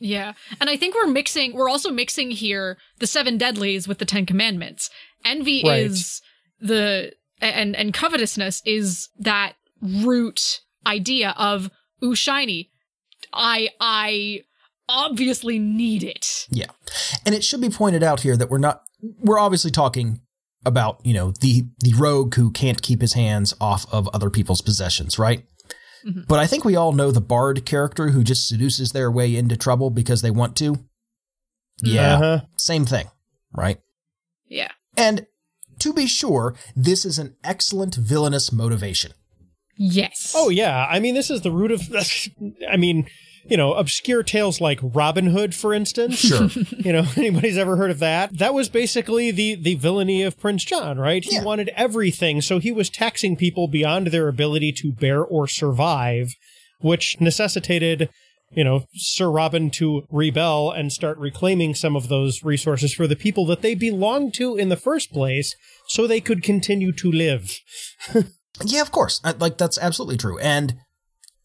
Yeah. 0.00 0.32
And 0.60 0.68
I 0.68 0.76
think 0.76 0.94
we're 0.94 1.06
mixing, 1.06 1.54
we're 1.54 1.70
also 1.70 1.90
mixing 1.90 2.30
here 2.32 2.76
the 2.98 3.06
seven 3.06 3.38
deadlies 3.38 3.86
with 3.86 3.98
the 3.98 4.04
Ten 4.04 4.26
Commandments. 4.26 4.90
Envy 5.24 5.62
right. 5.64 5.84
is 5.84 6.20
the, 6.60 7.12
and, 7.40 7.76
and 7.76 7.92
covetousness 7.92 8.62
is 8.64 9.08
that 9.18 9.54
root 9.80 10.60
idea 10.86 11.34
of, 11.36 11.70
ooh, 12.02 12.14
shiny. 12.14 12.70
I, 13.32 13.70
I 13.80 14.42
obviously 14.88 15.58
need 15.58 16.02
it. 16.02 16.46
Yeah. 16.50 16.66
And 17.26 17.34
it 17.34 17.44
should 17.44 17.60
be 17.60 17.70
pointed 17.70 18.02
out 18.02 18.20
here 18.20 18.36
that 18.36 18.50
we're 18.50 18.58
not, 18.58 18.82
we're 19.20 19.38
obviously 19.38 19.70
talking 19.70 20.20
about 20.66 21.00
you 21.04 21.14
know 21.14 21.32
the 21.40 21.64
the 21.78 21.94
rogue 21.94 22.34
who 22.34 22.50
can't 22.50 22.82
keep 22.82 23.00
his 23.00 23.12
hands 23.12 23.54
off 23.60 23.86
of 23.92 24.08
other 24.12 24.30
people's 24.30 24.62
possessions, 24.62 25.18
right? 25.18 25.44
Mm-hmm. 26.04 26.22
But 26.28 26.38
I 26.38 26.46
think 26.46 26.64
we 26.64 26.76
all 26.76 26.92
know 26.92 27.10
the 27.10 27.20
bard 27.20 27.64
character 27.64 28.08
who 28.08 28.22
just 28.22 28.48
seduces 28.48 28.92
their 28.92 29.10
way 29.10 29.36
into 29.36 29.56
trouble 29.56 29.90
because 29.90 30.22
they 30.22 30.30
want 30.30 30.56
to. 30.56 30.76
Yeah, 31.82 32.14
uh-huh. 32.14 32.40
same 32.56 32.84
thing, 32.84 33.08
right? 33.52 33.78
Yeah. 34.46 34.70
And 34.96 35.26
to 35.84 35.92
be 35.92 36.06
sure, 36.06 36.54
this 36.74 37.04
is 37.04 37.18
an 37.18 37.36
excellent 37.44 37.94
villainous 37.94 38.50
motivation. 38.50 39.12
Yes. 39.76 40.32
Oh 40.34 40.48
yeah. 40.48 40.86
I 40.88 40.98
mean, 40.98 41.14
this 41.14 41.30
is 41.30 41.42
the 41.42 41.50
root 41.50 41.70
of. 41.70 41.82
I 42.70 42.76
mean, 42.76 43.06
you 43.46 43.58
know, 43.58 43.74
obscure 43.74 44.22
tales 44.22 44.60
like 44.60 44.78
Robin 44.82 45.26
Hood, 45.26 45.54
for 45.54 45.74
instance. 45.74 46.18
Sure. 46.18 46.48
you 46.78 46.92
know, 46.92 47.04
anybody's 47.16 47.58
ever 47.58 47.76
heard 47.76 47.90
of 47.90 47.98
that? 47.98 48.38
That 48.38 48.54
was 48.54 48.68
basically 48.68 49.30
the 49.30 49.56
the 49.56 49.74
villainy 49.74 50.22
of 50.22 50.40
Prince 50.40 50.64
John, 50.64 50.98
right? 50.98 51.22
He 51.22 51.36
yeah. 51.36 51.44
wanted 51.44 51.70
everything, 51.76 52.40
so 52.40 52.58
he 52.58 52.72
was 52.72 52.88
taxing 52.88 53.36
people 53.36 53.68
beyond 53.68 54.06
their 54.06 54.28
ability 54.28 54.72
to 54.78 54.92
bear 54.92 55.22
or 55.22 55.46
survive, 55.46 56.34
which 56.80 57.20
necessitated 57.20 58.08
you 58.54 58.64
know, 58.64 58.84
Sir 58.94 59.30
Robin 59.30 59.70
to 59.72 60.06
rebel 60.10 60.70
and 60.70 60.92
start 60.92 61.18
reclaiming 61.18 61.74
some 61.74 61.96
of 61.96 62.08
those 62.08 62.44
resources 62.44 62.94
for 62.94 63.06
the 63.06 63.16
people 63.16 63.46
that 63.46 63.62
they 63.62 63.74
belonged 63.74 64.34
to 64.34 64.56
in 64.56 64.68
the 64.68 64.76
first 64.76 65.12
place 65.12 65.54
so 65.88 66.06
they 66.06 66.20
could 66.20 66.42
continue 66.42 66.92
to 66.92 67.10
live. 67.10 67.58
yeah, 68.64 68.80
of 68.80 68.90
course. 68.90 69.20
Like, 69.38 69.58
that's 69.58 69.78
absolutely 69.78 70.16
true. 70.16 70.38
And 70.38 70.76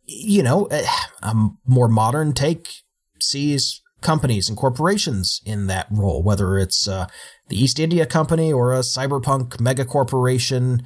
you 0.10 0.44
know, 0.44 0.66
eh, 0.66 0.86
a 1.22 1.36
more 1.66 1.88
modern 1.88 2.34
take 2.34 2.68
sees 3.20 3.82
companies 4.02 4.48
and 4.48 4.58
corporations 4.58 5.42
in 5.46 5.68
that 5.68 5.88
role, 5.92 6.24
whether 6.24 6.58
it's 6.58 6.88
uh, 6.88 7.08
the 7.50 7.62
East 7.62 7.80
India 7.80 8.06
Company 8.06 8.52
or 8.52 8.74
a 8.74 8.80
cyberpunk 8.80 9.60
mega 9.60 9.86
corporation, 9.86 10.84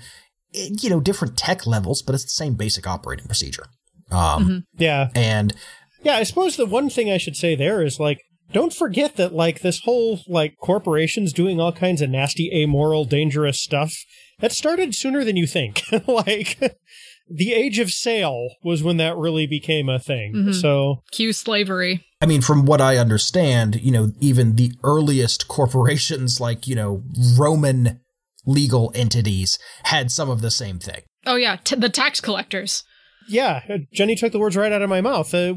eh, 0.54 0.70
you 0.82 0.90
know, 0.90 1.00
different 1.00 1.38
tech 1.38 1.66
levels, 1.66 2.02
but 2.02 2.16
it's 2.16 2.24
the 2.24 2.30
same 2.30 2.56
basic 2.56 2.88
operating 2.88 3.26
procedure. 3.26 3.66
Um, 4.12 4.44
mm-hmm. 4.44 4.58
Yeah. 4.78 5.10
And 5.16 5.54
yeah, 6.02 6.18
I 6.18 6.24
suppose 6.24 6.58
the 6.58 6.66
one 6.66 6.90
thing 6.90 7.10
I 7.10 7.18
should 7.18 7.36
say 7.36 7.56
there 7.56 7.84
is 7.84 8.00
like, 8.00 8.22
don't 8.52 8.74
forget 8.74 9.16
that 9.16 9.34
like 9.34 9.62
this 9.62 9.82
whole 9.82 10.20
like 10.28 10.56
corporations 10.62 11.34
doing 11.34 11.60
all 11.60 11.72
kinds 11.72 12.02
of 12.02 12.10
nasty, 12.10 12.52
amoral, 12.54 13.06
dangerous 13.06 13.62
stuff 13.62 13.94
that 14.40 14.52
started 14.52 14.94
sooner 14.94 15.24
than 15.24 15.38
you 15.38 15.48
think. 15.48 15.84
like 16.08 16.60
the 17.30 17.54
age 17.54 17.80
of 17.80 17.90
sail 17.90 18.50
was 18.64 18.84
when 18.84 18.98
that 18.98 19.18
really 19.18 19.48
became 19.48 19.90
a 19.90 20.00
thing. 20.00 20.34
Mm-hmm. 20.34 20.52
So 20.54 21.04
cue 21.12 21.34
slavery. 21.34 22.06
I 22.22 22.26
mean, 22.26 22.42
from 22.42 22.66
what 22.66 22.82
I 22.82 22.98
understand, 22.98 23.82
you 23.82 23.92
know, 23.92 24.12
even 24.20 24.56
the 24.56 24.72
earliest 24.84 25.48
corporations, 25.48 26.40
like 26.40 26.68
you 26.68 26.76
know, 26.76 27.04
Roman 27.38 28.02
legal 28.46 28.92
entities, 28.94 29.58
had 29.84 30.12
some 30.12 30.30
of 30.30 30.42
the 30.42 30.52
same 30.52 30.80
thing. 30.80 31.02
Oh 31.26 31.36
yeah, 31.36 31.58
T- 31.64 31.76
the 31.76 31.90
tax 31.90 32.20
collectors. 32.20 32.84
Yeah, 33.28 33.62
Jenny 33.94 34.16
took 34.16 34.34
the 34.34 34.40
words 34.40 34.58
right 34.58 34.72
out 34.72 34.82
of 34.82 34.90
my 34.90 35.00
mouth. 35.00 35.34
Uh, 35.34 35.54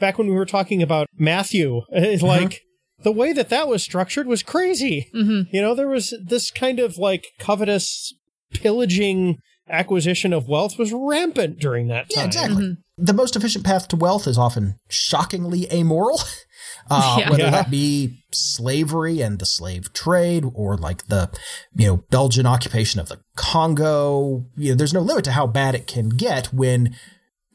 back 0.00 0.18
when 0.18 0.28
we 0.28 0.34
were 0.34 0.46
talking 0.46 0.82
about 0.82 1.08
Matthew, 1.16 1.82
it's 1.90 2.22
uh, 2.22 2.26
like. 2.26 2.62
The 3.02 3.12
way 3.12 3.32
that 3.32 3.48
that 3.48 3.66
was 3.66 3.82
structured 3.82 4.26
was 4.26 4.42
crazy. 4.42 5.08
Mm-hmm. 5.14 5.56
You 5.56 5.62
know, 5.62 5.74
there 5.74 5.88
was 5.88 6.12
this 6.22 6.50
kind 6.50 6.78
of 6.78 6.98
like 6.98 7.28
covetous 7.38 8.12
pillaging 8.52 9.38
acquisition 9.70 10.32
of 10.32 10.48
wealth 10.48 10.78
was 10.78 10.92
rampant 10.92 11.58
during 11.58 11.88
that 11.88 12.10
time. 12.10 12.20
Yeah, 12.20 12.26
exactly. 12.26 12.64
Mm-hmm. 12.64 13.04
The 13.04 13.12
most 13.12 13.36
efficient 13.36 13.64
path 13.64 13.88
to 13.88 13.96
wealth 13.96 14.26
is 14.26 14.36
often 14.36 14.76
shockingly 14.88 15.70
amoral. 15.72 16.20
Uh, 16.92 17.16
yeah. 17.20 17.30
Whether 17.30 17.44
yeah. 17.44 17.50
that 17.50 17.70
be 17.70 18.18
slavery 18.32 19.20
and 19.20 19.38
the 19.38 19.46
slave 19.46 19.92
trade, 19.92 20.44
or 20.54 20.76
like 20.76 21.06
the 21.06 21.30
you 21.74 21.86
know 21.86 21.96
Belgian 22.10 22.46
occupation 22.46 23.00
of 23.00 23.08
the 23.08 23.20
Congo, 23.36 24.44
you 24.56 24.70
know, 24.70 24.76
there's 24.76 24.92
no 24.92 25.00
limit 25.00 25.24
to 25.24 25.32
how 25.32 25.46
bad 25.46 25.74
it 25.74 25.86
can 25.86 26.08
get 26.08 26.52
when 26.52 26.96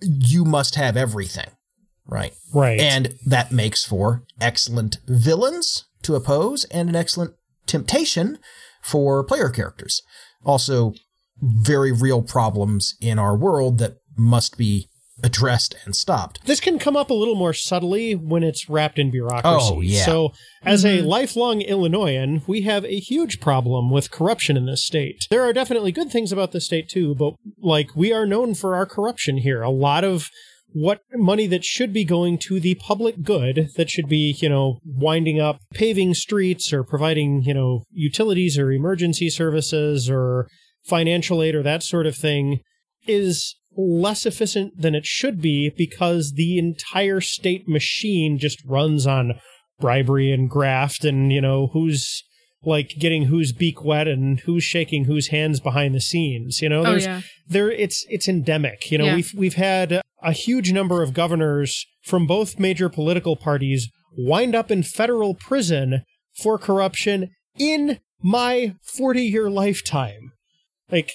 you 0.01 0.45
must 0.45 0.75
have 0.75 0.95
everything. 0.95 1.47
Right? 2.07 2.33
Right. 2.53 2.79
And 2.79 3.15
that 3.25 3.51
makes 3.51 3.85
for 3.85 4.23
excellent 4.39 4.97
villains 5.07 5.85
to 6.03 6.15
oppose 6.15 6.65
and 6.65 6.89
an 6.89 6.95
excellent 6.95 7.33
temptation 7.65 8.39
for 8.81 9.23
player 9.23 9.49
characters. 9.49 10.01
Also, 10.43 10.93
very 11.41 11.91
real 11.91 12.21
problems 12.21 12.95
in 13.01 13.19
our 13.19 13.35
world 13.35 13.79
that 13.79 13.97
must 14.17 14.57
be 14.57 14.89
addressed 15.23 15.75
and 15.85 15.95
stopped. 15.95 16.45
This 16.45 16.59
can 16.59 16.77
come 16.77 16.95
up 16.95 17.09
a 17.09 17.13
little 17.13 17.35
more 17.35 17.53
subtly 17.53 18.15
when 18.15 18.43
it's 18.43 18.69
wrapped 18.69 18.99
in 18.99 19.11
bureaucracy. 19.11 19.73
Oh, 19.73 19.81
yeah. 19.81 20.05
So, 20.05 20.33
as 20.63 20.83
a 20.83 20.99
mm-hmm. 20.99 21.07
lifelong 21.07 21.61
Illinoisan, 21.61 22.43
we 22.47 22.61
have 22.61 22.85
a 22.85 22.99
huge 22.99 23.39
problem 23.39 23.89
with 23.89 24.11
corruption 24.11 24.57
in 24.57 24.65
this 24.65 24.85
state. 24.85 25.25
There 25.29 25.41
are 25.41 25.53
definitely 25.53 25.91
good 25.91 26.11
things 26.11 26.31
about 26.31 26.51
the 26.51 26.61
state 26.61 26.89
too, 26.89 27.15
but 27.15 27.35
like 27.61 27.95
we 27.95 28.11
are 28.11 28.25
known 28.25 28.55
for 28.55 28.75
our 28.75 28.85
corruption 28.85 29.37
here. 29.37 29.61
A 29.61 29.69
lot 29.69 30.03
of 30.03 30.29
what 30.77 30.99
money 31.13 31.47
that 31.47 31.63
should 31.63 31.93
be 31.93 32.03
going 32.03 32.37
to 32.37 32.59
the 32.59 32.75
public 32.75 33.21
good 33.23 33.69
that 33.77 33.89
should 33.89 34.09
be, 34.09 34.35
you 34.41 34.49
know, 34.49 34.79
winding 34.85 35.39
up 35.39 35.57
paving 35.73 36.13
streets 36.13 36.73
or 36.73 36.83
providing, 36.83 37.41
you 37.43 37.53
know, 37.53 37.83
utilities 37.91 38.57
or 38.59 38.73
emergency 38.73 39.29
services 39.29 40.09
or 40.09 40.49
financial 40.83 41.41
aid 41.41 41.55
or 41.55 41.63
that 41.63 41.81
sort 41.81 42.05
of 42.05 42.13
thing 42.15 42.59
is 43.07 43.55
less 43.77 44.25
efficient 44.25 44.73
than 44.77 44.93
it 44.95 45.05
should 45.05 45.41
be 45.41 45.71
because 45.77 46.33
the 46.33 46.57
entire 46.57 47.21
state 47.21 47.67
machine 47.69 48.37
just 48.37 48.61
runs 48.65 49.07
on 49.07 49.39
bribery 49.79 50.29
and 50.31 50.49
graft 50.49 51.05
and 51.05 51.31
you 51.31 51.39
know 51.41 51.67
who's 51.73 52.23
like 52.63 52.89
getting 52.99 53.25
whose 53.25 53.51
beak 53.53 53.83
wet 53.83 54.07
and 54.07 54.39
who's 54.41 54.63
shaking 54.63 55.05
whose 55.05 55.27
hands 55.27 55.59
behind 55.59 55.93
the 55.95 55.99
scenes 56.01 56.61
you 56.61 56.67
know 56.69 56.83
Oh, 56.85 56.95
yeah. 56.95 57.21
there 57.47 57.69
it's 57.71 58.05
it's 58.09 58.27
endemic 58.27 58.89
you 58.91 58.97
know 58.97 59.05
Yeah. 59.05 59.15
we've 59.15 59.31
we've 59.35 59.55
had 59.55 60.01
a 60.25 60.31
huge 60.33 60.71
number 60.73 61.01
of 61.03 61.13
governors 61.13 61.85
from 62.03 62.25
both 62.27 62.59
major 62.59 62.89
political 62.89 63.35
parties 63.35 63.89
wind 64.17 64.55
up 64.55 64.71
in 64.71 64.81
federal 64.83 65.35
prison 65.35 66.01
for 66.41 66.57
corruption 66.57 67.29
in 67.57 67.99
my 68.21 68.73
40 68.81 69.21
year 69.21 69.49
lifetime 69.49 70.31
like 70.91 71.11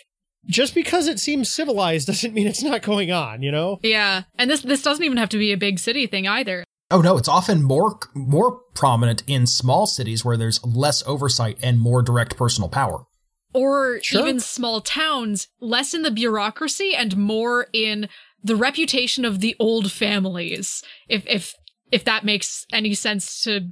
just 0.46 0.74
because 0.74 1.06
it 1.08 1.18
seems 1.18 1.50
civilized 1.52 2.06
doesn't 2.06 2.32
mean 2.34 2.46
it's 2.46 2.62
not 2.62 2.82
going 2.82 3.10
on 3.10 3.42
you 3.42 3.50
know 3.52 3.78
Yeah. 3.82 4.22
And 4.38 4.50
this 4.50 4.62
this 4.62 4.82
doesn't 4.82 5.04
even 5.04 5.18
have 5.18 5.28
to 5.30 5.38
be 5.38 5.52
a 5.52 5.56
big 5.56 5.78
city 5.78 6.06
thing 6.06 6.26
either. 6.26 6.64
Oh 6.92 7.00
no, 7.00 7.16
it's 7.16 7.28
often 7.28 7.62
more 7.62 7.98
more 8.14 8.60
prominent 8.74 9.22
in 9.26 9.46
small 9.46 9.86
cities 9.86 10.24
where 10.24 10.36
there's 10.36 10.64
less 10.64 11.02
oversight 11.06 11.58
and 11.62 11.78
more 11.78 12.02
direct 12.02 12.36
personal 12.36 12.68
power. 12.68 13.04
Or 13.52 13.98
Sure. 14.02 14.20
even 14.22 14.40
small 14.40 14.80
towns, 14.80 15.48
less 15.60 15.92
in 15.94 16.02
the 16.02 16.10
bureaucracy 16.10 16.94
and 16.96 17.16
more 17.16 17.66
in 17.72 18.08
the 18.42 18.56
reputation 18.56 19.24
of 19.24 19.40
the 19.40 19.56
old 19.58 19.92
families. 19.92 20.82
If 21.08 21.24
if 21.26 21.54
if 21.90 22.04
that 22.04 22.24
makes 22.24 22.66
any 22.72 22.94
sense 22.94 23.42
to 23.44 23.70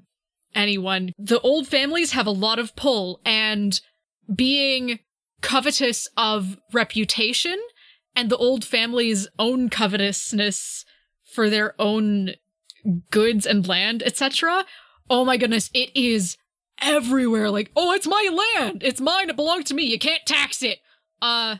anyone. 0.55 1.12
The 1.19 1.41
old 1.41 1.69
families 1.69 2.12
have 2.12 2.27
a 2.27 2.33
lot 2.33 2.59
of 2.59 2.75
pull 2.77 3.21
and 3.25 3.81
being 4.35 4.99
covetous 5.41 6.09
of 6.16 6.59
reputation 6.73 7.59
and 8.16 8.31
the 8.31 8.37
old 8.37 8.64
family's 8.64 9.29
own 9.39 9.69
covetousness 9.69 10.85
for 11.25 11.49
their 11.49 11.75
own 11.81 12.33
goods 13.11 13.47
and 13.47 13.66
land, 13.69 14.03
etc. 14.03 14.64
Oh 15.09 15.25
my 15.25 15.37
goodness, 15.37 15.71
it 15.73 15.91
is 15.95 16.37
everywhere. 16.81 17.51
Like, 17.51 17.71
oh, 17.77 17.93
it's 17.93 18.07
my 18.07 18.55
land. 18.57 18.83
It's 18.83 19.01
mine. 19.01 19.31
It 19.31 19.37
belonged 19.37 19.66
to 19.66 19.75
me. 19.75 19.85
You 19.85 19.99
can't 19.99 20.27
tax 20.27 20.62
it. 20.62 20.79
Uh, 21.23 21.57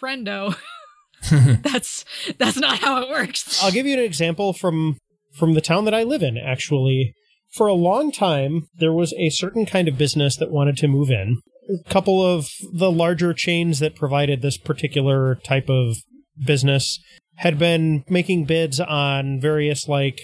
friendo. 0.00 0.56
that's 1.62 2.04
that's 2.38 2.58
not 2.58 2.78
how 2.78 3.02
it 3.02 3.08
works. 3.08 3.62
I'll 3.62 3.72
give 3.72 3.86
you 3.86 3.94
an 3.94 4.00
example 4.04 4.52
from 4.52 4.98
from 5.32 5.54
the 5.54 5.60
town 5.60 5.84
that 5.84 5.94
I 5.94 6.02
live 6.02 6.22
in 6.22 6.36
actually. 6.36 7.14
For 7.50 7.66
a 7.66 7.74
long 7.74 8.10
time, 8.10 8.68
there 8.74 8.94
was 8.94 9.12
a 9.18 9.28
certain 9.28 9.66
kind 9.66 9.86
of 9.86 9.98
business 9.98 10.36
that 10.36 10.50
wanted 10.50 10.78
to 10.78 10.88
move 10.88 11.10
in. 11.10 11.42
A 11.68 11.90
couple 11.90 12.24
of 12.24 12.48
the 12.72 12.90
larger 12.90 13.34
chains 13.34 13.78
that 13.78 13.94
provided 13.94 14.40
this 14.40 14.56
particular 14.56 15.34
type 15.34 15.68
of 15.68 15.96
business 16.46 16.98
had 17.36 17.58
been 17.58 18.04
making 18.08 18.46
bids 18.46 18.80
on 18.80 19.38
various 19.38 19.86
like 19.86 20.18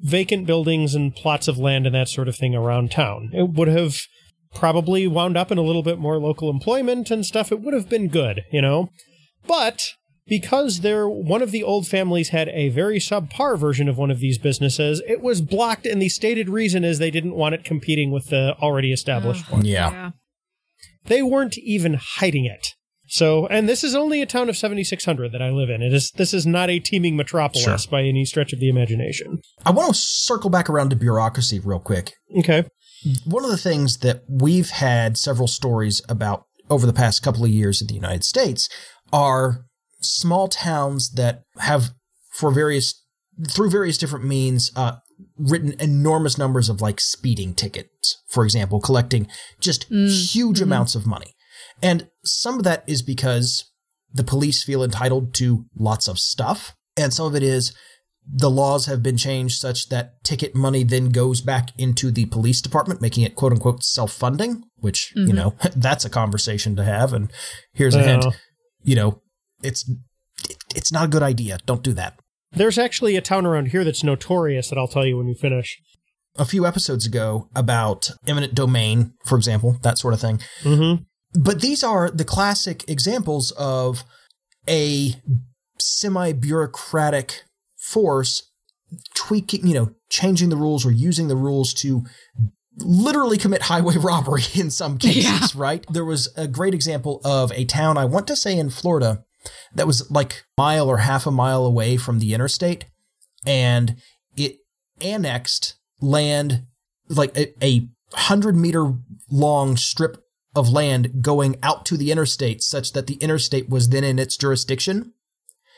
vacant 0.00 0.46
buildings 0.46 0.94
and 0.94 1.14
plots 1.14 1.48
of 1.48 1.58
land 1.58 1.86
and 1.86 1.96
that 1.96 2.08
sort 2.08 2.28
of 2.28 2.36
thing 2.36 2.54
around 2.54 2.92
town. 2.92 3.30
It 3.32 3.50
would 3.50 3.68
have 3.68 3.96
probably 4.54 5.06
wound 5.06 5.36
up 5.36 5.50
in 5.50 5.58
a 5.58 5.62
little 5.62 5.82
bit 5.82 5.98
more 5.98 6.18
local 6.18 6.50
employment 6.50 7.10
and 7.10 7.26
stuff. 7.26 7.50
It 7.50 7.60
would 7.60 7.74
have 7.74 7.88
been 7.88 8.08
good, 8.08 8.44
you 8.52 8.62
know. 8.62 8.90
But 9.46 9.94
because 10.28 10.80
there 10.80 11.08
one 11.08 11.42
of 11.42 11.50
the 11.50 11.62
old 11.62 11.86
families 11.86 12.30
had 12.30 12.48
a 12.50 12.68
very 12.68 12.98
subpar 12.98 13.58
version 13.58 13.88
of 13.88 13.98
one 13.98 14.10
of 14.10 14.20
these 14.20 14.38
businesses, 14.38 15.02
it 15.06 15.20
was 15.20 15.40
blocked 15.40 15.86
and 15.86 16.00
the 16.00 16.08
stated 16.08 16.48
reason 16.48 16.84
is 16.84 16.98
they 16.98 17.10
didn't 17.10 17.34
want 17.34 17.54
it 17.54 17.64
competing 17.64 18.10
with 18.10 18.26
the 18.26 18.54
already 18.60 18.92
established 18.92 19.44
oh, 19.50 19.56
one. 19.56 19.64
Yeah. 19.64 20.10
They 21.06 21.22
weren't 21.22 21.56
even 21.58 21.94
hiding 21.94 22.44
it. 22.44 22.74
So, 23.10 23.46
and 23.46 23.66
this 23.66 23.82
is 23.82 23.94
only 23.94 24.20
a 24.20 24.26
town 24.26 24.50
of 24.50 24.56
7600 24.56 25.32
that 25.32 25.40
I 25.40 25.48
live 25.48 25.70
in. 25.70 25.80
It 25.80 25.94
is 25.94 26.10
this 26.12 26.34
is 26.34 26.46
not 26.46 26.68
a 26.68 26.78
teeming 26.78 27.16
metropolis 27.16 27.64
Sure. 27.64 27.90
by 27.90 28.02
any 28.02 28.26
stretch 28.26 28.52
of 28.52 28.60
the 28.60 28.68
imagination. 28.68 29.40
I 29.64 29.70
want 29.70 29.88
to 29.88 29.98
circle 29.98 30.50
back 30.50 30.68
around 30.68 30.90
to 30.90 30.96
bureaucracy 30.96 31.58
real 31.58 31.80
quick. 31.80 32.12
Okay. 32.38 32.64
One 33.24 33.44
of 33.44 33.50
the 33.50 33.56
things 33.56 33.98
that 33.98 34.24
we've 34.28 34.68
had 34.68 35.16
several 35.16 35.48
stories 35.48 36.02
about 36.08 36.44
over 36.68 36.84
the 36.84 36.92
past 36.92 37.22
couple 37.22 37.44
of 37.44 37.50
years 37.50 37.80
in 37.80 37.86
the 37.86 37.94
United 37.94 38.24
States 38.24 38.68
are 39.10 39.64
small 40.00 40.48
towns 40.48 41.10
that 41.12 41.42
have, 41.58 41.90
for 42.32 42.50
various, 42.50 43.02
through 43.50 43.70
various 43.70 43.98
different 43.98 44.24
means, 44.24 44.70
uh, 44.76 44.96
written 45.36 45.74
enormous 45.80 46.38
numbers 46.38 46.68
of 46.68 46.80
like 46.80 47.00
speeding 47.00 47.54
tickets, 47.54 48.22
for 48.28 48.44
example, 48.44 48.80
collecting 48.80 49.26
just 49.60 49.90
mm. 49.90 50.08
huge 50.08 50.56
mm-hmm. 50.56 50.64
amounts 50.64 50.94
of 50.94 51.06
money. 51.06 51.34
And 51.82 52.08
some 52.24 52.58
of 52.58 52.64
that 52.64 52.84
is 52.86 53.02
because 53.02 53.70
the 54.12 54.24
police 54.24 54.62
feel 54.62 54.82
entitled 54.82 55.34
to 55.34 55.64
lots 55.76 56.08
of 56.08 56.18
stuff. 56.18 56.74
And 56.96 57.12
some 57.12 57.26
of 57.26 57.34
it 57.34 57.42
is 57.42 57.72
the 58.30 58.50
laws 58.50 58.86
have 58.86 59.02
been 59.02 59.16
changed 59.16 59.58
such 59.58 59.88
that 59.88 60.22
ticket 60.22 60.54
money 60.54 60.82
then 60.82 61.10
goes 61.10 61.40
back 61.40 61.70
into 61.78 62.10
the 62.10 62.26
police 62.26 62.60
department, 62.60 63.00
making 63.00 63.24
it 63.24 63.34
quote 63.34 63.52
unquote 63.52 63.82
self 63.82 64.12
funding, 64.12 64.64
which, 64.76 65.12
you 65.14 65.26
mm-hmm. 65.26 65.36
know, 65.36 65.54
that's 65.76 66.04
a 66.04 66.10
conversation 66.10 66.76
to 66.76 66.84
have. 66.84 67.12
And 67.12 67.30
here's 67.72 67.94
a 67.94 68.02
hint, 68.02 68.26
you 68.82 68.96
know, 68.96 69.22
it's, 69.62 69.90
it's 70.74 70.92
not 70.92 71.04
a 71.04 71.08
good 71.08 71.22
idea. 71.22 71.58
Don't 71.66 71.82
do 71.82 71.92
that. 71.94 72.18
There's 72.52 72.78
actually 72.78 73.16
a 73.16 73.20
town 73.20 73.44
around 73.44 73.68
here 73.68 73.84
that's 73.84 74.02
notorious 74.02 74.70
that 74.70 74.78
I'll 74.78 74.88
tell 74.88 75.06
you 75.06 75.16
when 75.16 75.26
we 75.26 75.34
finish. 75.34 75.78
A 76.36 76.44
few 76.44 76.66
episodes 76.66 77.04
ago 77.04 77.48
about 77.54 78.10
eminent 78.26 78.54
domain, 78.54 79.12
for 79.26 79.36
example, 79.36 79.76
that 79.82 79.98
sort 79.98 80.14
of 80.14 80.20
thing. 80.20 80.40
Mm-hmm. 80.62 81.02
But 81.34 81.60
these 81.60 81.84
are 81.84 82.10
the 82.10 82.24
classic 82.24 82.88
examples 82.88 83.50
of 83.52 84.04
a 84.68 85.14
semi 85.78 86.32
bureaucratic 86.32 87.42
force 87.78 88.50
tweaking, 89.14 89.66
you 89.66 89.74
know, 89.74 89.90
changing 90.10 90.48
the 90.48 90.56
rules 90.56 90.86
or 90.86 90.90
using 90.90 91.28
the 91.28 91.36
rules 91.36 91.74
to 91.74 92.04
literally 92.78 93.36
commit 93.36 93.62
highway 93.62 93.96
robbery 93.98 94.42
in 94.54 94.70
some 94.70 94.98
cases, 94.98 95.54
right? 95.54 95.84
There 95.90 96.04
was 96.04 96.32
a 96.36 96.46
great 96.46 96.74
example 96.74 97.20
of 97.24 97.52
a 97.52 97.64
town, 97.64 97.98
I 97.98 98.04
want 98.04 98.26
to 98.28 98.36
say 98.36 98.56
in 98.58 98.70
Florida, 98.70 99.24
that 99.74 99.86
was 99.86 100.10
like 100.10 100.44
a 100.56 100.60
mile 100.60 100.88
or 100.88 100.98
half 100.98 101.26
a 101.26 101.30
mile 101.30 101.64
away 101.64 101.96
from 101.96 102.18
the 102.18 102.34
interstate, 102.34 102.84
and 103.46 103.96
it 104.36 104.58
annexed 105.00 105.76
land 106.00 106.62
like 107.08 107.36
a, 107.36 107.52
a 107.64 107.88
hundred 108.12 108.56
meter 108.56 108.94
long 109.30 109.76
strip 109.76 110.24
of 110.54 110.68
land 110.68 111.22
going 111.22 111.56
out 111.62 111.84
to 111.86 111.96
the 111.96 112.10
interstate 112.10 112.62
such 112.62 112.92
that 112.92 113.06
the 113.06 113.14
interstate 113.14 113.68
was 113.68 113.90
then 113.90 114.02
in 114.02 114.18
its 114.18 114.36
jurisdiction 114.36 115.12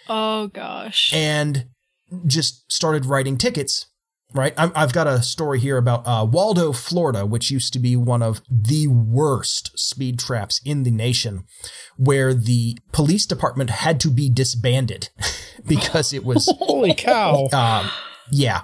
Oh 0.08 0.46
gosh. 0.48 1.12
and 1.12 1.66
just 2.26 2.70
started 2.72 3.04
writing 3.06 3.36
tickets. 3.36 3.86
Right, 4.32 4.54
I'm, 4.56 4.70
I've 4.76 4.92
got 4.92 5.08
a 5.08 5.22
story 5.22 5.58
here 5.58 5.76
about 5.76 6.06
uh, 6.06 6.24
Waldo, 6.24 6.72
Florida, 6.72 7.26
which 7.26 7.50
used 7.50 7.72
to 7.72 7.80
be 7.80 7.96
one 7.96 8.22
of 8.22 8.40
the 8.48 8.86
worst 8.86 9.76
speed 9.76 10.20
traps 10.20 10.60
in 10.64 10.84
the 10.84 10.92
nation, 10.92 11.44
where 11.96 12.32
the 12.32 12.78
police 12.92 13.26
department 13.26 13.70
had 13.70 13.98
to 14.00 14.08
be 14.08 14.30
disbanded 14.30 15.08
because 15.66 16.12
it 16.12 16.24
was 16.24 16.48
Holy 16.60 16.94
cow. 16.94 17.48
um, 17.52 17.90
yeah, 18.30 18.62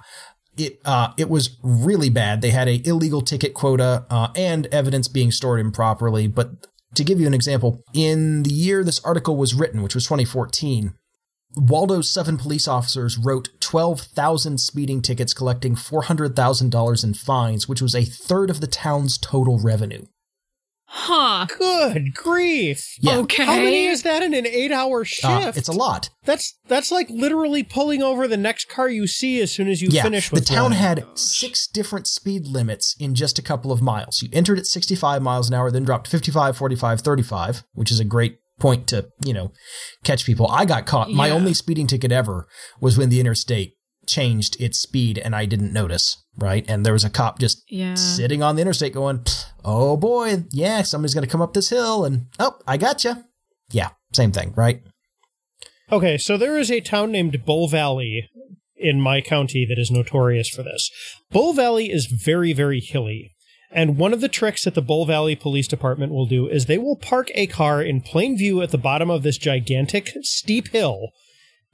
it 0.56 0.78
uh, 0.84 1.12
it 1.16 1.28
was 1.28 1.56
really 1.62 2.10
bad. 2.10 2.42
They 2.42 2.50
had 2.50 2.68
a 2.68 2.80
illegal 2.86 3.20
ticket 3.20 3.52
quota 3.52 4.06
uh, 4.08 4.28
and 4.36 4.66
evidence 4.66 5.08
being 5.08 5.32
stored 5.32 5.58
improperly. 5.58 6.28
But 6.28 6.50
to 6.94 7.02
give 7.02 7.20
you 7.20 7.26
an 7.26 7.34
example, 7.34 7.82
in 7.92 8.44
the 8.44 8.52
year 8.52 8.84
this 8.84 9.04
article 9.04 9.36
was 9.36 9.52
written, 9.52 9.82
which 9.82 9.96
was 9.96 10.04
2014, 10.04 10.94
Waldo's 11.56 12.10
seven 12.10 12.36
police 12.36 12.68
officers 12.68 13.18
wrote 13.18 13.48
12,000 13.66 14.58
speeding 14.58 15.02
tickets, 15.02 15.34
collecting 15.34 15.74
$400,000 15.74 17.04
in 17.04 17.14
fines, 17.14 17.68
which 17.68 17.82
was 17.82 17.96
a 17.96 18.04
third 18.04 18.48
of 18.48 18.60
the 18.60 18.68
town's 18.68 19.18
total 19.18 19.58
revenue. 19.58 20.04
Huh. 20.88 21.46
Good 21.58 22.14
grief. 22.14 22.94
Yeah. 23.00 23.18
Okay. 23.18 23.44
How 23.44 23.56
many 23.56 23.86
is 23.86 24.04
that 24.04 24.22
in 24.22 24.34
an 24.34 24.46
eight-hour 24.46 25.04
shift? 25.04 25.24
Uh, 25.26 25.52
it's 25.56 25.66
a 25.66 25.72
lot. 25.72 26.10
That's 26.24 26.56
that's 26.68 26.92
like 26.92 27.10
literally 27.10 27.64
pulling 27.64 28.02
over 28.04 28.28
the 28.28 28.36
next 28.36 28.68
car 28.68 28.88
you 28.88 29.08
see 29.08 29.40
as 29.40 29.50
soon 29.50 29.66
as 29.66 29.82
you 29.82 29.88
finish. 29.88 29.96
yeah, 29.96 30.02
finish 30.04 30.30
the 30.30 30.40
town 30.40 30.62
one. 30.70 30.72
had 30.72 31.04
six 31.14 31.66
different 31.66 32.06
speed 32.06 32.46
limits 32.46 32.94
in 33.00 33.16
just 33.16 33.36
a 33.36 33.42
couple 33.42 33.72
of 33.72 33.82
miles. 33.82 34.22
You 34.22 34.28
entered 34.32 34.60
at 34.60 34.66
65 34.66 35.20
miles 35.22 35.48
an 35.48 35.54
hour, 35.54 35.72
then 35.72 35.82
dropped 35.82 36.04
to 36.04 36.10
55, 36.12 36.56
45, 36.56 37.00
35, 37.00 37.64
which 37.74 37.90
is 37.90 37.98
a 37.98 38.04
great 38.04 38.38
point 38.59 38.86
to, 38.88 39.09
you 39.24 39.32
know, 39.32 39.52
catch 40.04 40.24
people. 40.24 40.48
I 40.50 40.64
got 40.64 40.86
caught. 40.86 41.11
My 41.11 41.30
only 41.30 41.54
speeding 41.54 41.86
ticket 41.86 42.12
ever 42.12 42.46
was 42.80 42.96
when 42.96 43.09
the 43.11 43.20
interstate 43.20 43.74
changed 44.07 44.61
its 44.61 44.78
speed 44.78 45.18
and 45.18 45.34
I 45.34 45.46
didn't 45.46 45.72
notice, 45.72 46.16
right? 46.36 46.64
And 46.68 46.86
there 46.86 46.92
was 46.92 47.04
a 47.04 47.11
cop 47.11 47.38
just 47.38 47.62
Yeah. 47.68 47.94
sitting 47.94 48.42
on 48.42 48.54
the 48.57 48.62
interstate 48.62 48.94
going, 48.94 49.24
"Oh 49.64 49.96
boy, 49.96 50.44
yeah, 50.52 50.82
somebody's 50.82 51.12
going 51.14 51.24
to 51.26 51.30
come 51.30 51.42
up 51.42 51.54
this 51.54 51.70
hill 51.70 52.04
and 52.04 52.26
oh, 52.38 52.54
I 52.66 52.76
got 52.76 53.04
you." 53.04 53.24
Yeah, 53.70 53.90
same 54.12 54.32
thing, 54.32 54.52
right? 54.57 54.80
Okay, 55.90 56.18
so 56.18 56.36
there 56.36 56.59
is 56.59 56.70
a 56.70 56.80
town 56.80 57.12
named 57.12 57.44
Bull 57.44 57.68
Valley 57.68 58.28
in 58.76 59.00
my 59.00 59.20
county 59.20 59.64
that 59.68 59.78
is 59.78 59.90
notorious 59.90 60.48
for 60.48 60.62
this. 60.62 60.90
Bull 61.30 61.52
Valley 61.52 61.90
is 61.90 62.07
very, 62.07 62.52
very 62.52 62.80
hilly. 62.80 63.32
And 63.70 63.98
one 63.98 64.12
of 64.12 64.20
the 64.20 64.28
tricks 64.28 64.64
that 64.64 64.74
the 64.74 64.82
Bull 64.82 65.06
Valley 65.06 65.36
Police 65.36 65.68
Department 65.68 66.12
will 66.12 66.26
do 66.26 66.48
is 66.48 66.66
they 66.66 66.78
will 66.78 66.96
park 66.96 67.30
a 67.34 67.46
car 67.46 67.82
in 67.82 68.00
plain 68.00 68.38
view 68.38 68.62
at 68.62 68.70
the 68.70 68.78
bottom 68.78 69.10
of 69.10 69.22
this 69.22 69.38
gigantic, 69.38 70.12
steep 70.22 70.68
hill. 70.68 71.10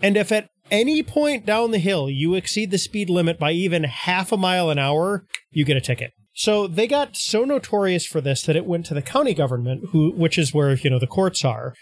And 0.00 0.16
if 0.16 0.32
at 0.32 0.48
any 0.70 1.02
point 1.02 1.44
down 1.44 1.70
the 1.70 1.78
hill 1.78 2.08
you 2.08 2.34
exceed 2.34 2.70
the 2.70 2.78
speed 2.78 3.10
limit 3.10 3.38
by 3.38 3.52
even 3.52 3.84
half 3.84 4.32
a 4.32 4.36
mile 4.36 4.70
an 4.70 4.78
hour, 4.78 5.26
you 5.50 5.64
get 5.64 5.76
a 5.76 5.80
ticket. 5.80 6.12
So 6.34 6.66
they 6.66 6.86
got 6.86 7.16
so 7.16 7.44
notorious 7.44 8.06
for 8.06 8.20
this 8.20 8.42
that 8.42 8.56
it 8.56 8.64
went 8.64 8.86
to 8.86 8.94
the 8.94 9.02
county 9.02 9.34
government, 9.34 9.90
who 9.90 10.12
which 10.12 10.38
is 10.38 10.54
where 10.54 10.72
you 10.74 10.88
know 10.88 10.98
the 10.98 11.06
courts 11.06 11.44
are. 11.44 11.74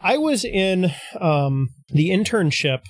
I 0.00 0.16
was 0.16 0.44
in 0.44 0.92
um, 1.20 1.70
the 1.88 2.10
internship 2.10 2.80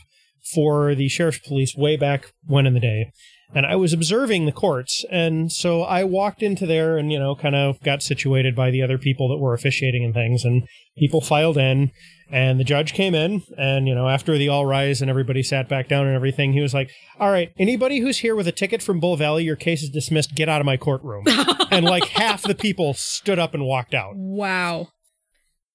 for 0.55 0.95
the 0.95 1.09
sheriff's 1.09 1.41
police 1.41 1.75
way 1.77 1.97
back 1.97 2.33
when 2.47 2.67
in 2.67 2.75
the 2.75 2.81
day, 2.81 3.13
and 3.55 3.65
I 3.65 3.77
was 3.77 3.93
observing 3.93 4.47
the 4.47 4.53
courts. 4.53 5.05
And 5.11 5.51
so 5.51 5.83
I 5.83 6.05
walked 6.05 6.43
into 6.43 6.67
there 6.67 6.99
and, 6.99 7.11
you 7.11 7.19
know, 7.19 7.35
kind 7.35 7.55
of 7.55 7.81
got 7.83 8.03
situated 8.03 8.55
by 8.55 8.71
the 8.71 8.83
other 8.83 8.99
people 8.99 9.29
that 9.29 9.39
were 9.39 9.55
officiating 9.55 10.05
and 10.05 10.13
things, 10.13 10.45
and 10.45 10.67
people 10.97 11.21
filed 11.21 11.57
in. 11.57 11.91
And 12.31 12.61
the 12.61 12.65
judge 12.65 12.93
came 12.93 13.15
in, 13.15 13.43
and, 13.57 13.89
you 13.89 13.95
know, 13.95 14.07
after 14.07 14.37
the 14.37 14.51
all 14.51 14.67
rise 14.67 15.01
and 15.01 15.09
everybody 15.09 15.43
sat 15.43 15.67
back 15.67 15.89
down 15.89 16.07
and 16.07 16.15
everything, 16.15 16.53
he 16.53 16.61
was 16.61 16.75
like, 16.75 16.91
All 17.19 17.31
right, 17.31 17.51
anybody 17.59 18.01
who's 18.01 18.19
here 18.19 18.37
with 18.37 18.47
a 18.47 18.53
ticket 18.53 18.83
from 18.83 19.01
Bull 19.01 19.17
Valley, 19.17 19.45
your 19.45 19.57
case 19.57 19.83
is 19.83 19.89
dismissed. 19.89 20.35
Get 20.35 20.47
out 20.47 20.61
of 20.61 20.67
my 20.67 20.77
courtroom. 20.77 21.25
and 21.71 21.87
like 21.87 22.05
half 22.05 22.43
the 22.43 22.55
people 22.55 22.93
stood 22.93 23.39
up 23.39 23.55
and 23.55 23.65
walked 23.65 23.95
out. 23.95 24.13
Wow. 24.15 24.89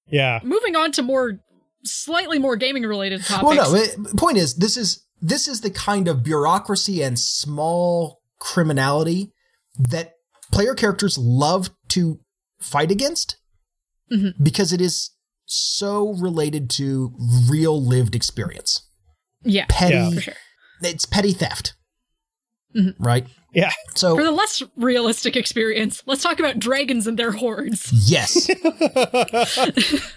Yeah. 0.06 0.38
Moving 0.44 0.76
on 0.76 0.92
to 0.92 1.02
more, 1.02 1.40
slightly 1.82 2.38
more 2.38 2.54
gaming 2.54 2.84
related 2.84 3.24
topics. 3.24 3.44
Well, 3.44 3.72
no. 3.72 3.76
It, 3.76 4.16
point 4.16 4.38
is, 4.38 4.54
this 4.54 4.76
is 4.76 5.04
this 5.26 5.48
is 5.48 5.62
the 5.62 5.70
kind 5.70 6.06
of 6.06 6.22
bureaucracy 6.22 7.02
and 7.02 7.18
small 7.18 8.20
criminality 8.38 9.32
that 9.78 10.12
player 10.52 10.74
characters 10.74 11.16
love 11.16 11.70
to 11.88 12.18
fight 12.60 12.90
against 12.90 13.36
Mhm. 14.12 14.34
because 14.42 14.70
it 14.72 14.80
is 14.82 15.10
so 15.46 16.12
related 16.14 16.68
to 16.70 17.14
real 17.48 17.82
lived 17.82 18.14
experience. 18.14 18.82
Yeah, 19.42 19.64
Petty, 19.68 19.94
Yeah. 20.14 20.20
sure. 20.20 20.34
it's 20.82 21.06
petty 21.06 21.32
theft, 21.32 21.72
Mhm. 22.76 22.94
right? 22.98 23.26
Yeah. 23.54 23.72
So 23.94 24.16
For 24.16 24.24
the 24.24 24.30
less 24.30 24.62
realistic 24.76 25.36
experience, 25.36 26.02
let's 26.06 26.22
talk 26.22 26.38
about 26.38 26.58
dragons 26.58 27.06
and 27.06 27.18
their 27.18 27.32
hoards. 27.32 27.90
yes, 27.92 28.48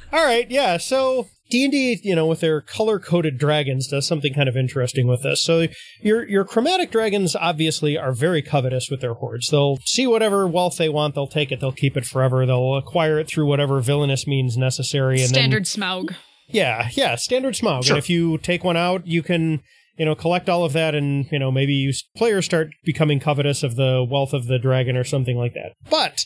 All 0.14 0.24
right, 0.26 0.49
yeah. 0.49 0.78
So 0.78 1.28
D&D, 1.49 2.01
you 2.03 2.15
know, 2.15 2.25
with 2.25 2.41
their 2.41 2.61
color-coded 2.61 3.37
dragons 3.37 3.87
does 3.87 4.07
something 4.07 4.33
kind 4.33 4.49
of 4.49 4.57
interesting 4.57 5.07
with 5.07 5.23
this. 5.23 5.43
So 5.43 5.67
your 6.01 6.27
your 6.27 6.45
chromatic 6.45 6.91
dragons 6.91 7.35
obviously 7.35 7.97
are 7.97 8.13
very 8.13 8.41
covetous 8.41 8.89
with 8.89 9.01
their 9.01 9.15
hoards. 9.15 9.49
They'll 9.49 9.77
see 9.85 10.07
whatever 10.07 10.47
wealth 10.47 10.77
they 10.77 10.89
want, 10.89 11.15
they'll 11.15 11.27
take 11.27 11.51
it, 11.51 11.59
they'll 11.59 11.71
keep 11.71 11.97
it 11.97 12.05
forever. 12.05 12.45
They'll 12.45 12.75
acquire 12.75 13.19
it 13.19 13.27
through 13.27 13.47
whatever 13.47 13.79
villainous 13.81 14.27
means 14.27 14.57
necessary 14.57 15.21
and 15.21 15.29
Standard 15.29 15.63
Smaug. 15.63 16.09
then 16.09 16.17
Yeah, 16.49 16.89
yeah, 16.93 17.15
standard 17.15 17.55
Smaug. 17.55 17.85
Sure. 17.85 17.95
And 17.95 18.03
if 18.03 18.09
you 18.09 18.37
take 18.37 18.63
one 18.63 18.77
out, 18.77 19.05
you 19.05 19.21
can 19.23 19.61
you 19.97 20.05
know, 20.05 20.15
collect 20.15 20.47
all 20.47 20.63
of 20.63 20.73
that 20.73 20.95
and, 20.95 21.25
you 21.31 21.39
know, 21.39 21.51
maybe 21.51 21.73
you 21.73 21.91
players 22.15 22.45
start 22.45 22.69
becoming 22.85 23.19
covetous 23.19 23.63
of 23.63 23.75
the 23.75 24.05
wealth 24.09 24.33
of 24.33 24.45
the 24.45 24.59
dragon 24.59 24.95
or 24.95 25.03
something 25.03 25.37
like 25.37 25.53
that. 25.55 25.73
But 25.89 26.23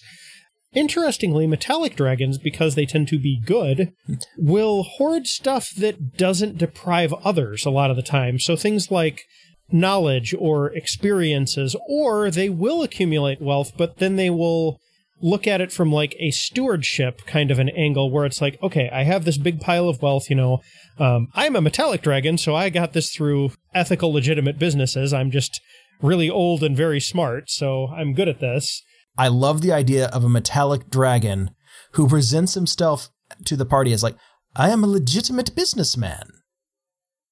interestingly, 0.73 1.47
metallic 1.47 1.95
dragons, 1.95 2.37
because 2.37 2.75
they 2.75 2.85
tend 2.85 3.07
to 3.09 3.19
be 3.19 3.41
good, 3.45 3.93
will 4.37 4.83
hoard 4.83 5.27
stuff 5.27 5.69
that 5.77 6.17
doesn't 6.17 6.57
deprive 6.57 7.13
others 7.23 7.65
a 7.65 7.71
lot 7.71 7.89
of 7.89 7.95
the 7.95 8.01
time. 8.01 8.39
So 8.39 8.55
things 8.55 8.91
like 8.91 9.23
knowledge 9.71 10.33
or 10.37 10.73
experiences, 10.73 11.75
or 11.87 12.29
they 12.29 12.49
will 12.49 12.83
accumulate 12.83 13.41
wealth, 13.41 13.73
but 13.77 13.97
then 13.97 14.15
they 14.15 14.29
will 14.29 14.79
look 15.21 15.47
at 15.47 15.61
it 15.61 15.71
from 15.71 15.91
like 15.91 16.15
a 16.19 16.31
stewardship 16.31 17.25
kind 17.27 17.51
of 17.51 17.59
an 17.59 17.69
angle 17.69 18.09
where 18.09 18.25
it's 18.25 18.41
like, 18.41 18.57
okay, 18.63 18.89
I 18.91 19.03
have 19.03 19.23
this 19.23 19.37
big 19.37 19.61
pile 19.61 19.87
of 19.87 20.01
wealth, 20.01 20.29
you 20.29 20.35
know, 20.35 20.61
um, 20.97 21.27
I'm 21.35 21.55
a 21.55 21.61
metallic 21.61 22.01
dragon, 22.01 22.37
so 22.37 22.55
I 22.55 22.69
got 22.69 22.93
this 22.93 23.13
through 23.13 23.51
ethical, 23.73 24.11
legitimate 24.11 24.57
businesses. 24.57 25.13
I'm 25.13 25.31
just 25.31 25.61
really 26.01 26.29
old 26.29 26.63
and 26.63 26.75
very 26.75 26.99
smart, 26.99 27.49
so 27.49 27.87
I'm 27.89 28.13
good 28.13 28.27
at 28.27 28.39
this. 28.39 28.81
I 29.17 29.27
love 29.27 29.61
the 29.61 29.71
idea 29.71 30.07
of 30.07 30.23
a 30.23 30.29
metallic 30.29 30.89
dragon 30.89 31.51
who 31.93 32.07
presents 32.07 32.53
himself 32.53 33.09
to 33.45 33.55
the 33.55 33.65
party 33.65 33.93
as 33.93 34.03
like, 34.03 34.15
I 34.55 34.69
am 34.69 34.83
a 34.83 34.87
legitimate 34.87 35.55
businessman. 35.55 36.29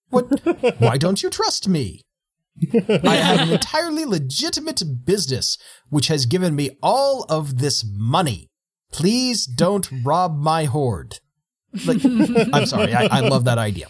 What? 0.09 0.25
Why 0.79 0.97
don't 0.97 1.21
you 1.21 1.29
trust 1.29 1.67
me? 1.67 2.01
I 3.03 3.15
have 3.15 3.47
an 3.47 3.53
entirely 3.53 4.05
legitimate 4.05 4.81
business 5.05 5.57
which 5.89 6.07
has 6.07 6.25
given 6.25 6.55
me 6.55 6.77
all 6.81 7.25
of 7.29 7.59
this 7.59 7.85
money. 7.87 8.47
Please 8.91 9.45
don't 9.45 9.89
rob 10.03 10.37
my 10.37 10.65
hoard. 10.65 11.19
Like, 11.85 12.03
I'm 12.03 12.65
sorry, 12.65 12.93
I, 12.93 13.05
I 13.05 13.19
love 13.21 13.45
that 13.45 13.57
idea. 13.57 13.87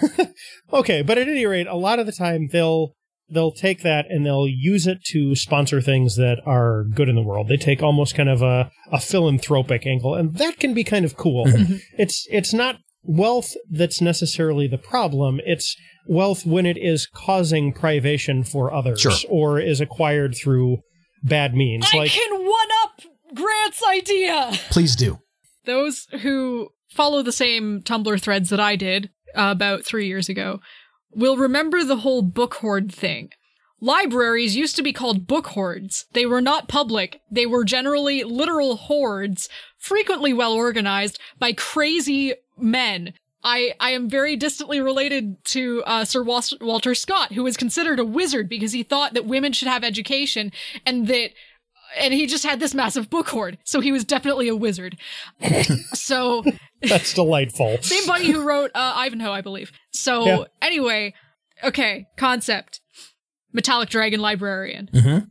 Okay, 0.72 1.02
but 1.02 1.18
at 1.18 1.26
any 1.26 1.46
rate, 1.46 1.66
a 1.66 1.74
lot 1.74 1.98
of 1.98 2.06
the 2.06 2.12
time 2.12 2.48
they'll 2.52 2.94
they'll 3.30 3.52
take 3.52 3.82
that 3.82 4.06
and 4.10 4.24
they'll 4.26 4.48
use 4.48 4.86
it 4.86 5.04
to 5.04 5.34
sponsor 5.34 5.80
things 5.80 6.16
that 6.16 6.38
are 6.46 6.84
good 6.94 7.08
in 7.08 7.14
the 7.14 7.22
world. 7.22 7.48
They 7.48 7.56
take 7.56 7.82
almost 7.82 8.14
kind 8.14 8.28
of 8.28 8.42
a, 8.42 8.70
a 8.92 9.00
philanthropic 9.00 9.86
angle, 9.86 10.14
and 10.14 10.34
that 10.36 10.58
can 10.58 10.74
be 10.74 10.84
kind 10.84 11.04
of 11.04 11.16
cool. 11.16 11.44
it's 11.96 12.26
it's 12.30 12.52
not 12.52 12.76
wealth 13.02 13.54
that's 13.70 14.00
necessarily 14.00 14.66
the 14.66 14.78
problem. 14.78 15.40
It's 15.44 15.76
wealth 16.06 16.44
when 16.44 16.66
it 16.66 16.76
is 16.76 17.06
causing 17.06 17.72
privation 17.72 18.42
for 18.44 18.72
others 18.72 19.00
Sure. 19.00 19.12
or 19.28 19.60
is 19.60 19.80
acquired 19.80 20.34
through 20.34 20.78
bad 21.22 21.54
means. 21.54 21.86
I 21.92 21.98
like 21.98 22.10
can 22.10 22.32
one 22.44 22.68
up 22.82 23.00
Grant's 23.34 23.82
idea. 23.88 24.50
Please 24.70 24.96
do. 24.96 25.18
Those 25.66 26.06
who 26.22 26.70
follow 26.90 27.22
the 27.22 27.32
same 27.32 27.80
Tumblr 27.82 28.20
threads 28.20 28.50
that 28.50 28.60
I 28.60 28.76
did 28.76 29.10
uh, 29.36 29.48
about 29.52 29.84
three 29.84 30.08
years 30.08 30.28
ago 30.28 30.60
will 31.12 31.36
remember 31.36 31.84
the 31.84 31.98
whole 31.98 32.22
book 32.22 32.54
hoard 32.54 32.92
thing. 32.92 33.30
Libraries 33.80 34.56
used 34.56 34.76
to 34.76 34.82
be 34.82 34.92
called 34.92 35.26
book 35.26 35.48
hoards. 35.48 36.04
They 36.12 36.26
were 36.26 36.42
not 36.42 36.68
public. 36.68 37.22
They 37.30 37.46
were 37.46 37.64
generally 37.64 38.24
literal 38.24 38.76
hoards, 38.76 39.48
frequently 39.78 40.32
well 40.32 40.52
organized 40.52 41.18
by 41.38 41.54
crazy 41.54 42.34
men. 42.58 43.14
I, 43.42 43.72
I 43.80 43.92
am 43.92 44.10
very 44.10 44.36
distantly 44.36 44.80
related 44.80 45.42
to 45.46 45.82
uh, 45.86 46.04
Sir 46.04 46.22
Walter 46.22 46.94
Scott, 46.94 47.32
who 47.32 47.42
was 47.42 47.56
considered 47.56 47.98
a 47.98 48.04
wizard 48.04 48.50
because 48.50 48.72
he 48.72 48.82
thought 48.82 49.14
that 49.14 49.24
women 49.24 49.52
should 49.52 49.68
have 49.68 49.82
education 49.82 50.52
and 50.84 51.06
that 51.06 51.30
and 51.98 52.14
he 52.14 52.26
just 52.26 52.44
had 52.44 52.60
this 52.60 52.74
massive 52.74 53.10
book 53.10 53.28
hoard, 53.28 53.58
so 53.64 53.80
he 53.80 53.92
was 53.92 54.04
definitely 54.04 54.48
a 54.48 54.56
wizard. 54.56 54.96
so 55.94 56.44
that's 56.82 57.14
delightful. 57.14 57.78
same 57.82 58.06
buddy 58.06 58.30
who 58.30 58.46
wrote 58.46 58.70
uh, 58.74 58.92
Ivanhoe, 58.96 59.32
I 59.32 59.40
believe. 59.40 59.72
So 59.92 60.24
Yeah. 60.26 60.44
anyway, 60.62 61.14
okay, 61.64 62.06
concept: 62.16 62.80
metallic 63.52 63.88
dragon 63.88 64.20
librarian, 64.20 64.88
Mm-hmm. 64.92 65.24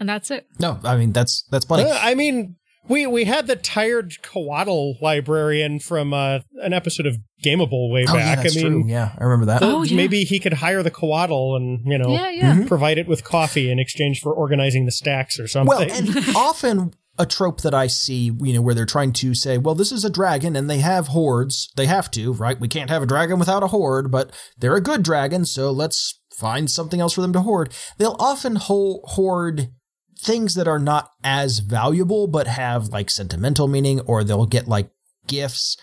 and 0.00 0.08
that's 0.08 0.30
it. 0.30 0.46
No, 0.60 0.78
I 0.84 0.96
mean 0.96 1.12
that's 1.12 1.42
that's 1.50 1.64
plenty. 1.64 1.90
Uh, 1.90 1.98
I 2.00 2.14
mean, 2.14 2.56
we 2.88 3.06
we 3.06 3.24
had 3.24 3.46
the 3.46 3.56
tired 3.56 4.14
Coatl 4.22 5.00
librarian 5.00 5.78
from 5.80 6.12
uh, 6.12 6.40
an 6.62 6.72
episode 6.72 7.06
of 7.06 7.16
Gameable 7.44 7.90
way 7.92 8.04
oh, 8.08 8.16
yeah, 8.16 8.34
back. 8.34 8.42
that's 8.44 8.56
I 8.56 8.62
mean, 8.62 8.72
true. 8.72 8.84
Yeah, 8.88 9.12
I 9.18 9.24
remember 9.24 9.46
that. 9.46 9.62
Oh, 9.62 9.82
yeah. 9.82 9.96
maybe 9.96 10.24
he 10.24 10.38
could 10.38 10.54
hire 10.54 10.82
the 10.82 10.90
Coatl 10.90 11.56
and 11.56 11.80
you 11.84 11.98
know 11.98 12.10
Yeah, 12.10 12.30
yeah. 12.30 12.54
Mhm. 12.54 12.68
provide 12.68 12.98
it 12.98 13.06
with 13.06 13.24
coffee 13.24 13.70
in 13.70 13.78
exchange 13.78 14.20
for 14.20 14.32
organizing 14.32 14.84
the 14.86 14.92
stacks 14.92 15.38
or 15.38 15.46
something. 15.46 15.68
Well, 15.68 15.90
and 15.90 16.16
often 16.36 16.92
a 17.18 17.26
trope 17.26 17.60
that 17.60 17.74
I 17.74 17.86
see, 17.86 18.32
you 18.40 18.52
know, 18.52 18.60
where 18.60 18.74
they're 18.74 18.86
trying 18.86 19.12
to 19.12 19.34
say, 19.34 19.56
well, 19.56 19.76
this 19.76 19.92
is 19.92 20.04
a 20.04 20.10
dragon 20.10 20.56
and 20.56 20.68
they 20.68 20.78
have 20.78 21.08
hoards. 21.08 21.70
They 21.76 21.86
have 21.86 22.10
to, 22.12 22.32
right? 22.32 22.58
We 22.58 22.66
can't 22.66 22.90
have 22.90 23.02
a 23.02 23.06
dragon 23.06 23.38
without 23.38 23.62
a 23.62 23.68
hoard, 23.68 24.10
but 24.10 24.32
they're 24.58 24.74
a 24.74 24.80
good 24.80 25.04
dragon, 25.04 25.44
so 25.44 25.70
let's 25.70 26.18
find 26.36 26.68
something 26.68 27.00
else 27.00 27.12
for 27.12 27.20
them 27.20 27.32
to 27.34 27.42
hoard. 27.42 27.72
They'll 27.98 28.16
often 28.18 28.56
ho- 28.56 29.00
hoard 29.04 29.68
things 30.24 30.54
that 30.54 30.66
are 30.66 30.78
not 30.78 31.10
as 31.22 31.58
valuable 31.60 32.26
but 32.26 32.46
have 32.46 32.88
like 32.88 33.10
sentimental 33.10 33.68
meaning, 33.68 34.00
or 34.00 34.24
they'll 34.24 34.46
get 34.46 34.66
like 34.66 34.90
gifts. 35.26 35.76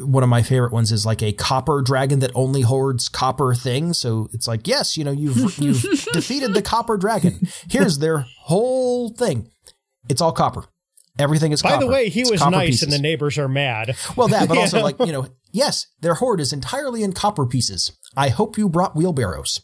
One 0.00 0.22
of 0.22 0.28
my 0.30 0.42
favorite 0.42 0.72
ones 0.72 0.90
is 0.90 1.04
like 1.04 1.22
a 1.22 1.32
copper 1.32 1.82
dragon 1.82 2.20
that 2.20 2.30
only 2.34 2.62
hoards 2.62 3.08
copper 3.10 3.54
things. 3.54 3.98
So 3.98 4.28
it's 4.32 4.48
like, 4.48 4.66
yes, 4.66 4.96
you 4.96 5.04
know, 5.04 5.10
you've 5.12 5.58
you've 5.58 5.82
defeated 6.12 6.54
the 6.54 6.62
copper 6.62 6.96
dragon. 6.96 7.46
Here's 7.70 7.98
their 7.98 8.24
whole 8.44 9.10
thing. 9.10 9.50
It's 10.08 10.20
all 10.22 10.32
copper. 10.32 10.64
Everything 11.18 11.52
is 11.52 11.60
copper. 11.62 11.74
By 11.74 11.76
copper. 11.80 11.86
the 11.86 11.92
way, 11.92 12.08
he 12.08 12.20
It's 12.22 12.30
was 12.30 12.40
nice 12.40 12.66
pieces. 12.68 12.82
and 12.84 12.92
the 12.92 12.98
neighbors 12.98 13.38
are 13.38 13.48
mad. 13.48 13.96
Well, 14.16 14.28
that, 14.28 14.48
but 14.48 14.54
Yeah. 14.56 14.60
also 14.62 14.82
like, 14.82 14.98
you 15.00 15.12
know, 15.12 15.28
yes, 15.52 15.86
their 16.00 16.14
hoard 16.14 16.40
is 16.40 16.52
entirely 16.52 17.02
in 17.02 17.12
copper 17.12 17.46
pieces. 17.46 17.92
I 18.16 18.28
hope 18.30 18.56
you 18.58 18.68
brought 18.68 18.94
wheelbarrows. 18.96 19.60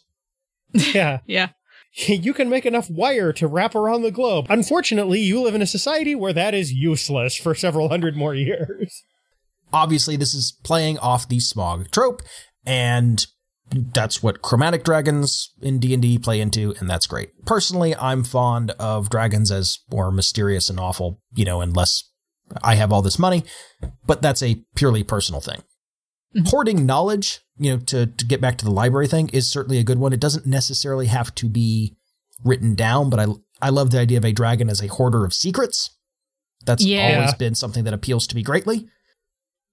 yeah. 0.73 1.19
Yeah. 1.27 1.49
You 2.07 2.33
can 2.33 2.49
make 2.49 2.65
enough 2.65 2.89
wire 2.89 3.31
to 3.33 3.47
wrap 3.47 3.75
around 3.75 4.01
the 4.01 4.11
globe. 4.11 4.47
Unfortunately, 4.49 5.19
you 5.19 5.41
live 5.41 5.55
in 5.55 5.61
a 5.61 5.67
society 5.67 6.15
where 6.15 6.33
that 6.33 6.53
is 6.53 6.73
useless 6.73 7.35
for 7.35 7.53
several 7.53 7.89
hundred 7.89 8.15
more 8.15 8.33
years. 8.33 9.03
Obviously, 9.73 10.15
this 10.15 10.33
is 10.33 10.57
playing 10.63 10.99
off 10.99 11.27
the 11.27 11.37
Smaug 11.37 11.91
trope, 11.91 12.21
and 12.65 13.25
that's 13.71 14.21
what 14.21 14.41
chromatic 14.41 14.83
dragons 14.83 15.51
in 15.61 15.79
D&D 15.79 16.19
play 16.19 16.39
into, 16.39 16.75
and 16.79 16.89
that's 16.89 17.07
great. 17.07 17.29
Personally, 17.45 17.95
I'm 17.95 18.23
fond 18.23 18.71
of 18.71 19.09
dragons 19.09 19.51
as 19.51 19.79
more 19.91 20.11
mysterious 20.11 20.69
and 20.69 20.79
awful, 20.79 21.21
you 21.33 21.45
know, 21.45 21.61
unless 21.61 22.03
I 22.61 22.75
have 22.75 22.91
all 22.91 23.01
this 23.01 23.17
money, 23.17 23.43
but 24.05 24.21
that's 24.21 24.43
a 24.43 24.63
purely 24.75 25.03
personal 25.03 25.41
thing. 25.41 25.63
Hoarding 26.47 26.85
knowledge, 26.85 27.41
you 27.57 27.71
know, 27.71 27.77
to, 27.85 28.07
to 28.07 28.25
get 28.25 28.41
back 28.41 28.57
to 28.57 28.65
the 28.65 28.71
library 28.71 29.07
thing 29.07 29.29
is 29.29 29.49
certainly 29.49 29.77
a 29.77 29.83
good 29.83 29.99
one. 29.99 30.13
It 30.13 30.19
doesn't 30.19 30.45
necessarily 30.45 31.05
have 31.07 31.33
to 31.35 31.47
be 31.47 31.95
written 32.43 32.73
down, 32.75 33.09
but 33.09 33.19
I 33.19 33.27
I 33.61 33.69
love 33.69 33.91
the 33.91 33.99
idea 33.99 34.17
of 34.17 34.25
a 34.25 34.33
dragon 34.33 34.69
as 34.69 34.81
a 34.81 34.87
hoarder 34.87 35.23
of 35.23 35.33
secrets. 35.33 35.91
That's 36.65 36.83
Yeah. 36.83 37.15
always 37.19 37.33
been 37.35 37.55
something 37.55 37.83
that 37.85 37.93
appeals 37.93 38.25
to 38.27 38.35
me 38.35 38.41
greatly. 38.43 38.87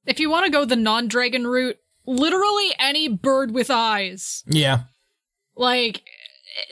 If 0.07 0.21
you 0.21 0.31
want 0.31 0.47
to 0.47 0.53
go 0.53 0.65
the 0.65 0.77
non 0.77 1.09
dragon 1.09 1.47
route, 1.47 1.77
literally 2.07 2.71
any 2.79 3.09
bird 3.09 3.53
with 3.53 3.71
eyes. 3.71 4.43
Yeah. 4.47 4.83
Like, 5.57 6.03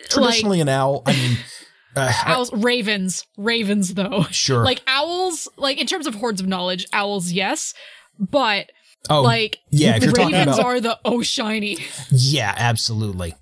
Traditionally 0.09 0.61
an 0.61 0.69
owl. 0.69 1.03
I 1.07 1.13
mean, 1.13 1.39
uh, 1.97 2.07
like 2.07 2.27
owls, 2.27 2.53
ravens. 2.53 3.27
Ravens, 3.37 3.95
though. 3.95 4.25
sure. 4.31 4.65
Like, 4.65 4.83
owls, 4.87 5.49
like, 5.57 5.79
in 5.81 5.87
terms 5.87 6.07
of 6.07 6.17
hoards 6.17 6.41
of 6.41 6.47
knowledge, 6.47 6.87
owls, 6.93 7.33
yes. 7.33 7.75
But, 8.19 8.71
oh, 9.11 9.23
like, 9.23 9.59
yeah, 9.71 9.97
if 9.97 10.03
you're 10.05 10.13
ravens 10.13 10.57
about- 10.57 10.65
are 10.65 10.81
the 10.81 10.99
oh 11.05 11.23
shiny. 11.23 11.79
yeah, 12.11 12.55
absolutely. 12.57 13.35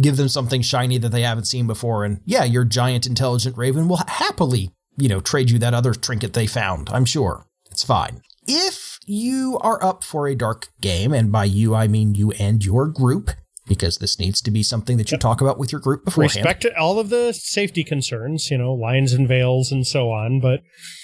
Give 0.00 0.16
them 0.16 0.28
something 0.28 0.62
shiny 0.62 0.98
that 0.98 1.08
they 1.10 1.22
haven't 1.22 1.46
seen 1.46 1.66
before, 1.66 2.04
and 2.04 2.20
yeah, 2.24 2.44
your 2.44 2.64
giant 2.64 3.06
intelligent 3.06 3.56
raven 3.56 3.88
will 3.88 4.00
happily, 4.06 4.70
you 4.96 5.08
know, 5.08 5.20
trade 5.20 5.50
you 5.50 5.58
that 5.58 5.74
other 5.74 5.94
trinket 5.94 6.32
they 6.32 6.46
found. 6.46 6.88
I'm 6.90 7.04
sure 7.04 7.44
it's 7.70 7.82
fine. 7.82 8.20
If 8.46 8.98
you 9.06 9.58
are 9.60 9.82
up 9.84 10.04
for 10.04 10.28
a 10.28 10.34
dark 10.36 10.68
game, 10.80 11.12
and 11.12 11.32
by 11.32 11.44
you 11.44 11.74
I 11.74 11.88
mean 11.88 12.14
you 12.14 12.30
and 12.32 12.64
your 12.64 12.86
group, 12.86 13.30
because 13.66 13.98
this 13.98 14.18
needs 14.18 14.40
to 14.42 14.50
be 14.52 14.62
something 14.62 14.96
that 14.96 15.10
you 15.10 15.18
talk 15.18 15.40
about 15.40 15.58
with 15.58 15.72
your 15.72 15.80
group 15.80 16.04
beforehand. 16.04 16.36
Respect 16.36 16.62
to 16.62 16.76
all 16.78 16.98
of 17.00 17.08
the 17.08 17.32
safety 17.32 17.82
concerns, 17.84 18.48
you 18.50 18.58
know, 18.58 18.72
lines 18.72 19.12
and 19.12 19.26
veils 19.28 19.70
and 19.72 19.86
so 19.86 20.10
on, 20.10 20.40
but 20.40 20.60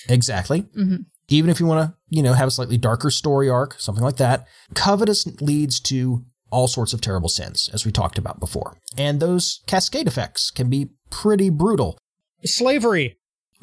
Exactly. 0.09 0.63
Mhm. 0.77 1.07
Even 1.29 1.51
if 1.51 1.59
you 1.61 1.67
want 1.67 1.89
to, 1.91 1.97
you 2.09 2.23
know, 2.23 2.35
have 2.35 2.49
a 2.49 2.51
slightly 2.53 2.79
darker 2.79 3.11
story 3.11 3.49
arc, 3.49 3.81
something 3.81 4.05
like 4.05 4.17
that, 4.17 4.47
covetous 4.75 5.27
leads 5.41 5.81
to 5.81 6.23
all 6.51 6.69
sorts 6.69 6.93
of 6.93 7.01
terrible 7.01 7.29
sins, 7.29 7.69
as 7.73 7.85
we 7.85 7.91
talked 7.91 8.19
about 8.19 8.39
before. 8.39 8.79
And 8.97 9.19
those 9.19 9.61
cascade 9.67 10.07
effects 10.07 10.51
can 10.51 10.71
be 10.71 10.91
pretty 11.11 11.51
brutal. 11.51 11.99
slavery. 12.45 13.17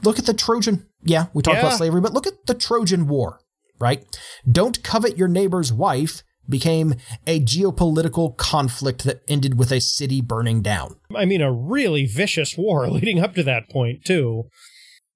Look 0.04 0.20
at 0.20 0.26
the 0.26 0.34
Trojan. 0.34 0.88
Yeah, 1.04 1.28
we 1.34 1.42
talked 1.42 1.56
Yeah. 1.58 1.68
about 1.68 1.78
slavery, 1.78 2.02
but 2.02 2.14
look 2.14 2.28
at 2.28 2.46
the 2.48 2.54
Trojan 2.54 3.08
War, 3.08 3.40
right? 3.80 4.04
Don't 4.52 4.84
covet 4.84 5.18
your 5.18 5.28
neighbor's 5.30 5.72
wife 5.72 6.24
became 6.50 6.96
a 7.26 7.40
geopolitical 7.40 8.36
conflict 8.36 9.06
that 9.06 9.22
ended 9.30 9.58
with 9.58 9.72
a 9.72 9.80
city 9.80 10.20
burning 10.20 10.62
down. 10.62 10.96
I 11.16 11.24
mean, 11.24 11.42
a 11.42 11.54
really 11.54 12.06
vicious 12.06 12.58
war 12.58 12.90
leading 12.92 13.20
up 13.22 13.36
to 13.36 13.44
that 13.44 13.70
point, 13.70 14.04
too. 14.04 14.50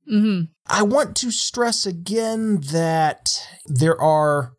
Hmm 0.07 0.41
I 0.69 0.83
want 0.83 1.15
to 1.17 1.31
stress 1.31 1.85
again 1.85 2.59
that 2.71 3.41
there 3.65 3.99
are 3.99 4.53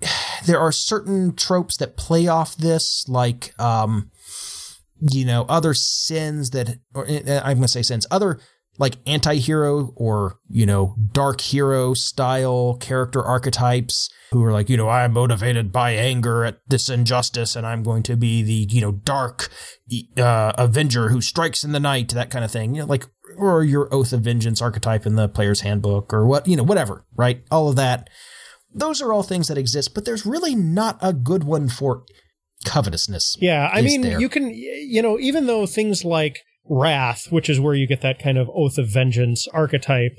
there 0.46 0.60
are 0.60 0.72
certain 0.72 1.34
tropes 1.34 1.76
that 1.78 1.96
play 1.96 2.28
off 2.28 2.56
this, 2.56 3.08
like 3.08 3.58
um, 3.60 4.10
you 5.00 5.24
know, 5.24 5.44
other 5.48 5.74
sins 5.74 6.50
that, 6.50 6.78
or 6.94 7.06
uh, 7.08 7.40
I'm 7.44 7.58
going 7.58 7.62
to 7.62 7.68
say 7.68 7.82
sins, 7.82 8.06
other 8.10 8.40
like 8.78 8.96
anti-hero 9.06 9.94
or 9.96 10.38
you 10.50 10.66
know 10.66 10.94
dark 11.12 11.40
hero 11.40 11.94
style 11.94 12.76
character 12.78 13.22
archetypes 13.22 14.10
who 14.32 14.44
are 14.44 14.52
like 14.52 14.68
you 14.68 14.76
know 14.76 14.90
i'm 14.90 15.14
motivated 15.14 15.72
by 15.72 15.92
anger 15.92 16.44
at 16.44 16.58
this 16.68 16.90
injustice 16.90 17.56
and 17.56 17.66
i'm 17.66 17.82
going 17.82 18.02
to 18.02 18.18
be 18.18 18.42
the 18.42 18.66
you 18.70 18.82
know 18.82 18.92
dark 18.92 19.48
uh, 20.18 20.52
avenger 20.58 21.10
who 21.10 21.20
strikes 21.20 21.62
in 21.62 21.72
the 21.72 21.80
night 21.80 22.08
that 22.08 22.30
kind 22.30 22.44
of 22.44 22.50
thing. 22.50 22.74
You 22.74 22.82
know 22.82 22.86
like 22.88 23.06
or 23.36 23.64
your 23.64 23.92
oath 23.92 24.12
of 24.12 24.22
vengeance 24.22 24.62
archetype 24.62 25.06
in 25.06 25.16
the 25.16 25.28
player's 25.28 25.60
handbook 25.60 26.12
or 26.12 26.26
what 26.26 26.46
you 26.46 26.56
know 26.56 26.62
whatever 26.62 27.04
right 27.16 27.42
all 27.50 27.68
of 27.68 27.76
that 27.76 28.08
those 28.72 29.00
are 29.02 29.12
all 29.12 29.22
things 29.22 29.48
that 29.48 29.58
exist 29.58 29.94
but 29.94 30.04
there's 30.04 30.26
really 30.26 30.54
not 30.54 30.98
a 31.00 31.12
good 31.12 31.44
one 31.44 31.68
for 31.68 32.04
covetousness 32.64 33.36
Yeah, 33.40 33.70
I 33.72 33.82
mean, 33.82 34.02
there. 34.02 34.20
you 34.20 34.28
can, 34.28 34.50
you 34.50 35.00
know, 35.02 35.18
even 35.18 35.46
though 35.46 35.66
things 35.66 36.04
like 36.04 36.40
wrath, 36.68 37.26
which 37.30 37.48
is 37.48 37.60
where 37.60 37.74
you 37.74 37.86
get 37.86 38.00
that 38.00 38.18
kind 38.18 38.38
of 38.38 38.50
oath 38.52 38.76
of 38.78 38.88
vengeance 38.88 39.46
archetype, 39.52 40.16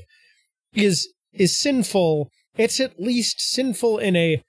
is 0.74 1.10
is 1.34 1.60
sinful. 1.60 2.30
It's 2.58 2.80
at 2.80 2.99
least 2.99 3.39
sinful 3.39 3.99
in 3.99 4.16
a 4.16 4.41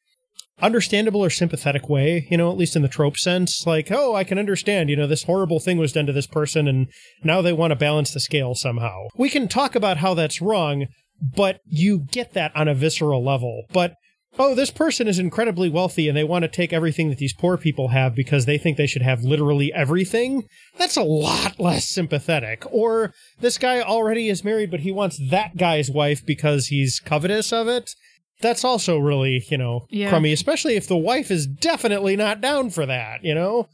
understandable 0.60 1.24
or 1.24 1.30
sympathetic 1.30 1.88
way, 1.88 2.26
you 2.30 2.36
know, 2.36 2.50
at 2.50 2.56
least 2.56 2.76
in 2.76 2.82
the 2.82 2.88
trope 2.88 3.16
sense. 3.16 3.66
Like, 3.66 3.90
oh, 3.90 4.14
I 4.14 4.24
can 4.24 4.38
understand, 4.38 4.90
you 4.90 4.96
know, 4.96 5.06
this 5.06 5.24
horrible 5.24 5.60
thing 5.60 5.78
was 5.78 5.92
done 5.92 6.06
to 6.06 6.12
this 6.12 6.26
person 6.26 6.66
and 6.66 6.88
now 7.22 7.42
they 7.42 7.52
want 7.52 7.70
to 7.70 7.76
balance 7.76 8.12
the 8.12 8.20
scale 8.20 8.54
somehow. 8.54 9.06
We 9.16 9.30
can 9.30 9.48
talk 9.48 9.74
about 9.74 9.98
how 9.98 10.14
that's 10.14 10.42
wrong, 10.42 10.86
but 11.20 11.60
you 11.66 12.00
get 12.10 12.32
that 12.34 12.54
on 12.56 12.68
a 12.68 12.74
visceral 12.74 13.24
level. 13.24 13.64
But 13.72 13.94
oh, 14.38 14.54
this 14.54 14.70
person 14.70 15.08
is 15.08 15.18
incredibly 15.18 15.68
wealthy 15.68 16.08
and 16.08 16.16
they 16.16 16.24
want 16.24 16.42
to 16.42 16.48
take 16.48 16.72
everything 16.72 17.08
that 17.08 17.18
these 17.18 17.32
poor 17.32 17.56
people 17.56 17.88
have 17.88 18.14
because 18.14 18.46
they 18.46 18.58
think 18.58 18.76
they 18.76 18.86
should 18.86 19.02
have 19.02 19.22
literally 19.22 19.72
everything, 19.74 20.44
that's 20.76 20.96
a 20.96 21.02
lot 21.02 21.58
less 21.58 21.88
sympathetic. 21.88 22.64
Or 22.70 23.12
this 23.40 23.58
guy 23.58 23.80
already 23.80 24.28
is 24.28 24.44
married, 24.44 24.70
but 24.70 24.80
he 24.80 24.92
wants 24.92 25.20
that 25.30 25.56
guy's 25.56 25.90
wife 25.90 26.24
because 26.24 26.66
he's 26.66 27.00
covetous 27.00 27.52
of 27.52 27.68
it. 27.68 27.94
That's 28.40 28.64
also 28.64 28.98
really, 28.98 29.44
you 29.50 29.58
know, 29.58 29.86
Yeah. 29.90 30.10
crummy, 30.10 30.32
especially 30.32 30.76
if 30.76 30.86
the 30.86 30.96
wife 30.96 31.30
is 31.30 31.46
definitely 31.46 32.14
not 32.16 32.40
down 32.40 32.70
for 32.70 32.86
that, 32.86 33.24
you 33.24 33.34
know? 33.34 33.68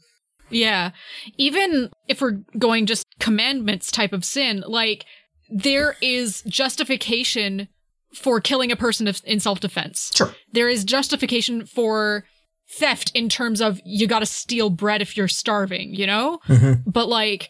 Yeah. 0.49 0.91
Even 1.37 1.89
if 2.07 2.21
we're 2.21 2.39
going 2.57 2.85
just 2.85 3.05
commandments 3.19 3.91
type 3.91 4.13
of 4.13 4.25
sin, 4.25 4.63
like 4.67 5.05
there 5.49 5.95
is 6.01 6.41
justification 6.47 7.67
for 8.13 8.39
killing 8.39 8.71
a 8.71 8.75
person 8.75 9.07
in 9.25 9.39
self 9.39 9.59
defense. 9.59 10.11
sure 10.15 10.33
There 10.51 10.69
is 10.69 10.83
justification 10.83 11.65
for 11.65 12.25
theft 12.79 13.11
in 13.13 13.29
terms 13.29 13.61
of 13.61 13.79
you 13.85 14.07
got 14.07 14.19
to 14.19 14.25
steal 14.25 14.69
bread 14.71 15.01
if 15.01 15.15
you're 15.15 15.27
starving, 15.27 15.93
you 15.93 16.07
know? 16.07 16.39
Mhm. 16.47 16.83
But 16.87 17.07
like 17.09 17.49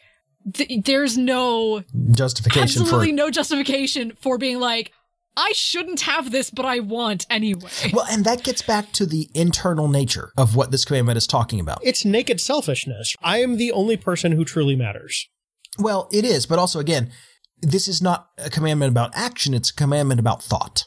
th- 0.54 0.84
there's 0.84 1.18
no 1.18 1.84
justification 2.12 2.64
absolutely 2.82 3.10
for 3.10 3.14
no 3.16 3.30
justification 3.30 4.14
for 4.20 4.38
being 4.38 4.60
like 4.60 4.92
I 5.38 5.52
shouldn't 5.54 6.02
have 6.02 6.32
this 6.32 6.50
but 6.50 6.66
I 6.66 6.80
want 6.80 7.26
anyway. 7.30 7.70
Well, 7.94 8.06
and 8.10 8.26
that 8.26 8.44
gets 8.44 8.62
back 8.62 8.92
to 8.94 9.06
the 9.06 9.30
internal 9.34 9.88
nature 9.88 10.32
of 10.38 10.56
what 10.56 10.72
this 10.72 10.86
commandment 10.86 11.18
is 11.18 11.28
talking 11.28 11.60
about. 11.60 11.80
It's 11.84 12.06
naked 12.06 12.40
selfishness. 12.40 13.16
I 13.22 13.40
am 13.40 13.58
the 13.58 13.72
only 13.72 13.98
person 13.98 14.32
who 14.32 14.46
truly 14.46 14.76
matters. 14.76 15.28
Well, 15.78 16.10
it 16.12 16.24
is, 16.24 16.46
but 16.46 16.60
also 16.60 16.80
again, 16.80 17.12
this 17.62 17.88
is 17.88 18.02
not 18.02 18.30
a 18.38 18.50
commandment 18.50 18.92
about 18.92 19.16
action, 19.16 19.54
it's 19.54 19.72
a 19.72 19.76
commandment 19.76 20.20
about 20.20 20.44
thought. 20.44 20.86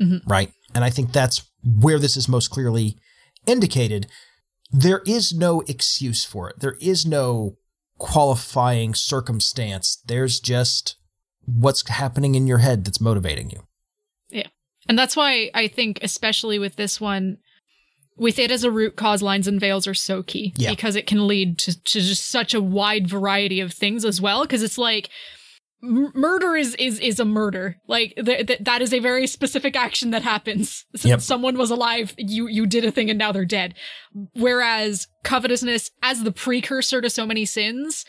Mhm. 0.00 0.22
Right? 0.26 0.52
And 0.74 0.84
I 0.84 0.90
think 0.90 1.12
that's 1.12 1.42
where 1.62 1.98
this 1.98 2.16
is 2.16 2.28
most 2.28 2.50
clearly 2.50 2.96
indicated. 3.46 4.06
There 4.70 5.02
is 5.06 5.32
no 5.32 5.62
excuse 5.62 6.24
for 6.24 6.50
it. 6.50 6.60
There 6.60 6.76
is 6.80 7.06
no 7.06 7.56
qualifying 7.98 8.94
circumstance. 8.94 9.98
There's 10.06 10.40
just 10.40 10.96
what's 11.44 11.88
happening 11.88 12.34
in 12.34 12.46
your 12.46 12.58
head 12.58 12.84
that's 12.84 13.00
motivating 13.00 13.50
you. 13.50 13.62
And 14.88 14.98
that's 14.98 15.16
why 15.16 15.50
I 15.54 15.68
think, 15.68 15.98
especially 16.02 16.58
with 16.58 16.76
this 16.76 17.00
one, 17.00 17.38
with 18.16 18.38
it 18.38 18.50
as 18.50 18.64
a 18.64 18.70
root 18.70 18.96
cause, 18.96 19.22
lines 19.22 19.46
and 19.46 19.60
veils 19.60 19.86
are 19.86 19.94
so 19.94 20.22
key 20.22 20.52
Yeah. 20.56 20.70
because 20.70 20.96
it 20.96 21.06
can 21.06 21.26
lead 21.28 21.58
to, 21.58 21.80
to 21.84 22.00
just 22.00 22.28
such 22.28 22.54
a 22.54 22.60
wide 22.60 23.06
variety 23.08 23.60
of 23.60 23.72
things 23.72 24.04
as 24.04 24.20
well. 24.20 24.42
Because 24.42 24.62
it's 24.62 24.78
like 24.78 25.08
m- 25.84 26.10
murder 26.14 26.56
is 26.56 26.74
is 26.76 26.98
is 27.00 27.20
a 27.20 27.24
murder. 27.24 27.76
Like 27.86 28.14
th- 28.16 28.46
th- 28.46 28.58
that 28.62 28.82
is 28.82 28.92
a 28.92 28.98
very 28.98 29.26
specific 29.28 29.76
action 29.76 30.10
that 30.10 30.22
happens. 30.22 30.84
Yep. 31.02 31.20
Someone 31.20 31.56
was 31.58 31.70
alive, 31.70 32.14
you 32.18 32.48
you 32.48 32.66
did 32.66 32.84
a 32.84 32.90
thing, 32.90 33.08
and 33.10 33.18
now 33.18 33.30
they're 33.30 33.44
dead. 33.44 33.74
Whereas 34.34 35.06
covetousness, 35.22 35.90
as 36.02 36.24
the 36.24 36.32
precursor 36.32 37.00
to 37.00 37.10
so 37.10 37.24
many 37.26 37.44
sins, 37.44 38.04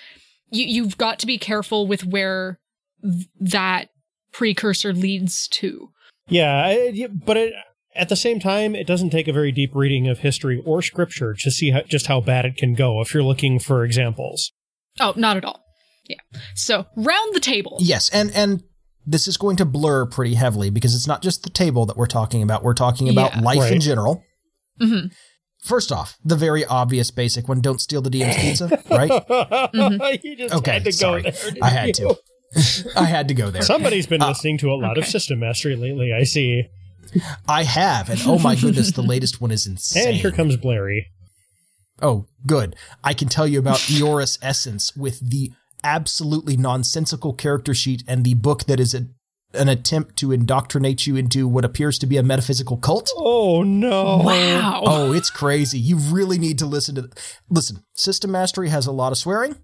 you 0.50 0.66
you've 0.66 0.98
got 0.98 1.20
to 1.20 1.28
be 1.28 1.38
careful 1.38 1.86
with 1.88 2.06
where 2.06 2.60
th- 3.04 3.28
that 3.40 3.90
precursor 4.32 4.94
leads 4.94 5.48
to. 5.50 5.90
Yeah, 6.30 6.66
I- 6.66 6.92
yeah, 6.94 7.08
but 7.08 7.38
it, 7.38 7.54
at 7.96 8.10
the 8.10 8.16
same 8.16 8.40
time, 8.40 8.76
it 8.76 8.86
doesn't 8.88 9.10
take 9.10 9.28
a 9.28 9.34
very 9.34 9.52
deep 9.52 9.72
reading 9.76 10.08
of 10.08 10.20
history 10.20 10.62
or 10.66 10.82
scripture 10.82 11.34
to 11.40 11.52
see 11.52 11.72
how, 11.72 11.82
just 11.82 12.08
how 12.08 12.22
bad 12.22 12.46
it 12.46 12.56
can 12.56 12.74
go 12.76 13.02
if 13.02 13.14
you're 13.14 13.24
looking 13.24 13.60
for 13.60 13.84
examples. 13.84 14.52
Oh, 15.00 15.14
not 15.16 15.38
at 15.38 15.46
all. 15.46 15.64
Yeah. 16.08 16.18
So 16.56 16.86
round 16.96 17.36
the 17.36 17.40
table. 17.40 17.78
Yes, 17.82 18.10
and 18.10 18.32
and 18.34 18.64
this 19.06 19.28
is 19.28 19.38
going 19.38 19.58
to 19.58 19.66
blur 19.66 20.06
pretty 20.06 20.36
heavily 20.36 20.70
because 20.70 20.96
it's 20.96 21.08
not 21.08 21.22
just 21.22 21.44
the 21.44 21.50
table 21.50 21.86
that 21.88 21.98
we're 21.98 22.06
talking 22.08 22.42
about. 22.44 22.64
We're 22.64 22.74
talking 22.74 23.10
about 23.10 23.36
Yeah. 23.36 23.42
life 23.42 23.58
in 23.58 23.74
Right. 23.74 23.82
general. 23.82 24.24
hmm 24.80 25.06
First 25.64 25.92
off, 25.92 26.18
the 26.24 26.36
very 26.38 26.64
obvious 26.66 27.12
basic 27.12 27.48
one: 27.50 27.60
don't 27.62 27.80
steal 27.82 28.02
the 28.02 28.10
DM's 28.10 28.36
pizza. 28.38 28.82
Right? 28.90 30.20
you 30.24 30.36
just 30.38 30.56
Okay, 30.56 30.72
had 30.74 30.86
to 30.86 30.92
sorry. 30.92 31.22
there. 31.24 31.34
I 31.62 31.70
had 31.70 31.88
you? 31.88 31.94
to. 31.94 32.18
I 32.96 33.06
had 33.06 33.28
to 33.28 33.34
go 33.34 33.50
there. 33.52 33.62
Somebody's 33.62 34.08
been 34.08 34.22
Uh, 34.22 34.30
listening 34.30 34.58
to 34.60 34.72
a 34.72 34.76
lot 34.76 34.98
of. 34.98 35.06
System 35.06 35.40
Mastery 35.40 35.76
lately, 35.76 36.12
I 36.14 36.24
see. 36.24 36.64
I 37.48 37.64
have, 37.64 38.10
and 38.10 38.20
oh 38.26 38.38
my 38.40 38.56
goodness, 38.56 38.92
the 38.92 39.02
latest 39.04 39.42
one 39.42 39.52
is 39.52 39.66
insane. 39.66 40.08
And 40.10 40.16
here 40.18 40.32
comes 40.32 40.58
Blairy. 40.58 41.08
Oh, 42.02 42.26
good. 42.46 42.76
I 43.04 43.14
can 43.14 43.28
tell 43.28 43.48
you 43.48 43.60
about 43.60 43.80
Eoris 43.90 44.38
Essence 44.42 44.96
with 44.96 45.20
the 45.28 45.52
absolutely 45.84 46.56
nonsensical 46.58 47.34
character 47.34 47.74
sheet 47.74 48.04
and 48.08 48.24
the 48.24 48.34
book 48.36 48.66
that 48.66 48.80
is 48.80 48.94
a, 48.94 49.08
an 49.54 49.68
attempt 49.70 50.16
to 50.18 50.32
indoctrinate 50.32 51.08
you 51.08 51.16
into 51.16 51.48
what 51.48 51.66
appears 51.66 51.98
to 52.00 52.06
be 52.06 52.18
a 52.18 52.24
metaphysical 52.24 52.78
cult. 52.78 53.10
Oh 53.18 53.64
no. 53.64 54.18
Wow. 54.18 54.82
Oh, 54.86 55.12
it's 55.14 55.30
crazy. 55.30 55.80
You 55.80 55.98
really 55.98 56.38
need 56.38 56.58
to 56.60 56.66
listen 56.66 56.96
to 56.96 57.10
Listen, 57.50 57.84
System 57.96 58.32
Mastery 58.32 58.70
has 58.70 58.86
a 58.88 58.92
lot 58.92 59.12
of 59.12 59.18
swearing. 59.18 59.56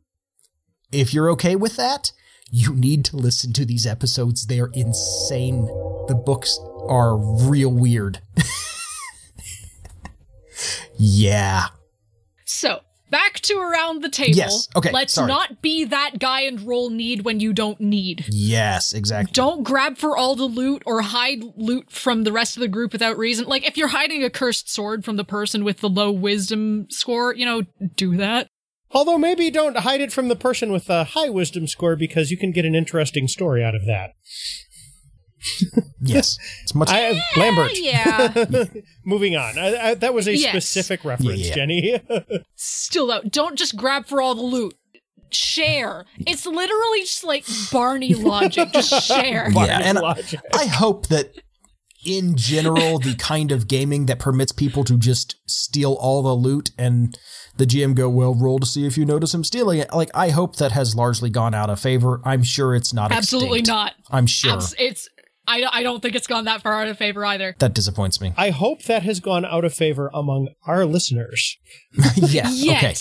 If 0.92 1.14
you're 1.14 1.30
okay 1.32 1.56
with 1.56 1.76
that, 1.78 2.12
you 2.52 2.74
need 2.74 3.06
to 3.06 3.18
listen 3.18 3.54
to 3.54 3.66
these 3.66 3.86
episodes. 3.86 4.48
They're 4.48 4.72
insane. 4.74 5.66
The 6.08 6.22
books 6.26 6.58
are 6.88 7.18
real 7.18 7.72
weird. 7.72 8.22
yeah. 10.98 11.68
So 12.46 12.82
back 13.10 13.40
to 13.42 13.58
around 13.58 14.04
the 14.04 14.10
table. 14.10 14.36
Yes. 14.36 14.68
Okay, 14.76 14.92
Let's 14.92 15.14
sorry. 15.14 15.28
not 15.28 15.62
be 15.62 15.86
that 15.86 16.20
guy 16.20 16.42
and 16.42 16.62
roll 16.62 16.90
need 16.90 17.26
when 17.26 17.40
you 17.40 17.54
don't 17.54 17.80
need. 17.80 18.26
Yes, 18.30 18.94
exactly. 18.94 19.32
Don't 19.34 19.64
grab 19.64 19.98
for 19.98 20.16
all 20.16 20.36
the 20.36 20.46
loot 20.46 20.84
or 20.86 21.02
hide 21.02 21.44
loot 21.56 21.92
from 21.92 22.24
the 22.24 22.32
rest 22.32 22.58
of 22.58 22.62
the 22.62 22.68
group 22.68 22.94
without 22.94 23.18
reason. 23.18 23.48
Like 23.48 23.68
if 23.68 23.78
you're 23.78 23.90
hiding 23.90 24.24
a 24.24 24.30
cursed 24.30 24.70
sword 24.70 25.04
from 25.04 25.16
the 25.16 25.24
person 25.24 25.64
with 25.64 25.80
the 25.80 25.90
low 25.90 26.12
wisdom 26.12 26.88
score, 26.90 27.34
you 27.34 27.46
know, 27.46 27.64
do 27.96 28.18
that. 28.18 28.50
Although 28.92 29.18
maybe 29.18 29.50
don't 29.52 29.78
hide 29.78 30.00
it 30.02 30.14
from 30.14 30.28
the 30.28 30.36
person 30.36 30.72
with 30.72 30.90
a 30.90 31.04
high 31.04 31.30
wisdom 31.30 31.68
score 31.68 31.96
because 31.96 32.32
you 32.32 32.38
can 32.38 32.52
get 32.52 32.66
an 32.66 32.76
interesting 32.76 33.28
story 33.28 33.64
out 33.64 33.76
of 33.76 33.86
that. 33.86 34.12
Yes. 36.02 36.38
It's 36.64 36.74
much 36.74 36.90
I 36.92 37.20
Lambert. 37.38 37.72
Yeah. 37.76 38.46
Moving 39.06 39.36
on. 39.36 39.58
I, 39.58 39.90
I, 39.90 39.94
that 39.96 40.14
was 40.14 40.28
a 40.28 40.36
Yes. 40.36 40.50
specific 40.52 41.04
reference, 41.06 41.48
Yeah. 41.50 41.56
Jenny. 41.56 42.00
Still 42.56 43.08
though, 43.08 43.22
don't 43.28 43.56
just 43.58 43.76
grab 43.76 44.08
for 44.08 44.22
all 44.22 44.34
the 44.36 44.42
loot. 44.42 44.74
Share. 45.32 46.06
It's 46.20 46.46
literally 46.46 47.02
just 47.02 47.24
like 47.24 47.46
Barney 47.72 48.14
logic. 48.14 48.72
Just 48.72 49.04
share. 49.08 49.50
Yeah, 49.52 49.82
and 49.84 50.00
Logic. 50.00 50.40
I 50.54 50.66
hope 50.66 51.08
that 51.08 51.32
in 52.06 52.38
general, 52.38 53.00
the 53.00 53.16
kind 53.16 53.52
of 53.52 53.68
gaming 53.68 54.06
that 54.06 54.20
permits 54.20 54.52
people 54.52 54.84
to 54.86 54.98
just 54.98 55.36
steal 55.48 55.94
all 55.94 56.22
the 56.22 56.34
loot 56.34 56.70
and 56.78 57.18
the 57.58 57.66
GM 57.66 57.96
go, 57.96 58.10
well, 58.10 58.34
roll 58.36 58.60
to 58.60 58.66
see 58.66 58.86
if 58.86 58.98
you 58.98 59.06
notice 59.06 59.34
him 59.34 59.44
stealing 59.44 59.80
it. 59.80 59.94
Like, 59.94 60.10
I 60.14 60.30
hope 60.30 60.58
that 60.58 60.72
has 60.74 60.96
largely 60.96 61.30
gone 61.30 61.54
out 61.54 61.70
of 61.70 61.80
favor. 61.80 62.22
I'm 62.26 62.44
sure 62.44 62.76
it's 62.76 62.94
not 62.94 63.12
Absolutely 63.12 63.60
extinct. 63.60 63.68
not. 63.68 63.94
I'm 64.12 64.28
sure. 64.28 64.54
Abs- 64.54 64.76
it's. 64.78 65.08
I, 65.48 65.64
I 65.72 65.84
don't 65.84 66.02
think 66.02 66.16
it's 66.16 66.26
gone 66.28 66.46
that 66.46 66.64
far 66.64 66.82
out 66.82 66.88
of 66.88 66.98
favor 66.98 67.24
either. 67.24 67.56
that 67.60 67.74
disappoints 67.76 68.20
me. 68.20 68.34
I 68.36 68.50
hope 68.50 68.82
that 68.84 69.04
has 69.04 69.20
gone 69.20 69.46
out 69.46 69.64
of 69.64 69.74
favor 69.76 70.10
among 70.14 70.50
our 70.66 70.86
listeners. 70.86 71.58
yeah. 72.16 72.50
Okay. 72.76 72.96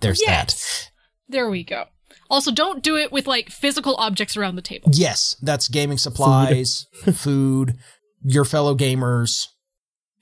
There's 0.00 0.20
Yes. 0.20 0.90
There 1.28 1.48
we 1.48 1.64
go. 1.64 1.84
Also, 2.28 2.52
don't 2.52 2.82
do 2.82 2.96
it 2.96 3.12
with 3.12 3.26
like 3.26 3.48
physical 3.50 3.94
objects 3.96 4.36
around 4.36 4.56
the 4.56 4.62
table. 4.62 4.90
Yes. 4.92 5.36
That's 5.40 5.68
gaming 5.68 5.96
supplies, 5.96 6.86
food, 7.14 7.78
your 8.22 8.44
fellow 8.44 8.74
gamers. 8.76 9.46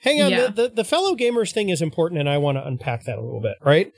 Hang 0.04 0.22
on, 0.22 0.30
Yeah. 0.30 0.46
the, 0.48 0.62
the, 0.62 0.68
the 0.76 0.84
fellow 0.84 1.16
gamers 1.16 1.52
thing 1.52 1.70
is 1.70 1.80
important, 1.82 2.20
and 2.20 2.28
I 2.28 2.38
want 2.38 2.56
to 2.58 2.66
unpack 2.66 3.04
that 3.06 3.18
a 3.18 3.22
little 3.22 3.40
bit, 3.40 3.56
right? 3.62 3.90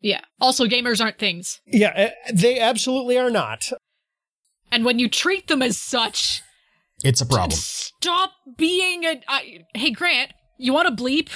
Yeah. 0.00 0.20
Also, 0.40 0.66
gamers 0.66 1.00
aren't 1.02 1.18
things. 1.18 1.60
Yeah, 1.66 1.92
eh, 1.96 2.10
they 2.32 2.58
absolutely 2.60 3.18
are 3.18 3.30
not. 3.30 3.70
And 4.70 4.84
when 4.84 4.98
you 4.98 5.08
treat 5.08 5.48
them 5.48 5.62
as 5.62 5.76
such, 5.78 6.42
It's 7.02 7.20
a 7.20 7.26
problem. 7.26 7.52
stop 7.52 8.32
being 8.56 9.04
a. 9.04 9.20
I, 9.26 9.64
hey, 9.74 9.90
Grant, 9.90 10.32
you 10.58 10.72
want 10.72 10.86
to 10.96 11.02
bleep? 11.02 11.28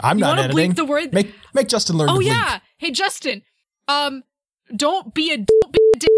I'm 0.00 0.18
You 0.18 0.22
not 0.22 0.28
want 0.28 0.38
to 0.38 0.44
editing. 0.44 0.72
bleep 0.72 0.76
the 0.76 0.84
word? 0.84 1.12
Make 1.12 1.34
make 1.54 1.68
Justin 1.68 1.96
learn 1.96 2.08
oh 2.10 2.14
to 2.20 2.24
bleep. 2.24 2.26
yeah. 2.28 2.58
Hey, 2.78 2.90
Justin. 2.92 3.42
Um, 3.88 4.22
don't 4.74 5.14
be 5.14 5.30
a 5.32 5.36
don't 5.36 5.72
be 5.72 5.78
a 5.94 5.98
dick 5.98 6.10
and 6.10 6.15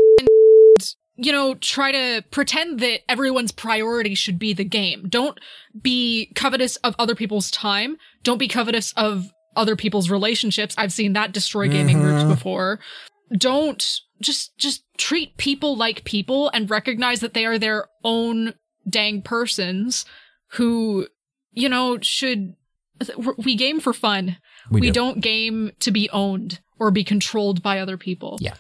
you 1.19 1.33
know 1.33 1.55
try 1.57 1.93
to 1.93 2.23
pretend 2.31 2.81
that 2.81 3.01
everyone's 3.11 3.53
priority 3.53 4.15
should 4.15 4.39
be 4.39 4.53
the 4.55 4.65
game. 4.65 5.09
Don't 5.09 5.39
be 5.83 6.33
covetous 6.35 6.77
of 6.77 6.95
other 6.99 7.15
people's 7.15 7.51
time. 7.51 7.97
Don't 8.23 8.39
be 8.39 8.49
covetous 8.49 8.93
of 8.97 9.33
other 9.57 9.75
people's 9.77 10.09
relationships. 10.11 10.75
I've 10.79 10.93
seen 10.93 11.13
that 11.15 11.33
destroy 11.33 11.69
gaming 11.69 12.01
groups 12.01 12.23
Mhm. 12.23 12.29
before. 12.29 12.81
Don't 13.37 13.85
just 14.21 14.57
just 14.59 14.83
treat 14.97 15.37
people 15.37 15.77
like 15.77 16.05
people 16.05 16.49
and 16.55 16.71
recognize 16.71 17.21
that 17.21 17.35
they 17.35 17.45
are 17.45 17.59
their 17.59 17.87
own 18.05 18.55
dang 18.89 19.21
persons 19.23 20.05
who 20.53 21.07
you 21.53 21.69
know 21.69 21.99
should 22.01 22.55
we 23.37 23.55
game 23.55 23.79
for 23.81 23.93
fun 23.93 24.39
We, 24.71 24.81
we, 24.81 24.87
do. 24.89 24.93
don't 24.93 25.21
game 25.21 25.73
to 25.81 25.91
be 25.91 26.09
owned 26.11 26.61
or 26.81 26.91
be 26.91 27.05
controlled 27.05 27.63
by 27.63 27.79
other 27.81 27.97
people. 27.97 28.39
Yeah. 28.41 28.55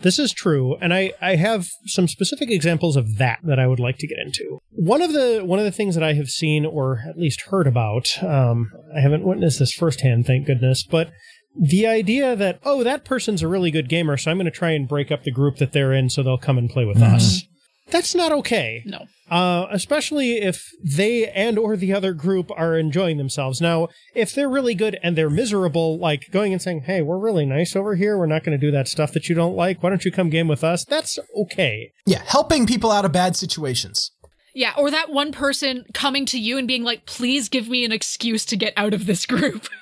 This 0.00 0.18
is 0.18 0.32
true, 0.32 0.76
and 0.80 0.92
I, 0.92 1.12
I 1.22 1.36
have 1.36 1.66
some 1.86 2.06
specific 2.06 2.50
examples 2.50 2.96
of 2.96 3.16
that 3.16 3.38
that 3.44 3.58
I 3.58 3.66
would 3.66 3.80
like 3.80 3.96
to 3.98 4.06
get 4.06 4.18
into. 4.18 4.58
One 4.70 5.00
of 5.00 5.12
the 5.12 5.40
one 5.44 5.58
of 5.58 5.64
the 5.64 5.72
things 5.72 5.94
that 5.94 6.04
I 6.04 6.12
have 6.14 6.28
seen 6.28 6.66
or 6.66 7.02
at 7.08 7.16
least 7.18 7.42
heard 7.50 7.66
about, 7.66 8.22
um, 8.22 8.70
I 8.94 9.00
haven't 9.00 9.24
witnessed 9.24 9.58
this 9.58 9.72
firsthand, 9.72 10.26
thank 10.26 10.46
goodness, 10.46 10.84
but 10.84 11.10
the 11.58 11.86
idea 11.86 12.36
that 12.36 12.60
oh 12.64 12.84
that 12.84 13.04
person's 13.06 13.40
a 13.42 13.48
really 13.48 13.70
good 13.70 13.88
gamer, 13.88 14.18
so 14.18 14.30
I'm 14.30 14.36
going 14.36 14.44
to 14.44 14.50
try 14.50 14.72
and 14.72 14.86
break 14.86 15.10
up 15.10 15.22
the 15.22 15.32
group 15.32 15.56
that 15.56 15.72
they're 15.72 15.94
in 15.94 16.10
so 16.10 16.22
they'll 16.22 16.36
come 16.36 16.58
and 16.58 16.68
play 16.68 16.84
with 16.84 16.98
Mhm. 16.98 17.14
us. 17.14 17.42
That's 17.90 18.14
not 18.14 18.32
okay. 18.32 18.82
No. 18.84 19.06
uh, 19.30 19.66
especially 19.70 20.38
if 20.38 20.68
they 20.82 21.28
and 21.28 21.58
or 21.58 21.76
the 21.76 21.92
other 21.92 22.12
group 22.12 22.50
are 22.56 22.76
enjoying 22.76 23.16
themselves. 23.16 23.60
Now, 23.60 23.88
if 24.14 24.34
they're 24.34 24.48
really 24.48 24.74
good 24.74 24.98
and 25.02 25.16
they're 25.16 25.30
miserable, 25.30 25.98
like 25.98 26.24
going 26.32 26.52
and 26.52 26.60
saying, 26.60 26.82
"Hey, 26.86 27.02
we're 27.02 27.18
really 27.18 27.46
nice 27.46 27.76
over 27.76 27.94
here. 27.94 28.18
We're 28.18 28.26
not 28.26 28.42
going 28.44 28.58
to 28.58 28.66
do 28.66 28.72
that 28.72 28.88
stuff 28.88 29.12
that 29.12 29.28
you 29.28 29.34
don't 29.34 29.54
like. 29.56 29.82
Why 29.82 29.90
don't 29.90 30.04
you 30.04 30.10
come 30.12 30.30
game 30.30 30.48
with 30.48 30.64
us?" 30.64 30.84
That's 30.84 31.18
okay. 31.36 31.92
Yeah, 32.06 32.22
helping 32.26 32.66
people 32.66 32.90
out 32.90 33.04
of 33.04 33.12
bad 33.12 33.36
situations. 33.36 34.10
Yeah, 34.54 34.72
or 34.76 34.90
that 34.90 35.10
one 35.10 35.32
person 35.32 35.84
coming 35.92 36.24
to 36.26 36.38
you 36.40 36.56
and 36.58 36.66
being 36.66 36.82
like, 36.82 37.06
"Please 37.06 37.48
give 37.48 37.68
me 37.68 37.84
an 37.84 37.92
excuse 37.92 38.44
to 38.46 38.56
get 38.56 38.72
out 38.76 38.94
of 38.94 39.06
this 39.06 39.26
group." 39.26 39.68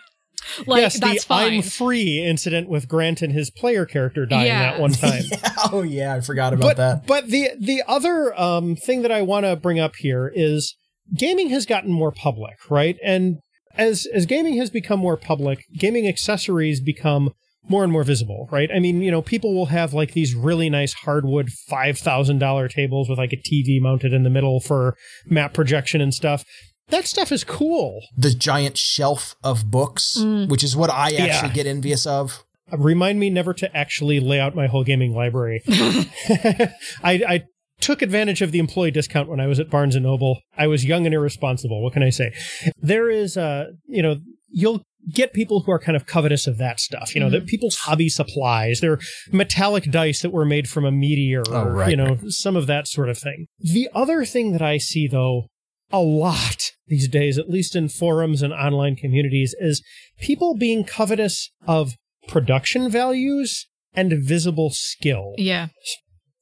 like 0.66 0.80
yes, 0.82 0.99
that's 0.99 1.24
the 1.24 1.26
fine. 1.28 1.55
I'm 1.55 1.62
free 1.62 2.22
incident 2.24 2.68
with 2.68 2.88
Grant 2.88 3.22
and 3.22 3.32
his 3.32 3.51
player 3.51 3.84
character 3.86 4.26
dying 4.26 4.47
Yeah. 4.47 4.72
that 4.72 4.80
one 4.80 4.92
time. 4.92 5.22
oh 5.72 5.82
yeah, 5.82 6.14
I 6.14 6.20
forgot 6.20 6.53
about 6.53 6.62
but 6.62 6.76
that. 6.76 7.07
but 7.07 7.26
the 7.28 7.51
the 7.59 7.82
other 7.86 8.38
um, 8.40 8.76
thing 8.76 9.03
that 9.03 9.12
I 9.12 9.22
want 9.22 9.47
to 9.47 9.57
bring 9.57 9.78
up 9.78 9.95
here 9.99 10.30
is 10.34 10.76
gaming 11.16 11.51
has 11.51 11.66
gotten 11.66 11.92
more 11.92 12.12
public, 12.12 12.55
right? 12.70 12.97
And 13.05 13.36
as 13.76 14.07
as 14.12 14.26
gaming 14.26 14.57
has 14.59 14.70
become 14.70 15.01
more 15.01 15.16
public, 15.16 15.64
gaming 15.78 16.07
accessories 16.07 16.80
become 16.80 17.30
more 17.68 17.82
and 17.82 17.90
more 17.90 18.05
visible, 18.05 18.47
right? 18.53 18.68
I 18.74 18.78
mean, 18.78 19.01
you 19.01 19.11
know, 19.11 19.22
people 19.22 19.55
will 19.55 19.66
have 19.66 19.95
like 19.95 20.12
these 20.12 20.34
really 20.34 20.68
nice 20.68 20.92
hardwood 20.92 21.49
five 21.68 21.99
thousand 21.99 22.38
dollar 22.38 22.68
tables 22.68 23.09
with 23.09 23.18
like 23.18 23.32
a 23.32 23.36
TV 23.36 23.80
mounted 23.80 24.12
in 24.12 24.22
the 24.22 24.30
middle 24.30 24.61
for 24.61 24.97
map 25.26 25.55
projection 25.55 26.01
and 26.01 26.12
stuff. 26.12 26.45
That 26.89 27.07
stuff 27.07 27.32
is 27.32 27.45
cool. 27.45 28.03
The 28.16 28.30
giant 28.30 28.76
shelf 28.76 29.35
of 29.43 29.70
books, 29.70 30.16
Mm. 30.20 30.49
which 30.49 30.62
is 30.62 30.76
what 30.76 30.91
I 30.91 31.07
actually 31.14 31.49
Yeah. 31.49 31.53
get 31.53 31.66
envious 31.66 32.07
of. 32.07 32.45
Remind 32.72 33.18
me 33.20 33.30
never 33.30 33.53
to 33.55 33.76
actually 33.76 34.20
lay 34.20 34.41
out 34.41 34.55
my 34.55 34.66
whole 34.66 34.85
gaming 34.85 35.14
library. 35.14 35.62
I, 35.68 36.68
I 37.05 37.43
took 37.80 38.03
advantage 38.03 38.43
of 38.43 38.53
the 38.53 38.59
employee 38.59 38.91
discount 38.91 39.28
when 39.28 39.41
I 39.41 39.47
was 39.47 39.59
at 39.61 39.70
Barnes 39.70 39.95
and 39.97 40.05
Noble. 40.05 40.41
I 40.57 40.66
was 40.66 40.85
young 40.85 41.07
and 41.07 41.14
irresponsible. 41.14 41.82
What 41.82 41.93
can 41.93 42.03
I 42.03 42.11
say? 42.11 42.32
There 42.78 43.11
is, 43.11 43.37
uh, 43.37 43.66
you 43.87 44.03
know, 44.03 44.16
you'll 44.49 44.82
get 45.12 45.35
people 45.35 45.61
who 45.61 45.72
are 45.72 45.78
kind 45.78 45.97
of 45.97 46.07
covetous 46.07 46.47
of 46.47 46.57
that 46.59 46.80
stuff. 46.80 47.14
You 47.14 47.20
know, 47.20 47.28
that 47.30 47.47
people's 47.47 47.76
hobby 47.76 48.09
supplies, 48.09 48.80
they're 48.80 48.99
metallic 49.32 49.85
dice 49.91 50.22
that 50.22 50.30
were 50.30 50.47
made 50.47 50.66
from 50.68 50.85
a 50.87 50.91
meteor, 50.93 51.43
Oh, 51.49 51.64
or, 51.64 51.72
right, 51.74 51.91
you 51.91 51.97
know, 51.97 52.14
right. 52.14 52.20
some 52.28 52.57
of 52.57 52.66
that 52.68 52.89
sort 52.89 53.11
of 53.11 53.18
thing. 53.18 53.47
The 53.61 53.89
other 53.95 54.24
thing 54.24 54.53
that 54.53 54.62
I 54.62 54.78
see, 54.78 55.07
though, 55.07 55.49
a 55.93 56.01
lot 56.01 56.72
these 56.87 57.09
days, 57.09 57.39
at 57.39 57.49
least 57.49 57.76
in 57.76 57.89
forums 57.89 58.43
and 58.43 58.53
online 58.53 58.97
communities, 58.97 59.55
is 59.59 59.82
people 60.20 60.57
being 60.57 60.85
covetous 60.85 61.51
of 61.66 61.95
production 62.28 62.91
values 62.91 63.66
and 63.95 64.12
visible 64.12 64.70
skill. 64.70 65.35
yeah. 65.37 65.68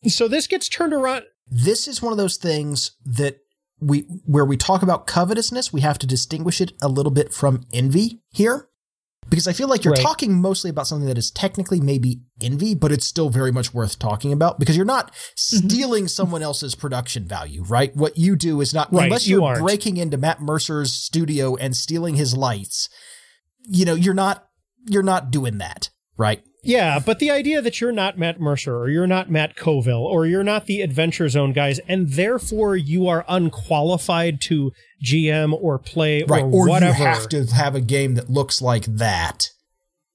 So 0.09 0.27
this 0.27 0.49
gets 0.49 0.69
turned 0.69 0.93
around. 0.93 1.25
This 1.47 1.87
is 1.87 2.03
one 2.03 2.13
of 2.13 2.19
those 2.19 2.37
things 2.37 2.91
that 3.05 3.37
we 3.81 4.01
where 4.25 4.45
we 4.45 4.57
talk 4.57 4.83
about 4.83 5.07
covetousness, 5.07 5.73
we 5.73 5.81
have 5.83 5.99
to 5.99 6.07
distinguish 6.07 6.61
it 6.61 6.73
a 6.81 6.89
little 6.89 7.13
bit 7.13 7.33
from 7.33 7.67
envy 7.73 8.21
here. 8.31 8.69
Because 9.29 9.47
I 9.49 9.53
feel 9.53 9.69
like 9.69 9.85
you're 9.85 9.93
Right. 9.93 10.03
talking 10.03 10.41
mostly 10.41 10.69
about 10.69 10.87
something 10.87 11.07
that 11.07 11.17
is 11.17 11.31
technically 11.31 11.81
maybe 11.81 12.21
envy, 12.41 12.75
but 12.75 12.93
it's 12.93 13.07
still 13.07 13.31
very 13.31 13.53
much 13.53 13.73
worth 13.73 13.99
talking 13.99 14.33
about 14.33 14.59
because 14.59 14.77
you're 14.77 14.85
not 14.85 15.13
mm-hmm. 15.13 15.69
stealing 15.69 16.09
someone 16.09 16.43
else's 16.43 16.75
production 16.75 17.27
value, 17.27 17.63
right? 17.65 17.95
What 17.97 18.19
you 18.19 18.37
do 18.37 18.61
is 18.61 18.75
not, 18.75 18.93
Right, 18.93 19.05
unless 19.05 19.27
you 19.27 19.37
you're 19.37 19.47
aren't. 19.47 19.63
breaking 19.63 19.97
into 19.97 20.17
Matt 20.19 20.41
Mercer's 20.41 20.93
studio 20.93 21.57
and 21.57 21.77
stealing 21.77 22.17
his 22.17 22.37
lights, 22.37 22.89
you 23.67 23.85
know, 23.85 23.95
you're 23.95 24.13
not, 24.13 24.49
you're 24.87 25.03
not 25.03 25.31
doing 25.31 25.59
that, 25.59 25.91
right? 26.17 26.43
Yeah, 26.65 27.01
but 27.05 27.19
the 27.19 27.31
idea 27.31 27.61
that 27.61 27.81
you're 27.81 27.91
not 27.91 28.17
Matt 28.19 28.39
Mercer 28.41 28.77
or 28.77 28.89
you're 28.89 29.07
not 29.09 29.29
Matt 29.29 29.57
Colville 29.57 30.05
or 30.07 30.27
you're 30.27 30.45
not 30.45 30.67
the 30.67 30.81
Adventure 30.81 31.29
Zone 31.29 31.53
guys 31.53 31.81
and 31.89 32.11
therefore 32.11 32.77
you 32.77 33.09
are 33.09 33.25
unqualified 33.29 34.41
to 34.43 34.73
GM 35.05 35.53
or 35.61 35.79
play 35.79 36.23
Right. 36.23 36.45
or, 36.45 36.53
Or 36.53 36.69
whatever. 36.69 36.99
you 36.99 37.05
have 37.05 37.29
to 37.31 37.45
have 37.47 37.75
a 37.75 37.81
game 37.81 38.15
that 38.15 38.31
looks 38.31 38.63
like 38.63 38.85
that. 38.85 39.49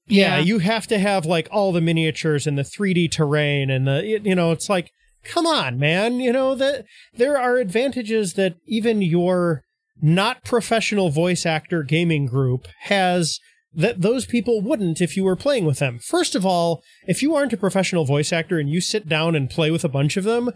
yeah, 0.06 0.38
you 0.38 0.60
have 0.60 0.86
to 0.86 0.98
have 0.98 1.26
like 1.26 1.48
all 1.52 1.70
the 1.70 1.82
miniatures 1.82 2.46
and 2.46 2.56
the 2.56 2.62
3D 2.62 3.10
terrain 3.10 3.68
and 3.68 3.86
the 3.86 4.02
you 4.24 4.34
know, 4.34 4.50
it's 4.52 4.70
like 4.70 4.90
come 5.24 5.46
on, 5.46 5.78
man, 5.78 6.18
you 6.20 6.32
know 6.32 6.54
that 6.54 6.86
there 7.14 7.36
are 7.36 7.58
advantages 7.58 8.32
that 8.34 8.54
even 8.66 9.02
your 9.02 9.64
not 10.00 10.44
professional 10.44 11.10
voice 11.10 11.44
actor 11.44 11.82
gaming 11.82 12.24
group 12.24 12.66
has 12.84 13.38
that 13.74 14.00
those 14.00 14.26
people 14.26 14.60
wouldn't 14.60 15.00
if 15.00 15.16
you 15.16 15.24
were 15.24 15.36
playing 15.36 15.64
with 15.64 15.78
them. 15.78 15.98
First 15.98 16.34
of 16.34 16.46
all, 16.46 16.82
if 17.06 17.22
you 17.22 17.34
aren't 17.34 17.52
a 17.52 17.58
professional 17.58 18.04
voice 18.04 18.32
actor 18.32 18.58
and 18.58 18.70
you 18.70 18.80
sit 18.80 19.08
down 19.08 19.34
and 19.34 19.50
play 19.50 19.70
with 19.70 19.84
a 19.84 19.88
bunch 19.88 20.16
of 20.16 20.24
them, 20.24 20.50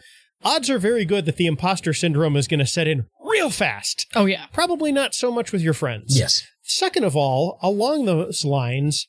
odds 0.44 0.70
are 0.70 0.78
very 0.78 1.04
good 1.04 1.26
that 1.26 1.36
the 1.36 1.46
imposter 1.46 1.92
syndrome 1.92 2.36
is 2.36 2.48
going 2.48 2.60
to 2.60 2.66
set 2.66 2.88
in 2.88 3.06
real 3.24 3.50
fast. 3.50 4.06
Oh 4.14 4.26
yeah. 4.26 4.46
Probably 4.52 4.92
not 4.92 5.14
so 5.14 5.30
much 5.30 5.52
with 5.52 5.62
your 5.62 5.74
friends. 5.74 6.18
Yes. 6.18 6.42
Second 6.62 7.04
of 7.04 7.16
all, 7.16 7.58
along 7.62 8.04
those 8.04 8.44
lines, 8.44 9.08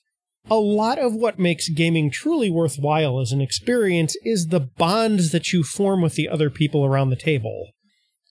a 0.49 0.55
lot 0.55 0.99
of 0.99 1.13
what 1.13 1.39
makes 1.39 1.69
gaming 1.69 2.11
truly 2.11 2.49
worthwhile 2.49 3.19
as 3.21 3.31
an 3.31 3.39
experience 3.41 4.17
is 4.23 4.47
the 4.47 4.59
bonds 4.59 5.31
that 5.31 5.53
you 5.53 5.63
form 5.63 6.01
with 6.01 6.15
the 6.15 6.27
other 6.27 6.49
people 6.49 6.83
around 6.83 7.09
the 7.09 7.15
table. 7.15 7.69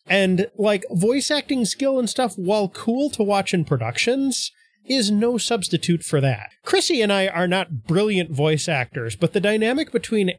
And 0.07 0.51
like 0.59 0.85
voice 0.91 1.31
acting 1.31 1.65
skill 1.65 1.99
and 1.99 2.11
stuff, 2.11 2.35
while 2.37 2.69
cool 2.69 3.09
to 3.11 3.23
watch 3.23 3.55
in 3.55 3.65
productions, 3.65 4.51
is 4.85 5.11
no 5.11 5.39
substitute 5.39 6.03
for 6.03 6.21
that. 6.21 6.51
Chrissy 6.65 7.01
and 7.03 7.13
I 7.13 7.29
are 7.29 7.47
not 7.49 7.85
brilliant 7.87 8.31
voice 8.31 8.69
actors, 8.69 9.17
but 9.17 9.33
the 9.33 9.41
dynamic 9.41 9.93
between 9.93 10.33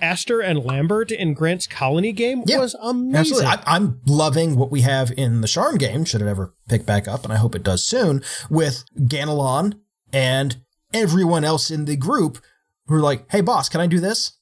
Astor 0.00 0.40
and 0.40 0.64
Lambert 0.64 1.10
in 1.10 1.34
Grant's 1.34 1.66
Colony 1.66 2.12
game 2.12 2.42
Yeah, 2.46 2.58
was 2.58 2.74
amazing. 2.80 3.16
Absolutely. 3.16 3.46
I, 3.46 3.62
I'm 3.66 4.00
loving 4.06 4.56
what 4.56 4.70
we 4.70 4.80
have 4.80 5.12
in 5.16 5.42
the 5.42 5.46
Sharn 5.46 5.78
game, 5.78 6.04
should 6.04 6.22
it 6.22 6.28
ever 6.28 6.54
pick 6.68 6.86
back 6.86 7.06
up, 7.06 7.24
and 7.24 7.32
I 7.32 7.36
hope 7.36 7.54
it 7.54 7.62
does 7.62 7.84
soon, 7.84 8.22
with 8.48 8.84
Ganelon 8.98 9.78
and 10.12 10.56
everyone 10.92 11.44
else 11.44 11.70
in 11.70 11.84
the 11.84 11.96
group 11.96 12.38
who 12.86 12.94
are 12.94 13.00
like, 13.00 13.30
hey, 13.30 13.42
boss, 13.42 13.68
can 13.68 13.80
I 13.80 13.86
do 13.86 14.00
this? 14.00 14.32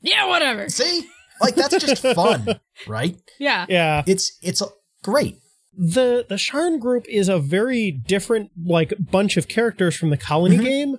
Yeah, 0.00 0.26
whatever. 0.26 0.68
See? 0.68 1.06
Like, 1.40 1.54
that's 1.54 1.78
just 1.78 2.02
fun, 2.14 2.58
right? 2.86 3.16
Yeah. 3.38 3.66
yeah. 3.68 4.02
It's, 4.06 4.38
it's 4.42 4.62
great. 5.02 5.39
The 5.82 6.26
the 6.28 6.34
Sharn 6.36 6.78
group 6.78 7.06
is 7.08 7.28
a 7.30 7.38
very 7.38 7.90
different 7.90 8.50
like 8.62 8.92
bunch 9.00 9.36
of 9.38 9.48
characters 9.48 9.96
from 9.96 10.10
the 10.10 10.16
colony 10.18 10.58
Mhm. 10.58 10.62
game, 10.64 10.96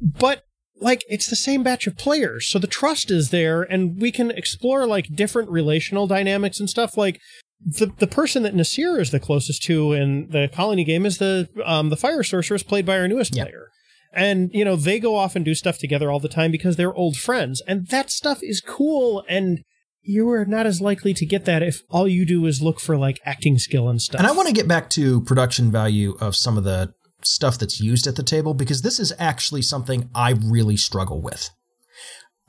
but 0.00 0.44
like 0.80 1.02
it's 1.08 1.26
the 1.28 1.36
same 1.36 1.62
batch 1.62 1.86
of 1.88 1.96
players, 1.96 2.46
so 2.48 2.58
the 2.58 2.66
trust 2.66 3.10
is 3.10 3.30
there, 3.30 3.62
and 3.62 4.00
we 4.00 4.12
can 4.12 4.30
explore 4.30 4.86
like 4.86 5.14
different 5.14 5.50
relational 5.50 6.06
dynamics 6.06 6.60
and 6.60 6.70
stuff. 6.70 6.96
Like 6.96 7.20
the 7.64 7.90
the 7.98 8.06
person 8.06 8.42
that 8.44 8.54
Nasir 8.54 8.98
is 9.00 9.10
the 9.10 9.20
closest 9.20 9.62
to 9.64 9.92
in 9.92 10.28
the 10.30 10.48
colony 10.52 10.84
game 10.84 11.04
is 11.04 11.18
the 11.18 11.48
um 11.64 11.90
the 11.90 11.96
fire 11.96 12.22
sorceress 12.22 12.62
played 12.62 12.86
by 12.86 12.96
our 12.98 13.08
newest 13.08 13.32
player. 13.34 13.66
And 14.12 14.50
you 14.54 14.64
know 14.64 14.76
they 14.76 14.98
go 15.00 15.16
off 15.16 15.36
and 15.36 15.44
do 15.44 15.54
stuff 15.54 15.78
together 15.78 16.10
all 16.10 16.20
the 16.20 16.28
time 16.28 16.50
because 16.52 16.76
they're 16.76 16.94
old 16.94 17.16
friends, 17.16 17.60
and 17.66 17.88
that 17.88 18.10
stuff 18.10 18.38
is 18.42 18.60
cool. 18.60 19.24
And 19.28 19.62
you 20.02 20.28
are 20.30 20.44
not 20.44 20.66
as 20.66 20.80
likely 20.80 21.14
to 21.14 21.26
get 21.26 21.44
that 21.44 21.62
if 21.62 21.82
all 21.90 22.08
you 22.08 22.24
do 22.24 22.46
is 22.46 22.62
look 22.62 22.80
for 22.80 22.96
like 22.96 23.20
acting 23.24 23.58
skill 23.58 23.88
and 23.88 24.00
stuff. 24.00 24.18
And 24.18 24.26
I 24.26 24.32
want 24.32 24.48
to 24.48 24.54
get 24.54 24.68
back 24.68 24.90
to 24.90 25.20
production 25.22 25.70
value 25.70 26.16
of 26.20 26.36
some 26.36 26.56
of 26.56 26.64
the 26.64 26.94
stuff 27.22 27.58
that's 27.58 27.80
used 27.80 28.06
at 28.06 28.16
the 28.16 28.22
table 28.22 28.54
because 28.54 28.82
this 28.82 28.98
is 28.98 29.12
actually 29.18 29.62
something 29.62 30.08
I 30.14 30.30
really 30.30 30.76
struggle 30.76 31.20
with. 31.20 31.50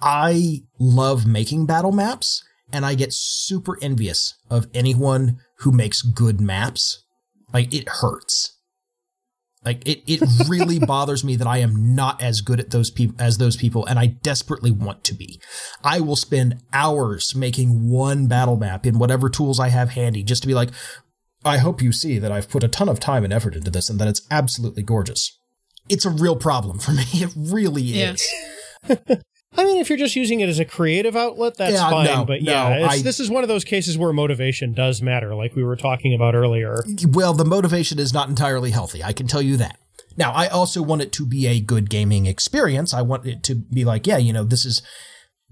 I 0.02 0.64
love 0.80 1.28
making 1.28 1.66
battle 1.66 1.92
maps 1.92 2.44
and 2.74 2.86
I 2.86 2.96
get 2.96 3.14
super 3.14 3.78
envious 3.82 4.34
of 4.50 4.68
anyone 4.74 5.40
who 5.60 5.72
makes 5.72 6.02
good 6.02 6.40
maps. 6.40 7.04
Like 7.54 7.74
it 7.74 7.88
hurts. 7.88 8.58
Like 9.64 9.88
it, 9.88 10.02
it 10.08 10.22
really 10.50 10.80
bothers 10.86 11.24
me 11.24 11.36
that 11.36 11.48
I 11.48 11.60
am 11.60 11.96
not 11.96 12.22
as 12.22 12.42
good 12.42 12.60
at 12.60 12.72
those 12.72 12.90
people 12.90 13.16
as 13.20 13.38
those 13.38 13.56
people, 13.56 13.86
and 13.86 14.00
I 14.00 14.08
desperately 14.08 14.72
want 14.72 15.04
to 15.06 15.14
be. 15.14 15.40
I 15.84 16.00
will 16.00 16.16
spend 16.16 16.62
hours 16.74 17.36
making 17.36 17.90
one 17.90 18.28
battle 18.28 18.58
map 18.58 18.86
in 18.86 19.00
whatever 19.00 19.30
tools 19.30 19.60
I 19.60 19.70
have 19.70 19.92
handy 19.92 20.24
just 20.24 20.42
to 20.44 20.48
be 20.48 20.54
like, 20.54 20.70
I 21.44 21.58
hope 21.58 21.82
you 21.82 21.92
see 21.92 22.20
that 22.20 22.32
I've 22.32 22.50
put 22.50 22.64
a 22.64 22.68
ton 22.68 22.90
of 22.90 23.00
time 23.00 23.24
and 23.24 23.34
effort 23.34 23.56
into 23.56 23.72
this 23.72 23.90
and 23.90 24.00
that 24.00 24.08
it's 24.08 24.22
absolutely 24.30 24.84
gorgeous. 24.84 25.38
It's 25.90 26.06
a 26.06 26.10
real 26.10 26.36
problem 26.36 26.80
for 26.80 26.92
me. 26.92 27.06
It 27.14 27.34
really 27.36 27.82
Yeah. 27.82 28.16
I 29.58 29.66
mean, 29.66 29.78
if 29.78 29.90
you're 29.90 29.98
just 29.98 30.16
using 30.16 30.40
it 30.40 30.48
as 30.48 30.60
a 30.60 30.66
creative 30.66 31.16
outlet, 31.16 31.58
that's 31.58 31.74
Yeah, 31.74 31.90
fine. 31.90 32.06
no, 32.06 32.24
but 32.26 32.42
no, 32.42 32.52
yeah, 32.52 32.86
it's, 32.86 32.94
I- 32.96 33.02
this 33.02 33.20
is 33.20 33.30
one 33.30 33.44
of 33.44 33.50
those 33.50 33.64
cases 33.66 33.98
where 33.98 34.14
motivation 34.14 34.74
does 34.74 35.02
matter, 35.02 35.36
like 35.36 35.56
we 35.56 35.64
were 35.64 35.76
talking 35.76 36.14
about 36.14 36.36
earlier. 36.36 36.84
Well, 37.08 37.34
the 37.34 37.44
motivation 37.46 38.00
is 38.00 38.14
not 38.14 38.30
entirely 38.30 38.72
healthy. 38.72 39.04
I 39.04 39.12
can 39.14 39.28
tell 39.28 39.42
you 39.42 39.58
that. 39.58 39.78
Now, 40.18 40.32
I 40.32 40.48
also 40.48 40.82
want 40.82 41.02
it 41.02 41.12
to 41.14 41.26
be 41.26 41.48
a 41.48 41.60
good 41.60 41.90
gaming 41.90 42.26
experience. 42.26 42.94
I 42.94 43.02
want 43.02 43.26
it 43.26 43.44
to 43.44 43.56
be 43.56 43.84
like, 43.86 44.08
yeah, 44.08 44.18
you 44.18 44.34
know, 44.34 44.44
this 44.44 44.66
is 44.66 44.82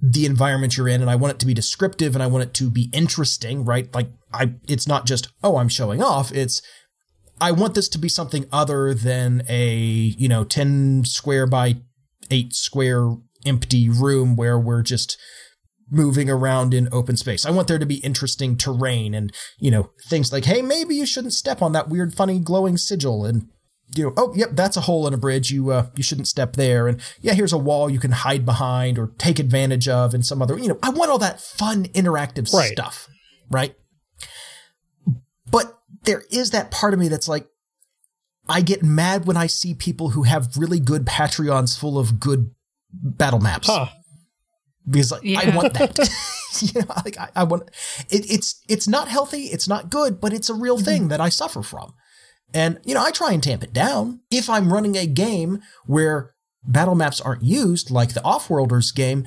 the 0.02 0.26
environment 0.26 0.78
you're 0.78 0.88
in 0.88 1.02
and 1.02 1.10
I 1.10 1.16
want 1.16 1.34
it 1.34 1.40
to 1.40 1.46
be 1.46 1.54
descriptive 1.54 2.16
and 2.16 2.24
I 2.24 2.28
want 2.28 2.44
it 2.46 2.54
to 2.56 2.70
be 2.70 2.90
interesting, 2.94 3.66
right? 3.66 3.94
Like 3.94 4.08
I 4.34 4.54
it's 4.68 4.88
not 4.88 5.06
just, 5.06 5.28
oh, 5.44 5.58
I'm 5.58 5.68
showing 5.70 6.02
off. 6.02 6.32
It's 6.32 6.62
I 7.42 7.52
want 7.52 7.76
this 7.76 7.90
to 7.90 7.98
be 7.98 8.08
something 8.08 8.46
other 8.52 8.94
than 8.94 9.44
a, 9.50 9.76
you 9.76 10.30
know, 10.30 10.44
10 10.46 11.04
square 11.06 11.48
by 11.48 11.76
8 12.32 12.54
square 12.54 13.16
empty 13.46 13.90
room 13.90 14.36
where 14.36 14.60
we're 14.60 14.84
just 14.84 15.18
moving 15.92 16.30
around 16.30 16.74
in 16.74 16.88
open 16.92 17.18
space. 17.18 17.46
I 17.46 17.52
want 17.52 17.68
there 17.68 17.80
to 17.80 17.86
be 17.86 17.96
interesting 17.96 18.58
terrain 18.58 19.14
and, 19.14 19.34
you 19.60 19.72
know, 19.72 19.92
things 20.08 20.32
like, 20.32 20.46
hey, 20.46 20.62
maybe 20.62 20.96
you 20.96 21.06
shouldn't 21.06 21.34
step 21.34 21.62
on 21.62 21.72
that 21.72 21.90
weird, 21.90 22.14
funny, 22.14 22.40
glowing 22.40 22.78
sigil 22.78 23.26
and 23.26 23.48
you 23.96 24.04
know, 24.04 24.14
oh, 24.18 24.34
yep, 24.36 24.50
that's 24.54 24.78
a 24.78 24.82
hole 24.82 25.08
in 25.08 25.14
a 25.14 25.18
bridge. 25.18 25.52
You 25.52 25.72
uh, 25.72 25.88
you 25.96 26.04
shouldn't 26.04 26.28
step 26.28 26.54
there. 26.54 26.88
And 26.88 27.02
yeah, 27.22 27.34
here's 27.34 27.54
a 27.54 27.58
wall 27.58 27.90
you 27.90 28.00
can 28.00 28.12
hide 28.12 28.46
behind 28.46 29.00
or 29.00 29.14
take 29.18 29.40
advantage 29.40 29.88
of 29.88 30.14
in 30.14 30.22
some 30.22 30.42
other. 30.42 30.60
You 30.60 30.68
know, 30.68 30.80
I 30.84 30.92
want 30.92 31.10
all 31.10 31.18
that 31.20 31.42
fun, 31.42 31.86
interactive 31.86 32.54
Right. 32.54 32.72
stuff, 32.72 33.08
right? 33.50 33.76
But 35.50 35.74
there 36.04 36.24
is 36.32 36.52
that 36.52 36.70
part 36.70 36.94
of 36.94 37.00
me 37.00 37.08
that's 37.08 37.28
like, 37.28 37.48
I 38.48 38.62
get 38.62 38.84
mad 38.84 39.26
when 39.26 39.38
I 39.38 39.48
see 39.48 39.74
people 39.74 40.12
who 40.12 40.24
have 40.24 40.56
really 40.56 40.80
good 40.80 41.06
Patreons 41.06 41.78
full 41.78 41.98
of 41.98 42.20
good 42.20 42.52
battle 42.92 43.40
maps 43.40 43.68
Huh. 43.68 43.88
because 44.90 45.12
like, 45.12 45.24
I 45.26 45.56
want 45.56 45.74
that. 45.74 45.98
you 46.62 46.82
know, 46.82 46.88
like 47.06 47.18
I, 47.20 47.30
I 47.36 47.44
want 47.44 47.64
it, 48.10 48.30
it's 48.30 48.60
it's 48.68 48.88
not 48.88 49.08
healthy, 49.08 49.44
it's 49.46 49.68
not 49.68 49.90
good, 49.92 50.20
but 50.20 50.34
it's 50.34 50.50
a 50.50 50.54
real 50.56 50.78
mm-hmm. 50.78 50.86
thing 50.86 51.08
that 51.10 51.22
I 51.22 51.30
suffer 51.30 51.62
from. 51.62 51.94
And 52.56 52.80
you 52.84 52.96
know, 52.96 53.04
I 53.04 53.12
try 53.12 53.32
and 53.34 53.44
tamp 53.44 53.64
it 53.64 53.72
down. 53.74 54.22
If 54.32 54.50
I'm 54.50 54.74
running 54.74 54.98
a 54.98 55.06
game 55.06 55.60
where 55.86 56.32
battle 56.64 56.96
maps 56.96 57.22
aren't 57.22 57.44
used, 57.44 57.92
like 57.92 58.14
the 58.16 58.22
Offworlders 58.22 58.94
game, 58.96 59.26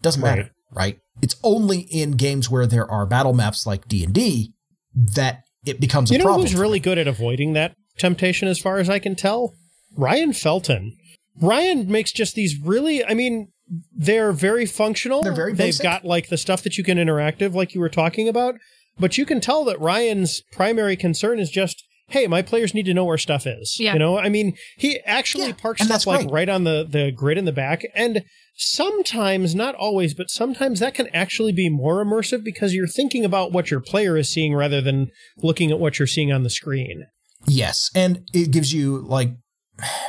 doesn't 0.00 0.22
matter, 0.22 0.50
Right. 0.70 0.94
right? 0.94 0.98
It's 1.22 1.34
only 1.42 1.80
in 1.80 2.12
games 2.12 2.48
where 2.48 2.66
there 2.66 2.88
are 2.90 3.04
battle 3.04 3.34
maps 3.34 3.66
like 3.66 3.88
D 3.88 4.04
and 4.04 4.14
D 4.14 4.54
that 4.94 5.42
it 5.66 5.80
becomes 5.80 6.10
You 6.10 6.16
a 6.16 6.18
know 6.20 6.24
problem. 6.26 6.46
who's 6.46 6.54
really 6.54 6.76
me. 6.78 6.80
good 6.80 6.98
at 6.98 7.08
avoiding 7.08 7.52
that 7.54 7.74
temptation, 7.98 8.46
as 8.46 8.58
far 8.60 8.78
as 8.78 8.88
I 8.88 9.00
can 9.00 9.16
tell? 9.16 9.54
Ryan 9.96 10.32
Felton. 10.32 10.96
Ryan 11.40 11.90
makes 11.90 12.12
just 12.12 12.34
these 12.34 12.56
really, 12.62 13.04
I 13.04 13.14
mean, 13.14 13.48
they're 13.92 14.32
very 14.32 14.66
functional. 14.66 15.22
They're 15.22 15.32
very 15.32 15.52
They've 15.54 15.78
got 15.78 16.04
like 16.04 16.28
the 16.28 16.38
stuff 16.38 16.62
that 16.64 16.76
you 16.76 16.84
can 16.84 16.98
interactive, 16.98 17.54
like 17.54 17.74
you 17.74 17.80
were 17.80 17.88
talking 17.88 18.28
about, 18.28 18.56
but 18.98 19.16
you 19.16 19.24
can 19.24 19.40
tell 19.40 19.64
that 19.64 19.80
Ryan's 19.80 20.42
primary 20.52 20.96
concern 20.96 21.38
is 21.38 21.50
just, 21.50 21.84
hey, 22.08 22.26
my 22.26 22.42
players 22.42 22.74
need 22.74 22.86
to 22.86 22.94
know 22.94 23.04
where 23.04 23.16
stuff 23.18 23.46
is. 23.46 23.76
Yeah. 23.78 23.92
You 23.92 24.00
know, 24.00 24.18
I 24.18 24.28
mean, 24.28 24.56
he 24.76 24.98
actually 25.06 25.46
Yeah, 25.46 25.52
parks 25.52 25.84
stuff 25.84 26.06
like 26.06 26.22
great. 26.22 26.32
right 26.32 26.48
on 26.48 26.64
the, 26.64 26.84
the 26.88 27.12
grid 27.12 27.38
in 27.38 27.44
the 27.44 27.52
back. 27.52 27.86
And 27.94 28.24
sometimes, 28.56 29.54
not 29.54 29.74
always, 29.76 30.12
but 30.14 30.28
sometimes 30.28 30.80
that 30.80 30.94
can 30.94 31.06
actually 31.14 31.52
be 31.52 31.68
more 31.68 32.04
immersive 32.04 32.42
because 32.44 32.74
you're 32.74 32.88
thinking 32.88 33.24
about 33.24 33.52
what 33.52 33.70
your 33.70 33.80
player 33.80 34.16
is 34.16 34.28
seeing 34.28 34.54
rather 34.54 34.80
than 34.80 35.10
looking 35.38 35.70
at 35.70 35.78
what 35.78 35.98
you're 35.98 36.08
seeing 36.08 36.32
on 36.32 36.42
the 36.42 36.50
screen. 36.50 37.06
Yes, 37.46 37.90
and 37.94 38.28
it 38.34 38.50
gives 38.50 38.74
you 38.74 38.98
like 38.98 39.30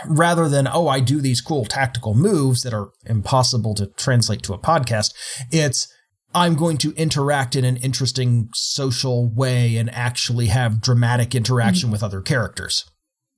rather 0.05 0.47
than 0.49 0.67
oh 0.67 0.87
I 0.87 0.99
do 0.99 1.21
these 1.21 1.41
cool 1.41 1.65
tactical 1.65 2.13
moves 2.13 2.63
that 2.63 2.73
are 2.73 2.89
impossible 3.05 3.73
to 3.75 3.87
translate 3.87 4.43
to 4.43 4.53
a 4.53 4.59
podcast, 4.59 5.13
it's 5.51 5.91
I'm 6.33 6.55
going 6.55 6.77
to 6.77 6.93
interact 6.93 7.55
in 7.55 7.65
an 7.65 7.77
interesting 7.77 8.49
social 8.53 9.29
way 9.33 9.75
and 9.77 9.93
actually 9.93 10.47
have 10.47 10.81
dramatic 10.81 11.35
interaction 11.35 11.87
mm-hmm. 11.87 11.93
with 11.93 12.03
other 12.03 12.21
characters 12.21 12.85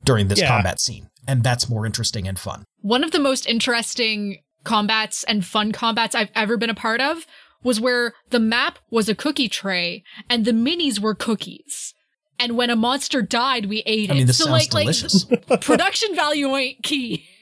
during 0.03 0.27
this 0.27 0.39
Yeah. 0.39 0.49
combat 0.49 0.79
scene. 0.79 1.09
And 1.27 1.43
that's 1.43 1.69
more 1.69 1.85
interesting 1.85 2.27
and 2.27 2.37
fun. 2.37 2.65
One 2.81 3.03
of 3.03 3.11
the 3.11 3.19
most 3.19 3.47
interesting 3.47 4.37
combats 4.63 5.23
and 5.23 5.45
fun 5.45 5.71
combats 5.71 6.15
I've 6.15 6.31
ever 6.35 6.57
been 6.57 6.69
a 6.69 6.75
part 6.75 7.01
of 7.01 7.25
was 7.63 7.79
where 7.79 8.13
the 8.29 8.39
map 8.39 8.79
was 8.91 9.07
a 9.09 9.15
cookie 9.15 9.49
tray 9.49 10.03
and 10.29 10.45
the 10.45 10.51
minis 10.51 10.99
were 10.99 11.15
cookies. 11.15 11.93
And 12.39 12.57
when 12.57 12.69
a 12.69 12.75
monster 12.75 13.21
died, 13.21 13.67
we 13.67 13.83
ate 13.85 14.09
I 14.09 14.13
it. 14.13 14.17
mean, 14.17 14.27
this 14.27 14.37
so 14.37 14.45
sounds 14.45 14.73
like, 14.73 14.85
delicious. 14.85 15.29
like 15.29 15.61
production 15.61 16.15
value 16.15 16.55
ain't 16.55 16.83
key. 16.83 17.25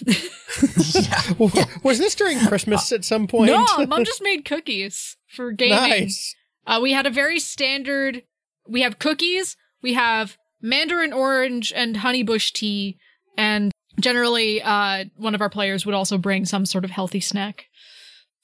yeah. 0.06 1.64
Was 1.82 1.98
this 1.98 2.14
during 2.14 2.38
Christmas 2.46 2.90
at 2.92 3.04
some 3.04 3.26
point? 3.26 3.46
No, 3.50 3.64
mom 3.86 4.04
just 4.04 4.22
made 4.22 4.44
cookies 4.44 5.16
for 5.28 5.52
gaming. 5.52 5.76
nice. 5.76 6.34
Uh, 6.66 6.80
we 6.82 6.92
had 6.92 7.06
a 7.06 7.10
very 7.10 7.40
standard. 7.40 8.22
We 8.68 8.82
have 8.82 8.98
cookies. 8.98 9.56
We 9.82 9.94
have 9.94 10.36
mandarin 10.60 11.12
orange 11.12 11.72
and 11.74 11.96
honeybush 11.96 12.52
tea, 12.52 12.98
and 13.36 13.72
generally, 13.98 14.62
uh, 14.62 15.06
one 15.16 15.34
of 15.34 15.40
our 15.40 15.50
players 15.50 15.86
would 15.86 15.94
also 15.94 16.18
bring 16.18 16.44
some 16.44 16.66
sort 16.66 16.84
of 16.84 16.90
healthy 16.90 17.20
snack. 17.20 17.66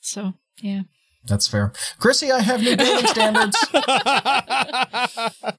So 0.01 0.34
yeah, 0.61 0.82
That's 1.29 1.47
fair. 1.49 1.72
Chrissy, 1.99 2.31
I 2.31 2.41
have 2.41 2.61
new 2.62 2.77
gaming 2.77 3.07
standards. 3.07 3.57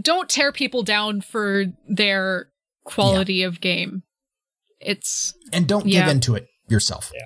don't 0.00 0.28
tear 0.28 0.52
people 0.52 0.82
down 0.82 1.20
for 1.20 1.66
their 1.88 2.48
quality 2.84 3.42
of 3.42 3.60
game. 3.60 4.02
It's 4.80 5.34
and 5.52 5.66
don't 5.66 5.86
Yeah. 5.86 6.02
give 6.02 6.10
into 6.10 6.34
it 6.34 6.46
yourself. 6.68 7.10
Yeah. 7.14 7.20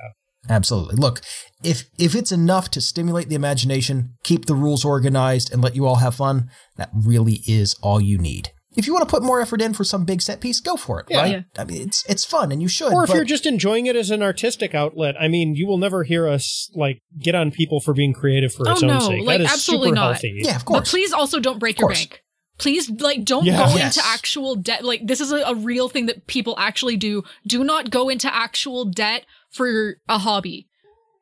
Absolutely. 0.51 0.97
Look, 0.97 1.21
if 1.63 1.85
if 1.99 2.15
it's 2.15 2.33
enough 2.33 2.71
to 2.71 2.81
stimulate 2.81 3.29
the 3.29 3.35
imagination, 3.35 4.15
keep 4.23 4.47
the 4.47 4.55
rules 4.55 4.85
organized, 4.85 5.53
and 5.53 5.63
let 5.63 5.75
you 5.77 5.85
all 5.87 5.97
have 5.97 6.15
fun, 6.15 6.49
that 6.77 6.91
really 6.95 7.43
is 7.47 7.75
all 7.83 8.01
you 8.01 8.17
need. 8.19 8.51
If 8.77 8.87
you 8.87 8.93
want 8.93 9.09
to 9.09 9.11
put 9.13 9.23
more 9.23 9.41
effort 9.41 9.63
in 9.63 9.73
for 9.73 9.83
some 9.83 10.05
big 10.05 10.21
set 10.21 10.41
piece, 10.41 10.61
go 10.61 10.77
for 10.77 11.01
it, 11.01 11.07
Yeah. 11.09 11.19
right? 11.21 11.33
Yeah. 11.33 11.43
I 11.59 11.65
mean, 11.65 11.83
it's 11.83 12.05
it's 12.09 12.25
fun, 12.25 12.53
and 12.53 12.61
you 12.61 12.69
should. 12.69 12.93
or 12.93 13.05
if 13.05 13.09
but- 13.09 13.17
you're 13.17 13.25
just 13.25 13.47
enjoying 13.47 13.87
it 13.87 13.97
as 13.97 14.11
an 14.11 14.23
artistic 14.23 14.75
outlet, 14.75 15.15
I 15.19 15.27
mean, 15.29 15.55
you 15.55 15.67
will 15.67 15.79
never 15.79 16.05
hear 16.05 16.29
us 16.29 16.71
like 16.75 17.01
get 17.19 17.35
on 17.35 17.51
people 17.51 17.81
for 17.81 17.95
being 17.95 18.13
creative 18.13 18.53
for 18.53 18.69
Oh, 18.69 18.73
its 18.73 18.83
own 18.83 18.89
no, 18.91 18.99
sake. 19.01 19.27
like, 19.27 19.39
that 19.39 19.45
is 19.47 19.53
absolutely 19.53 19.89
super 19.89 19.95
not. 19.97 20.13
healthy. 20.13 20.41
yeah, 20.45 20.57
of 20.57 20.65
course. 20.65 20.81
but 20.81 20.87
please 20.89 21.13
also 21.13 21.41
don't 21.41 21.59
break 21.59 21.81
your 21.81 21.89
bank. 21.91 22.23
Please, 22.59 22.91
like, 22.91 23.25
don't 23.25 23.45
Yeah. 23.47 23.57
go 23.57 23.77
Yes. 23.77 23.97
into 23.97 24.07
actual 24.07 24.57
debt. 24.57 24.85
Like, 24.85 25.07
this 25.07 25.21
is 25.21 25.31
a, 25.33 25.37
a 25.37 25.55
real 25.55 25.89
thing 25.89 26.07
that 26.07 26.27
people 26.27 26.55
actually 26.59 26.97
do. 26.97 27.23
Do 27.47 27.63
not 27.65 27.89
go 27.91 28.09
into 28.09 28.33
actual 28.35 28.85
debt 28.85 29.25
for 29.51 29.97
a 30.09 30.19
hobby 30.19 30.67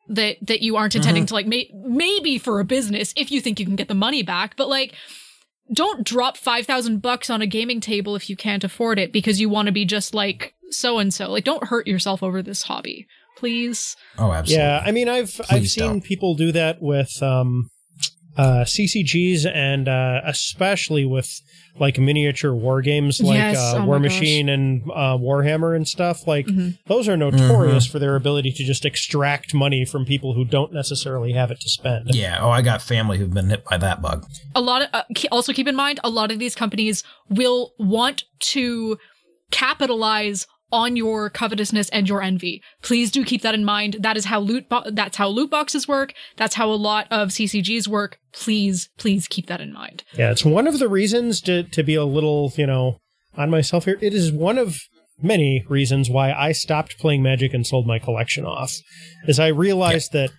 that 0.08 0.36
that 0.42 0.62
you 0.62 0.76
aren't 0.76 0.94
intending 0.96 1.24
Mm-hmm. 1.24 1.28
to 1.28 1.34
like. 1.34 1.46
May, 1.46 1.70
maybe 1.74 2.38
for 2.38 2.58
a 2.60 2.64
business 2.64 3.12
if 3.16 3.30
you 3.30 3.40
think 3.40 3.60
you 3.60 3.66
can 3.66 3.76
get 3.76 3.88
the 3.88 3.94
money 3.94 4.22
back, 4.22 4.56
but 4.56 4.68
like, 4.68 4.94
don't 5.72 6.04
drop 6.04 6.36
five 6.36 6.66
thousand 6.66 7.02
bucks 7.02 7.30
on 7.30 7.42
a 7.42 7.46
gaming 7.46 7.80
table 7.80 8.16
if 8.16 8.30
you 8.30 8.36
can't 8.36 8.64
afford 8.64 8.98
it 8.98 9.12
because 9.12 9.40
you 9.40 9.48
want 9.48 9.66
to 9.66 9.72
be 9.72 9.84
just 9.84 10.14
like 10.14 10.54
so 10.70 10.98
and 10.98 11.12
so. 11.12 11.30
Like, 11.30 11.44
don't 11.44 11.64
hurt 11.64 11.86
yourself 11.86 12.22
over 12.22 12.42
this 12.42 12.62
hobby, 12.62 13.06
please. 13.36 13.96
oh, 14.18 14.32
absolutely. 14.32 14.64
Yeah, 14.64 14.82
I 14.84 14.92
mean, 14.92 15.08
I've 15.08 15.40
I've 15.50 15.68
seen 15.68 15.84
don't. 15.84 16.04
people 16.04 16.34
do 16.34 16.52
that 16.52 16.80
with 16.80 17.22
um, 17.22 17.70
uh, 18.36 18.64
CCGs 18.64 19.46
and 19.52 19.88
uh, 19.88 20.20
especially 20.24 21.04
with 21.04 21.40
like 21.78 21.98
miniature 21.98 22.54
war 22.54 22.80
games 22.80 23.20
like 23.20 23.36
Yes, 23.36 23.58
uh, 23.58 23.78
oh 23.80 23.84
War. 23.84 23.98
Machine 23.98 24.48
and 24.48 24.82
uh, 24.94 25.16
Warhammer 25.18 25.76
and 25.76 25.86
stuff. 25.86 26.26
Like 26.26 26.46
Mhm. 26.46 26.78
those 26.86 27.06
are 27.08 27.16
notorious 27.18 27.84
Mm-hmm. 27.84 27.92
for 27.92 27.98
their 27.98 28.16
ability 28.16 28.50
to 28.52 28.64
just 28.64 28.84
extract 28.86 29.52
money 29.52 29.84
from 29.84 30.06
people 30.06 30.32
who 30.32 30.44
don't 30.46 30.72
necessarily 30.72 31.32
have 31.32 31.50
it 31.50 31.60
to 31.60 31.68
spend. 31.68 32.14
Yeah. 32.14 32.38
Oh, 32.40 32.48
I 32.50 32.62
got 32.62 32.80
family 32.80 33.18
who've 33.18 33.32
been 33.32 33.50
hit 33.50 33.64
by 33.68 33.76
that 33.78 34.00
bug. 34.00 34.24
a 34.54 34.60
lot 34.62 34.82
of 34.82 34.88
uh, 34.94 35.02
also 35.30 35.52
keep 35.52 35.68
in 35.68 35.76
mind 35.76 36.00
a 36.02 36.08
lot 36.08 36.30
of 36.30 36.38
these 36.38 36.54
companies 36.54 37.04
will 37.28 37.72
want 37.78 38.24
to 38.40 38.96
capitalize 39.50 40.46
on 40.72 40.96
your 40.96 41.30
covetousness 41.30 41.88
and 41.90 42.08
your 42.08 42.22
envy. 42.22 42.62
Please 42.82 43.10
do 43.10 43.24
keep 43.24 43.42
that 43.42 43.54
in 43.54 43.64
mind. 43.64 43.96
That 44.00 44.16
is 44.16 44.26
how 44.26 44.40
loot 44.40 44.68
bo- 44.68 44.90
that's 44.90 45.16
how 45.16 45.28
loot 45.28 45.50
boxes 45.50 45.86
work. 45.86 46.12
That's 46.36 46.54
how 46.56 46.70
a 46.70 46.74
lot 46.74 47.06
of 47.10 47.28
CCGs 47.28 47.88
work. 47.88 48.18
Please, 48.32 48.88
please 48.98 49.28
keep 49.28 49.46
that 49.46 49.60
in 49.60 49.72
mind. 49.72 50.04
Yeah, 50.16 50.30
it's 50.30 50.44
one 50.44 50.66
of 50.66 50.78
the 50.78 50.88
reasons 50.88 51.40
to 51.42 51.62
to 51.62 51.82
be 51.82 51.94
a 51.94 52.04
little, 52.04 52.52
you 52.56 52.66
know, 52.66 52.98
on 53.36 53.50
myself 53.50 53.84
here. 53.84 53.98
It 54.00 54.14
is 54.14 54.32
one 54.32 54.58
of 54.58 54.78
many 55.22 55.64
reasons 55.68 56.10
why 56.10 56.32
I 56.32 56.52
stopped 56.52 56.98
playing 56.98 57.22
Magic 57.22 57.54
and 57.54 57.66
sold 57.66 57.86
my 57.86 57.98
collection 57.98 58.44
off. 58.44 58.74
Is 59.26 59.38
I 59.38 59.48
realized 59.48 60.12
that 60.12 60.30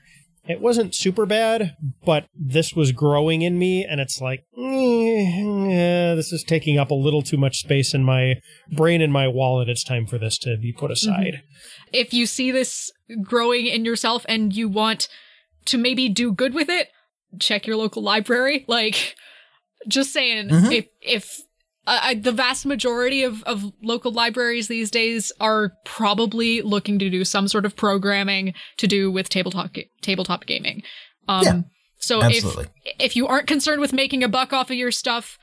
it 0.48 0.62
wasn't 0.62 0.96
super 0.96 1.26
bad, 1.26 1.76
but 2.06 2.26
this 2.36 2.74
was 2.74 2.92
growing 2.92 3.42
in 3.42 3.58
me, 3.60 3.84
and 3.86 4.00
it's 4.00 4.22
like, 4.22 4.46
eh, 4.58 5.72
eh, 5.72 6.16
this 6.16 6.32
is 6.32 6.44
taking 6.44 6.78
up 6.78 6.92
a 6.92 6.96
little 6.96 7.22
too 7.22 7.38
much 7.38 7.58
space 7.58 7.94
in 7.94 8.04
my 8.04 8.36
brain 8.72 9.02
and 9.02 9.12
my 9.14 9.28
wallet. 9.28 9.70
It's 9.70 9.84
time 9.84 10.06
for 10.06 10.18
this 10.18 10.38
to 10.40 10.58
be 10.58 10.72
put 10.74 10.92
aside. 10.92 11.42
If 11.94 12.14
you 12.14 12.26
see 12.26 12.52
this 12.52 12.92
growing 13.22 13.66
in 13.66 13.86
yourself 13.86 14.26
and 14.28 14.54
you 14.56 14.68
want 14.70 15.08
to 15.66 15.78
maybe 15.78 16.10
do 16.10 16.32
good 16.32 16.54
with 16.54 16.70
it, 16.70 16.90
check 17.40 17.68
your 17.68 17.76
local 17.78 18.02
library. 18.04 18.66
Like, 18.68 19.16
just 19.88 20.12
saying, 20.12 20.50
Mhm. 20.50 20.72
if 20.72 20.86
if 21.02 21.38
uh, 21.88 22.00
I, 22.04 22.14
the 22.16 22.32
vast 22.32 22.66
majority 22.66 23.24
of, 23.24 23.42
of 23.44 23.64
local 23.82 24.12
libraries 24.12 24.68
these 24.68 24.92
days 24.92 25.32
are 25.40 25.72
probably 25.86 26.62
looking 26.62 27.00
to 27.00 27.10
do 27.10 27.26
some 27.26 27.48
sort 27.48 27.66
of 27.66 27.76
programming 27.76 28.54
to 28.78 28.88
do 28.88 29.10
with 29.12 29.30
tabletop 29.30 29.72
tabletop 30.02 30.46
gaming. 30.46 30.84
Um, 31.28 31.44
Yeah, 31.44 31.62
so 32.00 32.22
absolutely. 32.22 32.66
if 32.86 32.96
if 33.00 33.16
you 33.16 33.26
aren't 33.28 33.48
concerned 33.48 33.82
with 33.82 33.94
making 33.94 34.24
a 34.24 34.28
buck 34.28 34.54
off 34.54 34.70
of 34.70 34.76
your 34.78 34.92
stuff, 34.92 35.38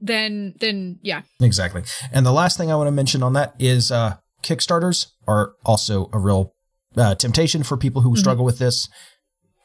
then 0.00 0.54
then 0.60 0.98
yeah, 1.02 1.22
Exactly. 1.40 1.82
And 2.12 2.26
the 2.26 2.32
last 2.32 2.58
thing 2.58 2.70
I 2.70 2.76
want 2.76 2.88
to 2.88 2.92
mention 2.92 3.22
on 3.22 3.32
that 3.34 3.54
is 3.58 3.90
uh, 3.90 4.16
Kickstarters 4.42 5.06
are 5.26 5.52
also 5.64 6.10
a 6.12 6.18
real 6.18 6.54
uh, 6.96 7.14
temptation 7.14 7.62
for 7.62 7.76
people 7.76 8.02
who 8.02 8.16
struggle 8.16 8.44
with 8.44 8.58
this. 8.58 8.88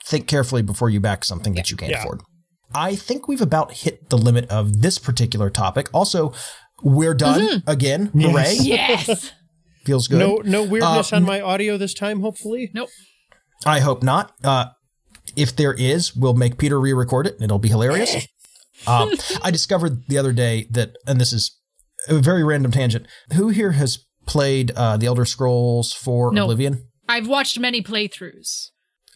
Think 0.05 0.28
carefully 0.28 0.61
before 0.61 0.89
you 0.89 0.99
back 0.99 1.24
something 1.24 1.53
that 1.55 1.72
you 1.72 1.78
can't 1.78 1.91
Yeah. 1.91 1.99
afford. 2.03 2.22
I 2.76 2.96
think 2.96 3.28
we've 3.28 3.42
about 3.42 3.74
hit 3.74 4.10
the 4.10 4.18
limit 4.18 4.50
of 4.50 4.82
this 4.82 4.98
particular 4.98 5.50
topic. 5.50 5.90
Also, 5.94 6.34
we're 6.82 7.14
done 7.14 7.64
again. 7.68 8.08
Hooray. 8.08 8.56
yes. 8.60 9.32
Feels 9.86 10.08
good. 10.08 10.20
No, 10.20 10.38
no 10.44 10.64
weirdness 10.64 11.12
Uh, 11.12 11.18
on 11.18 11.24
my 11.24 11.42
audio 11.42 11.78
this 11.78 11.94
time. 11.94 12.22
Hopefully, 12.22 12.72
nope. 12.74 12.90
I 13.66 13.80
hope 13.82 14.02
not. 14.02 14.34
Uh, 14.44 14.68
if 15.36 15.56
there 15.56 15.74
is, 15.74 16.16
we'll 16.16 16.34
make 16.34 16.58
Peter 16.58 16.80
re-record 16.80 17.28
it. 17.28 17.36
and 17.36 17.44
It'll 17.44 17.60
be 17.60 17.70
hilarious. 17.70 18.28
um, 18.88 19.12
I 19.42 19.52
discovered 19.52 20.06
the 20.08 20.18
other 20.18 20.32
day 20.34 20.68
that, 20.72 20.96
and 21.08 21.20
this 21.20 21.34
is 21.34 21.58
a 22.08 22.16
very 22.16 22.44
random 22.44 22.72
tangent. 22.72 23.08
Who 23.34 23.50
here 23.50 23.72
has 23.74 24.06
played 24.26 24.72
uh, 24.72 24.96
the 24.98 25.06
Elder 25.06 25.26
Scrolls 25.26 25.92
for 25.94 26.32
No. 26.34 26.44
Oblivion? 26.44 26.88
I've 27.10 27.28
watched 27.28 27.60
many 27.60 27.82
playthroughs. 27.82 28.70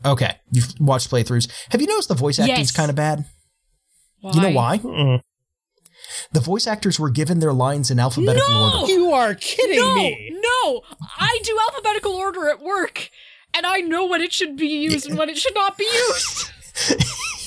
Okay, 0.05 0.35
you've 0.51 0.73
watched 0.79 1.09
playthroughs. 1.09 1.49
Have 1.71 1.81
you 1.81 1.87
noticed 1.87 2.09
the 2.09 2.15
voice 2.15 2.39
acting's 2.39 2.59
Yes. 2.59 2.71
kind 2.71 2.89
of 2.89 2.95
bad? 2.95 3.25
You 4.33 4.41
know 4.41 4.49
why? 4.51 4.77
Mm. 4.79 5.21
The 6.31 6.39
voice 6.39 6.67
actors 6.67 6.99
were 6.99 7.09
given 7.09 7.39
their 7.39 7.53
lines 7.53 7.91
in 7.91 7.99
alphabetical 7.99 8.49
No! 8.49 8.79
order. 8.81 8.91
you 8.91 9.11
are 9.11 9.35
kidding 9.35 9.79
No, 9.79 9.95
me. 9.95 10.31
no, 10.41 10.81
I 11.17 11.39
do 11.43 11.57
alphabetical 11.69 12.11
order 12.13 12.49
at 12.49 12.61
work, 12.61 13.09
and 13.53 13.65
I 13.65 13.77
know 13.79 14.05
when 14.05 14.21
it 14.21 14.33
should 14.33 14.55
be 14.57 14.67
used 14.67 15.07
and 15.09 15.17
when 15.17 15.29
it 15.29 15.37
should 15.37 15.55
not 15.55 15.77
be 15.77 15.85
used. 15.85 16.51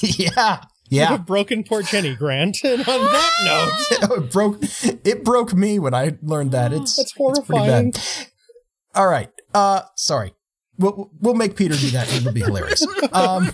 yeah, 0.18 0.62
You 0.88 1.00
yeah. 1.00 1.06
have 1.08 1.26
broken 1.26 1.62
poor 1.64 1.82
Jenny 1.82 2.14
Grant. 2.14 2.58
And 2.64 2.80
on 2.80 2.86
that 2.86 3.88
note, 4.00 4.10
it 4.24 4.32
broke. 4.32 4.58
It 5.06 5.24
broke 5.24 5.52
me 5.54 5.78
when 5.78 5.94
I 5.94 6.16
learned 6.22 6.52
that. 6.52 6.72
It's 6.72 6.96
That's 6.96 6.98
It's 6.98 7.12
pretty 7.12 7.34
horrifying. 7.66 7.90
bad. 7.92 8.02
All 8.94 9.06
right. 9.06 9.30
Uh, 9.54 9.82
sorry. 9.96 10.34
We'll 10.80 11.10
we'll 11.20 11.34
make 11.34 11.56
Peter 11.56 11.76
do 11.76 11.90
that. 11.90 12.12
It'll 12.12 12.32
be 12.32 12.40
hilarious. 12.40 12.84
Um, 13.12 13.46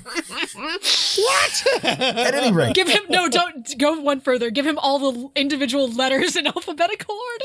what? 1.17 1.85
at 1.85 2.35
any 2.35 2.53
rate, 2.53 2.75
Give 2.75 2.89
him 2.89 3.03
no, 3.09 3.29
don't 3.29 3.67
go 3.79 4.01
one 4.01 4.21
further. 4.21 4.51
Give 4.51 4.65
him 4.67 4.79
all 4.79 4.99
the 4.99 5.29
individual 5.41 5.91
letters 5.91 6.37
in 6.37 6.47
alphabetical 6.47 7.15
order. 7.15 7.45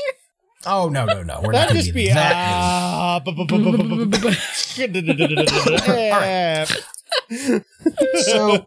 oh 0.66 0.88
no 0.88 1.04
no 1.04 1.22
no, 1.24 1.40
we're 1.42 1.52
not 1.52 1.68
That'd 1.68 1.74
going 1.74 1.82
just 1.84 1.94
be 1.94 2.02
be 2.06 2.08
that. 2.12 2.32
ah. 2.34 3.20
bu- 3.24 3.32
Yeah. 5.88 6.64
so 8.24 8.66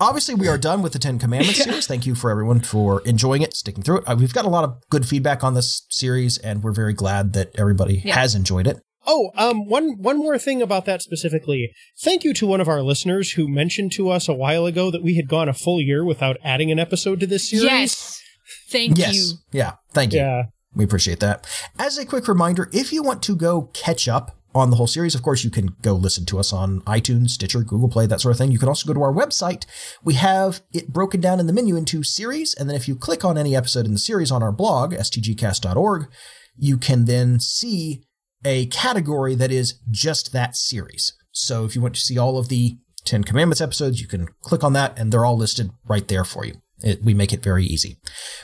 obviously 0.00 0.34
we 0.34 0.48
are 0.48 0.58
done 0.58 0.82
with 0.82 0.92
the 0.92 0.98
Ten 0.98 1.18
Commandments 1.18 1.62
series. 1.64 1.86
Thank 1.86 2.06
you 2.06 2.14
for 2.14 2.30
everyone 2.30 2.60
for 2.60 3.00
enjoying 3.02 3.42
it, 3.42 3.54
sticking 3.56 3.82
through 3.82 3.98
it. 3.98 4.04
Uh, 4.08 4.16
we've 4.18 4.32
got 4.34 4.44
a 4.44 4.48
lot 4.50 4.64
of 4.64 4.76
good 4.90 5.06
feedback 5.06 5.42
on 5.44 5.54
this 5.54 5.86
series, 5.90 6.38
and 6.38 6.62
we're 6.62 6.72
very 6.72 6.92
glad 6.94 7.32
that 7.34 7.50
everybody 7.58 8.02
Yeah. 8.04 8.14
has 8.14 8.34
enjoyed 8.34 8.66
it. 8.66 8.78
Oh, 9.06 9.30
um, 9.36 9.66
one 9.66 10.00
one 10.00 10.18
more 10.18 10.38
thing 10.38 10.62
about 10.62 10.84
that 10.84 11.02
specifically. 11.02 11.72
Thank 12.00 12.24
you 12.24 12.32
to 12.34 12.46
one 12.46 12.60
of 12.60 12.68
our 12.68 12.82
listeners 12.82 13.32
who 13.32 13.48
mentioned 13.48 13.92
to 13.92 14.10
us 14.10 14.28
a 14.28 14.34
while 14.34 14.66
ago 14.66 14.90
that 14.90 15.02
we 15.02 15.16
had 15.16 15.28
gone 15.28 15.48
a 15.48 15.54
full 15.54 15.80
year 15.80 16.04
without 16.04 16.36
adding 16.44 16.70
an 16.70 16.78
episode 16.78 17.20
to 17.20 17.26
this 17.26 17.48
series. 17.48 17.64
Yes, 17.64 18.22
thank 18.68 18.98
yes, 18.98 19.14
you. 19.14 19.32
yeah, 19.52 19.72
thank 19.92 20.12
you. 20.12 20.20
Yeah. 20.20 20.44
We 20.74 20.84
appreciate 20.84 21.20
that. 21.20 21.46
As 21.78 21.98
a 21.98 22.06
quick 22.06 22.28
reminder, 22.28 22.70
if 22.72 22.92
you 22.92 23.02
want 23.02 23.22
to 23.24 23.36
go 23.36 23.70
catch 23.74 24.08
up 24.08 24.38
on 24.54 24.70
the 24.70 24.76
whole 24.76 24.86
series, 24.86 25.14
of 25.14 25.22
course, 25.22 25.44
you 25.44 25.50
can 25.50 25.74
go 25.82 25.92
listen 25.92 26.24
to 26.26 26.38
us 26.38 26.52
on 26.52 26.80
iTunes, 26.82 27.30
Stitcher, 27.30 27.62
Google 27.62 27.88
Play, 27.88 28.06
that 28.06 28.20
sort 28.20 28.32
of 28.32 28.38
thing. 28.38 28.50
You 28.50 28.58
can 28.58 28.68
also 28.68 28.86
go 28.86 28.94
to 28.94 29.02
our 29.02 29.12
website. 29.12 29.64
We 30.02 30.14
have 30.14 30.62
it 30.72 30.92
broken 30.92 31.20
down 31.20 31.40
in 31.40 31.46
the 31.46 31.52
menu 31.52 31.76
into 31.76 32.02
series. 32.02 32.54
And 32.54 32.68
then 32.68 32.76
if 32.76 32.88
you 32.88 32.96
click 32.96 33.24
on 33.24 33.36
any 33.36 33.54
episode 33.54 33.86
in 33.86 33.92
the 33.92 33.98
series 33.98 34.30
on 34.30 34.42
our 34.42 34.52
blog, 34.52 34.94
stgcast.org, 34.94 36.08
you 36.56 36.78
can 36.78 37.04
then 37.04 37.40
see 37.40 38.02
a 38.44 38.66
category 38.66 39.34
that 39.34 39.50
is 39.50 39.78
just 39.90 40.32
that 40.32 40.56
series. 40.56 41.14
So 41.32 41.64
if 41.64 41.74
you 41.74 41.80
want 41.80 41.94
to 41.94 42.00
see 42.00 42.18
all 42.18 42.38
of 42.38 42.48
the 42.48 42.76
Ten 43.04 43.24
Commandments 43.24 43.60
episodes, 43.60 44.00
you 44.00 44.06
can 44.06 44.28
click 44.42 44.62
on 44.62 44.72
that 44.74 44.98
and 44.98 45.12
they're 45.12 45.24
all 45.24 45.36
listed 45.36 45.70
right 45.88 46.06
there 46.06 46.24
for 46.24 46.44
you. 46.44 46.54
It, 46.82 47.02
we 47.02 47.14
make 47.14 47.32
it 47.32 47.42
very 47.42 47.64
easy. 47.64 47.98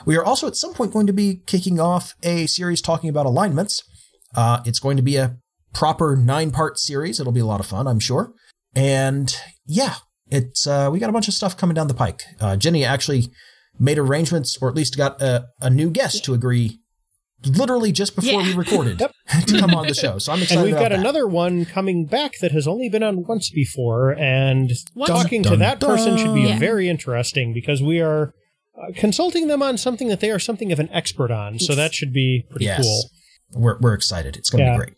We 0.04 0.16
are 0.16 0.24
also 0.24 0.46
at 0.46 0.56
some 0.56 0.72
point 0.72 0.92
going 0.92 1.06
to 1.06 1.12
be 1.12 1.42
kicking 1.46 1.80
off 1.80 2.14
a 2.22 2.46
series 2.46 2.80
talking 2.80 3.10
about 3.10 3.26
alignments. 3.26 3.82
Uh, 4.34 4.60
it's 4.64 4.78
going 4.78 4.96
to 4.96 5.02
be 5.02 5.16
a 5.16 5.36
proper 5.74 6.16
nine 6.16 6.50
part 6.50 6.78
series. 6.78 7.20
It'll 7.20 7.32
be 7.32 7.40
a 7.40 7.46
lot 7.46 7.60
of 7.60 7.66
fun, 7.66 7.86
I'm 7.86 8.00
sure. 8.00 8.32
And 8.74 9.34
yeah, 9.66 9.96
it's 10.28 10.66
uh, 10.66 10.88
we 10.92 10.98
got 10.98 11.10
a 11.10 11.12
bunch 11.12 11.28
of 11.28 11.34
stuff 11.34 11.56
coming 11.56 11.74
down 11.74 11.88
the 11.88 11.94
pike. 11.94 12.22
Uh, 12.40 12.56
Jenny 12.56 12.84
actually 12.84 13.30
made 13.78 13.98
arrangements, 13.98 14.58
or 14.60 14.68
at 14.68 14.74
least 14.74 14.96
got 14.96 15.20
a, 15.22 15.46
a 15.60 15.70
new 15.70 15.90
guest 15.90 16.24
to 16.24 16.34
agree 16.34 16.80
literally 17.44 17.92
just 17.92 18.14
before 18.16 18.40
Yeah. 18.42 18.48
we 18.48 18.54
recorded 18.54 19.00
yep. 19.00 19.12
to 19.46 19.58
come 19.60 19.74
on 19.74 19.86
the 19.86 19.94
show. 19.94 20.18
So 20.18 20.32
I'm 20.32 20.40
excited 20.42 20.58
And 20.60 20.64
we've 20.66 20.74
about 20.74 20.84
got 20.84 20.88
that. 20.90 20.98
another 21.00 21.26
one 21.26 21.64
coming 21.64 22.04
back 22.06 22.32
that 22.40 22.52
has 22.52 22.66
only 22.66 22.88
been 22.88 23.02
on 23.02 23.24
once 23.26 23.50
before, 23.50 24.10
and 24.10 24.70
Once- 24.94 25.08
talking 25.10 25.42
Dun, 25.42 25.52
to 25.52 25.56
that 25.58 25.80
person 25.80 26.16
should 26.16 26.34
be. 26.34 26.42
Yeah. 26.42 26.58
very 26.58 26.88
interesting 26.88 27.52
because 27.54 27.80
we 27.82 28.00
are 28.00 28.34
uh, 28.76 28.92
consulting 28.94 29.48
them 29.48 29.62
on 29.62 29.76
something 29.78 30.08
that 30.08 30.20
they 30.20 30.30
are 30.30 30.38
something 30.38 30.70
of 30.72 30.78
an 30.78 30.88
expert 30.92 31.30
on. 31.30 31.58
So 31.58 31.74
that 31.74 31.94
should 31.94 32.12
be 32.12 32.44
pretty 32.50 32.66
Yes. 32.66 32.82
cool. 32.82 33.10
We're, 33.54 33.78
we're 33.80 33.94
excited. 33.94 34.36
It's 34.36 34.50
going 34.50 34.64
to 34.64 34.70
Yeah. 34.70 34.76
be 34.78 34.84
great. 34.84 34.94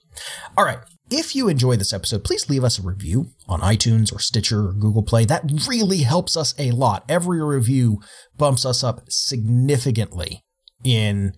All 0.56 0.64
right. 0.64 0.78
If 1.12 1.34
you 1.34 1.48
enjoy 1.48 1.76
this 1.76 1.92
episode, 1.92 2.22
please 2.22 2.48
leave 2.48 2.62
us 2.62 2.78
a 2.78 2.82
review 2.82 3.30
on 3.48 3.60
iTunes 3.60 4.12
or 4.14 4.20
Stitcher 4.20 4.68
or 4.68 4.72
Google 4.74 5.02
Play. 5.02 5.24
That 5.24 5.42
really 5.68 5.98
helps 6.02 6.36
us 6.36 6.54
a 6.58 6.70
lot. 6.70 7.04
Every 7.08 7.42
review 7.42 8.00
bumps 8.36 8.64
us 8.64 8.84
up 8.84 9.00
significantly 9.08 10.42
in 10.84 11.32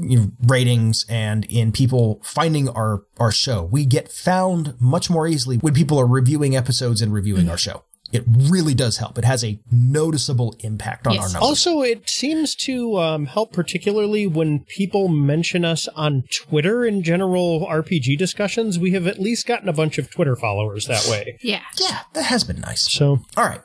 you 0.00 0.18
know, 0.18 0.30
ratings 0.46 1.04
and 1.08 1.44
in 1.46 1.72
people 1.72 2.20
finding 2.24 2.68
our, 2.68 3.02
our 3.18 3.32
show. 3.32 3.64
We 3.64 3.84
get 3.84 4.10
found 4.10 4.74
much 4.80 5.10
more 5.10 5.26
easily 5.26 5.56
when 5.58 5.74
people 5.74 5.98
are 5.98 6.06
reviewing 6.06 6.56
episodes 6.56 7.02
and 7.02 7.12
reviewing 7.12 7.48
our 7.50 7.58
show. 7.58 7.84
It 8.12 8.22
really 8.26 8.72
does 8.72 8.98
help. 8.98 9.18
It 9.18 9.24
has 9.24 9.42
a 9.44 9.58
noticeable 9.72 10.54
impact 10.60 11.08
on 11.08 11.14
Yes. 11.14 11.22
our 11.24 11.28
numbers. 11.32 11.48
Also, 11.48 11.82
it 11.82 12.08
seems 12.08 12.54
to 12.56 12.96
um, 12.98 13.26
help 13.26 13.52
particularly 13.52 14.28
when 14.28 14.60
people 14.60 15.08
mention 15.08 15.64
us 15.64 15.88
on 15.88 16.22
Twitter 16.32 16.84
in 16.84 17.02
general 17.02 17.66
RPG 17.66 18.16
discussions. 18.16 18.78
We 18.78 18.92
have 18.92 19.08
at 19.08 19.18
least 19.18 19.44
gotten 19.46 19.68
a 19.68 19.72
bunch 19.72 19.98
of 19.98 20.08
Twitter 20.08 20.36
followers 20.36 20.86
that 20.86 21.04
way. 21.10 21.36
Yeah. 21.42 21.62
yeah, 21.80 22.02
that 22.12 22.26
has 22.26 22.44
been 22.44 22.60
nice. 22.60 22.82
So 22.90 23.22
All 23.36 23.44
right. 23.44 23.60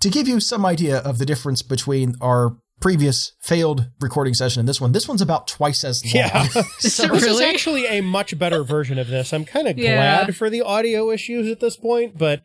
To 0.00 0.10
give 0.10 0.28
you 0.28 0.38
some 0.40 0.64
idea 0.64 0.98
of 0.98 1.18
the 1.18 1.26
difference 1.26 1.62
between 1.62 2.14
our 2.20 2.56
previous 2.80 3.32
failed 3.40 3.88
recording 4.00 4.34
session 4.34 4.60
and 4.60 4.68
this 4.68 4.80
one, 4.80 4.92
this 4.92 5.08
one's 5.08 5.22
about 5.22 5.48
twice 5.48 5.82
as 5.84 6.04
long. 6.04 6.12
Yeah. 6.14 6.44
Is 6.82 7.00
it 7.00 7.10
This 7.12 7.24
is 7.24 7.40
actually 7.40 7.86
a 7.86 8.00
much 8.02 8.38
better 8.38 8.62
version 8.62 8.98
of 8.98 9.08
this. 9.08 9.32
I'm 9.32 9.44
kind 9.44 9.66
of 9.68 9.78
Yeah. 9.78 10.24
glad 10.24 10.36
for 10.36 10.50
the 10.50 10.62
audio 10.62 11.10
issues 11.10 11.50
at 11.50 11.60
this 11.60 11.76
point, 11.76 12.18
but 12.18 12.42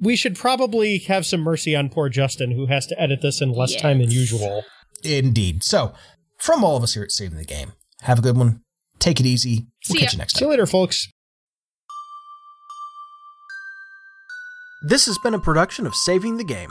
we 0.00 0.16
should 0.16 0.36
probably 0.36 0.98
have 0.98 1.24
some 1.26 1.40
mercy 1.40 1.76
on 1.76 1.88
poor 1.90 2.08
Justin, 2.08 2.50
who 2.52 2.66
has 2.66 2.86
to 2.86 3.00
edit 3.00 3.20
this 3.22 3.40
in 3.40 3.52
less 3.52 3.72
Yes. 3.72 3.82
time 3.82 3.98
than 4.00 4.10
usual. 4.10 4.64
Indeed. 5.04 5.62
So, 5.62 5.92
from 6.38 6.64
all 6.64 6.76
of 6.76 6.82
us 6.82 6.94
here 6.94 7.02
at 7.04 7.12
Saving 7.12 7.38
the 7.38 7.44
Game, 7.44 7.72
have 8.02 8.18
a 8.18 8.22
good 8.22 8.36
one. 8.36 8.62
Take 8.98 9.20
it 9.20 9.26
easy. 9.26 9.66
We'll 9.88 9.94
See 9.96 10.00
catch 10.00 10.12
ya. 10.14 10.16
you 10.16 10.18
next 10.18 10.32
time. 10.32 10.38
See 10.38 10.44
you 10.46 10.50
later, 10.50 10.66
folks. 10.66 11.08
This 14.86 15.06
has 15.06 15.16
been 15.18 15.34
a 15.34 15.38
production 15.38 15.86
of 15.86 15.94
Saving 15.94 16.36
the 16.36 16.44
Game. 16.44 16.70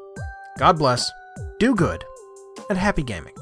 God 0.61 0.77
bless, 0.77 1.11
do 1.57 1.73
good, 1.73 2.05
and 2.69 2.77
happy 2.77 3.01
gaming. 3.01 3.33